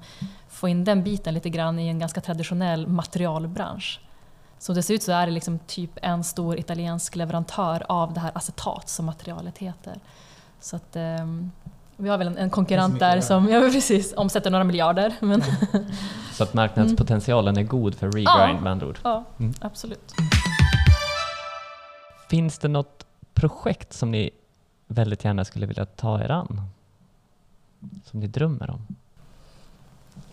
få 0.48 0.68
in 0.68 0.84
den 0.84 1.02
biten 1.02 1.34
lite 1.34 1.50
grann 1.50 1.78
i 1.78 1.88
en 1.88 1.98
ganska 1.98 2.20
traditionell 2.20 2.86
materialbransch. 2.86 4.00
Som 4.58 4.74
det 4.74 4.82
ser 4.82 4.94
ut 4.94 5.02
så 5.02 5.12
är 5.12 5.26
det 5.26 5.32
liksom 5.32 5.58
typ 5.58 5.90
en 6.02 6.24
stor 6.24 6.58
italiensk 6.58 7.16
leverantör 7.16 7.86
av 7.88 8.12
det 8.12 8.20
här 8.20 8.32
acetat 8.34 8.88
som 8.88 9.06
materialet 9.06 9.58
heter. 9.58 10.00
Så 10.60 10.76
att, 10.76 10.96
ehm, 10.96 11.50
vi 12.00 12.08
har 12.08 12.18
väl 12.18 12.26
en, 12.26 12.38
en 12.38 12.50
konkurrent 12.50 12.98
där 12.98 13.20
som 13.20 13.48
ja, 13.48 13.60
precis, 13.60 14.12
omsätter 14.16 14.50
några 14.50 14.64
miljarder. 14.64 15.14
Men, 15.20 15.42
Så 16.32 16.42
att 16.42 16.54
marknadspotentialen 16.54 17.56
är 17.56 17.62
god 17.62 17.94
för 17.94 18.06
regrind 18.12 18.62
med 18.62 18.72
andra 18.72 18.86
ord. 18.86 18.98
ja, 19.04 19.24
Mm. 19.38 19.54
absolut. 19.60 20.14
Finns 22.30 22.58
det 22.58 22.68
något 22.68 23.06
projekt 23.34 23.92
som 23.92 24.10
ni 24.10 24.30
väldigt 24.86 25.24
gärna 25.24 25.44
skulle 25.44 25.66
vilja 25.66 25.84
ta 25.86 26.20
er 26.20 26.30
an? 26.30 26.62
Som 28.04 28.20
ni 28.20 28.26
drömmer 28.26 28.70
om? 28.70 28.86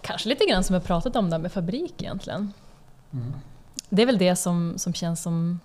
Kanske 0.02 0.30
lite 0.30 0.46
grann 0.46 0.64
som 0.64 0.74
jag 0.74 0.84
pratat 0.84 1.16
om 1.16 1.30
där 1.30 1.38
med 1.40 1.52
fabrik 1.52 1.94
egentligen. 2.02 2.54
Det 3.90 4.02
är 4.02 4.06
väl 4.06 4.18
det 4.18 4.36
som, 4.36 4.74
som 4.78 4.94
känns 4.94 5.22
som 5.22 5.60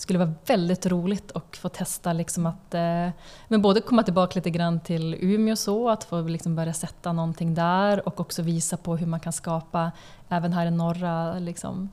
skulle 0.00 0.18
vara 0.18 0.34
väldigt 0.46 0.86
roligt 0.86 1.32
att 1.32 1.56
få 1.56 1.68
testa 1.68 2.12
liksom 2.12 2.46
att 2.46 2.74
eh, 2.74 3.08
men 3.48 3.62
både 3.62 3.80
komma 3.80 4.02
tillbaka 4.02 4.32
lite 4.34 4.50
grann 4.50 4.80
till 4.80 5.16
Umeå 5.20 5.56
så, 5.56 5.90
att 5.90 6.04
få 6.04 6.20
liksom 6.22 6.56
börja 6.56 6.72
sätta 6.72 7.12
någonting 7.12 7.54
där 7.54 8.08
och 8.08 8.20
också 8.20 8.42
visa 8.42 8.76
på 8.76 8.96
hur 8.96 9.06
man 9.06 9.20
kan 9.20 9.32
skapa 9.32 9.92
även 10.28 10.52
här 10.52 10.66
i 10.66 10.70
norra 10.70 11.38
liksom, 11.38 11.90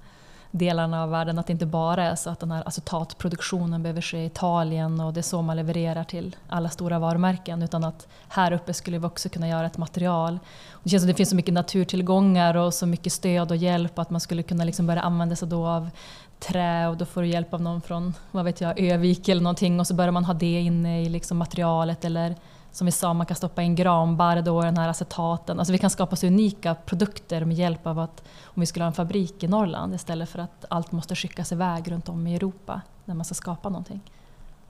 delarna 0.52 1.04
av 1.04 1.10
världen, 1.10 1.40
att 1.40 1.48
det 1.48 1.54
inte 1.54 1.66
bara 1.66 2.04
är 2.04 2.16
så 2.16 2.30
att 2.30 2.40
den 2.40 2.52
här 2.52 2.68
acetatproduktionen 2.68 3.84
behöver 3.84 4.02
ske 4.02 4.18
i 4.18 4.26
Italien 4.26 5.00
och 5.00 5.14
det 5.14 5.20
är 5.20 5.22
så 5.22 5.42
man 5.42 5.56
levererar 5.56 6.04
till 6.04 6.36
alla 6.48 6.70
stora 6.70 7.00
varumärken, 7.00 7.64
utan 7.64 7.84
att 7.84 8.08
här 8.28 8.52
uppe 8.52 8.74
skulle 8.74 9.00
vi 9.00 9.06
också 9.06 9.30
kunna 9.30 9.48
göra 9.48 9.66
ett 9.66 9.78
material. 9.78 10.40
Och 10.72 10.82
det 10.84 10.90
känns 10.90 11.04
som 11.04 11.08
det 11.08 11.14
finns 11.14 11.30
så 11.30 11.36
mycket 11.36 11.54
naturtillgångar 11.54 12.58
och 12.58 12.74
så 12.74 12.86
mycket 12.86 13.14
stöd 13.14 13.52
och 13.52 13.58
hjälp 13.58 14.00
att 14.00 14.10
man 14.10 14.22
skulle 14.22 14.44
kunna 14.44 14.64
liksom 14.64 14.88
börja 14.88 15.02
använda 15.02 15.36
sig 15.36 15.48
då 15.48 15.68
av 15.68 15.90
trä 16.40 16.88
och 16.88 16.98
då 16.98 17.06
får 17.06 17.22
du 17.22 17.28
hjälp 17.28 17.54
av 17.54 17.62
någon 17.62 17.82
från 17.82 18.14
vad 18.32 18.46
vet 18.46 18.62
jag, 18.62 18.80
Övik 18.80 19.30
eller 19.30 19.42
någonting 19.42 19.80
och 19.80 19.88
så 19.88 19.94
börjar 19.94 20.12
man 20.12 20.26
ha 20.26 20.34
det 20.34 20.60
inne 20.60 21.02
i 21.02 21.10
liksom 21.10 21.38
materialet 21.38 22.06
eller 22.06 22.36
som 22.72 22.86
vi 22.86 22.92
sa, 22.92 23.14
man 23.14 23.26
kan 23.26 23.36
stoppa 23.36 23.62
in 23.62 23.76
granbarr 23.76 24.42
då, 24.42 24.62
den 24.62 24.78
här 24.78 24.90
acetaten. 24.90 25.60
Alltså 25.60 25.72
vi 25.72 25.78
kan 25.78 25.90
skapa 25.90 26.16
så 26.16 26.28
unika 26.28 26.76
produkter 26.76 27.46
med 27.46 27.58
hjälp 27.58 27.88
av 27.88 28.00
att 28.00 28.24
om 28.44 28.60
vi 28.60 28.66
skulle 28.66 28.84
ha 28.84 28.88
en 28.88 28.94
fabrik 28.94 29.44
i 29.44 29.48
Norrland 29.48 29.96
istället 29.96 30.30
för 30.30 30.40
att 30.40 30.66
allt 30.70 30.92
måste 30.92 31.16
skickas 31.16 31.52
iväg 31.52 31.92
runt 31.92 32.10
om 32.10 32.28
i 32.28 32.36
Europa 32.36 32.82
när 33.06 33.16
man 33.16 33.26
ska 33.26 33.36
skapa 33.36 33.70
någonting. 33.70 34.02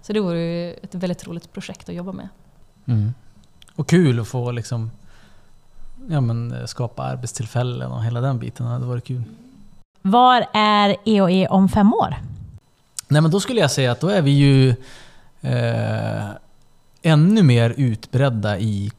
Så 0.02 0.14
det 0.14 0.20
vore 0.20 0.40
ju 0.40 0.74
ett 0.74 0.96
väldigt 0.96 1.28
roligt 1.28 1.54
projekt 1.54 1.90
att 1.90 1.96
jobba 1.96 2.12
med. 2.12 2.30
Mm. 2.86 3.14
Och 3.76 3.90
kul 3.90 4.20
att 4.20 4.28
få 4.28 4.52
liksom, 4.52 4.92
ja, 6.10 6.22
men, 6.22 6.68
skapa 6.68 7.04
arbetstillfällen 7.04 7.92
och 7.92 8.04
hela 8.04 8.22
den 8.22 8.40
biten. 8.40 8.66
Det 8.66 8.72
hade 8.72 8.86
varit 8.86 9.06
kul. 9.06 9.24
Var 10.12 10.46
är 10.54 10.96
EOE 11.06 11.48
om 11.48 11.70
fem 11.70 11.94
år? 11.94 12.16
Nej 13.08 13.22
men 13.22 13.32
då 13.32 13.40
skulle 13.40 13.62
jag 13.62 13.72
säga 13.72 13.92
att 13.92 14.00
då 14.00 14.08
är 14.08 14.22
vi 14.22 14.32
ju 14.32 14.70
eh, 15.42 16.26
ännu 17.02 17.44
mer 17.44 17.74
utbredda 17.78 18.60
i 18.60 18.92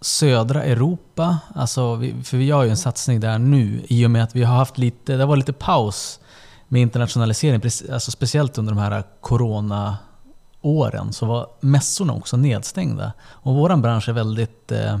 södra 0.00 0.64
Europa. 0.64 1.38
Alltså 1.54 1.94
vi, 1.94 2.22
för 2.22 2.36
vi 2.36 2.44
gör 2.44 2.62
ju 2.62 2.70
en 2.70 2.76
satsning 2.76 3.20
där 3.20 3.38
nu 3.38 3.82
i 3.88 4.06
och 4.06 4.10
med 4.10 4.24
att 4.24 4.36
vi 4.36 4.42
har 4.42 4.56
haft 4.56 4.78
lite, 4.78 5.16
det 5.16 5.26
var 5.26 5.36
lite 5.36 5.52
paus 5.52 6.20
med 6.68 6.82
internationalisering, 6.82 7.62
alltså 7.92 8.10
speciellt 8.10 8.58
under 8.58 8.74
de 8.74 8.80
här 8.80 9.04
corona-åren 9.20 11.12
så 11.12 11.26
var 11.26 11.46
mässorna 11.60 12.12
också 12.12 12.36
nedstängda. 12.36 13.12
Och 13.22 13.54
vår 13.54 13.76
bransch 13.76 14.08
är 14.08 14.12
väldigt 14.12 14.72
eh, 14.72 15.00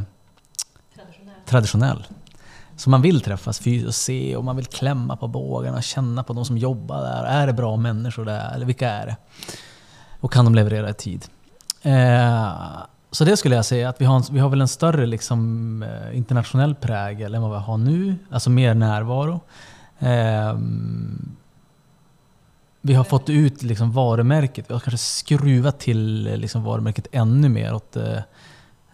traditionell. 1.46 2.06
Så 2.80 2.90
man 2.90 3.02
vill 3.02 3.20
träffas 3.20 3.60
fysiskt 3.60 3.88
och 3.88 3.94
se 3.94 4.36
och 4.36 4.44
man 4.44 4.56
vill 4.56 4.66
klämma 4.66 5.16
på 5.16 5.28
bågarna 5.28 5.76
och 5.76 5.82
känna 5.82 6.22
på 6.22 6.32
de 6.32 6.44
som 6.44 6.58
jobbar 6.58 7.02
där. 7.02 7.24
Är 7.24 7.46
det 7.46 7.52
bra 7.52 7.76
människor 7.76 8.24
där? 8.24 8.54
Eller 8.54 8.66
vilka 8.66 8.90
är 8.90 9.06
det? 9.06 9.16
Och 10.20 10.32
kan 10.32 10.44
de 10.44 10.54
leverera 10.54 10.90
i 10.90 10.94
tid? 10.94 11.24
Eh, 11.82 12.52
så 13.10 13.24
det 13.24 13.36
skulle 13.36 13.56
jag 13.56 13.64
säga, 13.64 13.88
att 13.88 14.00
vi 14.00 14.04
har, 14.04 14.16
en, 14.16 14.22
vi 14.30 14.38
har 14.38 14.48
väl 14.48 14.60
en 14.60 14.68
större 14.68 15.06
liksom, 15.06 15.82
eh, 15.82 16.16
internationell 16.16 16.74
prägel 16.74 17.34
än 17.34 17.42
vad 17.42 17.50
vi 17.50 17.56
har 17.56 17.78
nu. 17.78 18.16
Alltså 18.30 18.50
mer 18.50 18.74
närvaro. 18.74 19.40
Eh, 19.98 20.58
vi 22.80 22.94
har 22.94 23.04
fått 23.04 23.30
ut 23.30 23.62
liksom 23.62 23.92
varumärket, 23.92 24.64
vi 24.68 24.72
har 24.72 24.80
kanske 24.80 24.98
skruvat 24.98 25.78
till 25.78 26.22
liksom 26.36 26.64
varumärket 26.64 27.06
ännu 27.12 27.48
mer 27.48 27.74
åt 27.74 27.92
det 27.92 28.24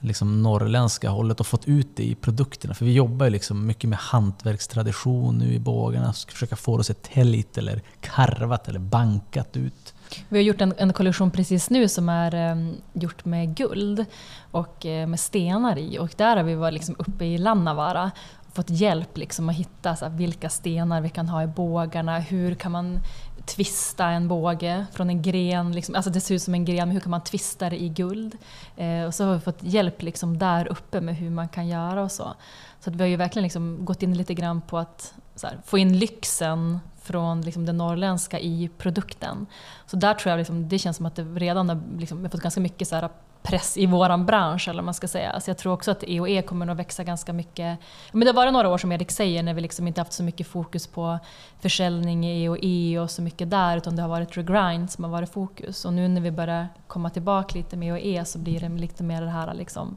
liksom 0.07 0.43
norrländska 0.43 1.11
hållet 1.11 1.41
och 1.41 1.47
fått 1.47 1.69
ut 1.69 1.89
det 1.97 2.03
i 2.03 2.15
produkterna. 2.15 2.75
För 2.75 2.85
vi 2.85 2.93
jobbar 2.93 3.27
ju 3.27 3.31
liksom 3.31 3.67
mycket 3.67 3.91
med 3.91 3.99
hantverkstradition 3.99 5.39
nu 5.39 5.55
i 5.55 5.59
bågarna. 5.59 6.13
Ska 6.13 6.33
försöka 6.33 6.57
få 6.57 6.77
det 6.77 6.81
att 6.81 6.87
se 6.87 6.95
täljt 6.95 7.59
eller 7.59 7.83
karvat 8.01 8.69
eller 8.69 8.79
bankat 8.79 9.57
ut. 9.57 9.95
Vi 10.29 10.39
har 10.39 10.43
gjort 10.43 10.61
en, 10.61 10.75
en 10.79 10.93
kollektion 10.93 11.31
precis 11.31 11.71
nu 11.71 11.89
som 11.89 12.09
är 12.09 12.53
um, 12.53 12.75
gjort 12.93 13.25
med 13.25 13.57
guld 13.57 14.05
och 14.51 14.85
uh, 14.85 15.07
med 15.07 15.21
stenar 15.21 15.79
i. 15.79 15.99
Och 15.99 16.11
där 16.17 16.37
har 16.37 16.45
vi 16.45 16.55
varit 16.55 16.75
liksom 16.75 16.97
uppe 16.99 17.25
i 17.25 17.39
Lannavaara 17.39 18.11
och 18.47 18.55
fått 18.55 18.71
hjälp 18.71 19.17
liksom 19.17 19.49
att 19.49 19.57
hitta 19.57 19.97
så 19.97 20.05
här, 20.05 20.13
vilka 20.13 20.49
stenar 20.49 21.01
vi 21.01 21.09
kan 21.09 21.29
ha 21.29 21.43
i 21.43 21.47
bågarna. 21.47 22.19
Hur 22.19 22.55
kan 22.55 22.73
man 22.73 23.01
twista 23.47 24.07
en 24.07 24.28
båge 24.28 24.86
från 24.92 25.11
en 25.11 25.22
gren. 25.22 25.72
Liksom, 25.72 25.94
alltså 25.94 26.11
det 26.11 26.20
ser 26.20 26.34
ut 26.34 26.42
som 26.42 26.55
en 26.55 26.64
gren, 26.64 26.88
men 26.88 26.90
hur 26.90 27.01
kan 27.01 27.11
man 27.11 27.24
twista 27.24 27.70
det 27.70 27.82
i 27.82 27.88
guld? 27.88 28.38
Eh, 28.76 29.03
och 29.03 29.14
så 29.14 29.24
har 29.24 29.34
vi 29.34 29.40
fått 29.40 29.62
hjälp 29.62 30.03
liksom 30.03 30.38
där 30.38 30.68
uppe 30.68 31.01
med 31.01 31.16
hur 31.16 31.30
man 31.30 31.49
kan 31.49 31.68
göra 31.68 32.03
och 32.03 32.12
så. 32.12 32.34
Så 32.80 32.90
vi 32.90 32.99
har 32.99 33.07
ju 33.07 33.16
verkligen 33.16 33.42
liksom 33.42 33.84
gått 33.84 34.03
in 34.03 34.16
lite 34.16 34.34
grann 34.34 34.61
på 34.61 34.78
att 34.78 35.14
här, 35.42 35.59
få 35.66 35.78
in 35.78 35.99
lyxen 35.99 36.80
från 37.07 37.41
liksom 37.41 37.67
det 37.67 37.73
norrländska 37.73 38.41
i 38.41 38.71
produkten. 38.79 39.47
Så 39.87 39.97
där 39.97 40.15
tror 40.15 40.31
jag 40.31 40.39
liksom, 40.39 40.69
det 40.69 40.79
känns 40.79 40.97
som 40.97 41.07
att 41.07 41.17
det 41.17 41.23
redan 41.23 41.69
har 41.69 41.83
liksom, 41.99 42.31
fått 42.31 42.43
ganska 42.43 42.61
mycket 42.61 42.89
så 42.89 42.95
här, 42.95 43.09
press 43.47 43.77
i 43.77 43.87
våran 43.87 44.27
bransch, 44.27 44.69
eller 44.69 44.83
man 44.83 44.95
ska 44.95 45.09
säga. 45.09 45.41
Så 45.41 45.51
jag 45.51 45.59
tror 45.59 45.73
också 45.73 45.91
att 45.91 46.05
EOE 46.07 46.43
kommer 46.43 46.67
att 46.67 46.77
växa 46.77 47.05
ganska 47.05 47.33
mycket. 47.33 47.79
Men 48.13 48.21
det 48.21 48.27
har 48.27 48.35
varit 48.35 48.53
några 48.53 48.69
år 48.69 48.79
som 48.79 48.93
Erik 48.93 49.11
säger, 49.11 49.43
när 49.43 49.55
vi 49.55 49.61
liksom 49.61 49.89
inte 49.89 50.01
haft 50.01 50.13
så 50.13 50.23
mycket 50.23 50.47
fokus 50.47 50.87
på 50.87 51.19
försäljning 51.61 52.27
i 52.27 52.45
EOE 52.45 53.01
och 53.01 53.11
så 53.11 53.23
mycket 53.23 53.51
där, 53.51 53.77
utan 53.77 53.97
det 53.97 54.03
har 54.03 54.09
varit 54.09 54.37
regrind 54.37 54.91
som 54.91 55.05
har 55.05 55.11
varit 55.11 55.33
fokus. 55.33 55.85
Och 55.85 55.93
nu 55.93 56.09
när 56.09 56.21
vi 56.21 56.31
börjar 56.31 56.69
komma 56.87 57.11
tillbaka 57.11 57.59
lite 57.59 57.77
med 57.77 57.89
EOE 57.89 58.25
så 58.25 58.39
blir 58.39 58.61
det 58.61 58.69
lite 58.69 59.03
mer 59.03 59.23
det 59.23 59.31
här 59.31 59.55
liksom, 59.55 59.97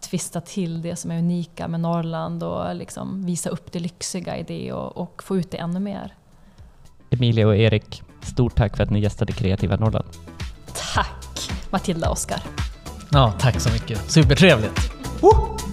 twista 0.00 0.40
till 0.40 0.82
det 0.82 0.96
som 0.96 1.10
är 1.10 1.18
unika 1.18 1.68
med 1.68 1.80
Norrland 1.80 2.42
och 2.42 2.74
liksom 2.74 3.26
visa 3.26 3.50
upp 3.50 3.72
det 3.72 3.78
lyxiga 3.78 4.36
i 4.36 4.42
det 4.42 4.72
och, 4.72 4.96
och 4.96 5.22
få 5.22 5.36
ut 5.36 5.50
det 5.50 5.58
ännu 5.58 5.80
mer. 5.80 6.14
Emilia 7.10 7.46
och 7.46 7.56
Erik, 7.56 8.02
stort 8.20 8.56
tack 8.56 8.76
för 8.76 8.84
att 8.84 8.90
ni 8.90 9.00
gästade 9.00 9.32
Kreativa 9.32 9.76
Norrland. 9.76 10.06
Tack 10.94 11.50
Matilda 11.70 12.06
och 12.06 12.12
Oskar. 12.12 12.40
Ja, 13.10 13.32
tack 13.40 13.60
så 13.60 13.72
mycket. 13.72 14.10
Supertrevligt. 14.10 14.92
Uh! 15.22 15.67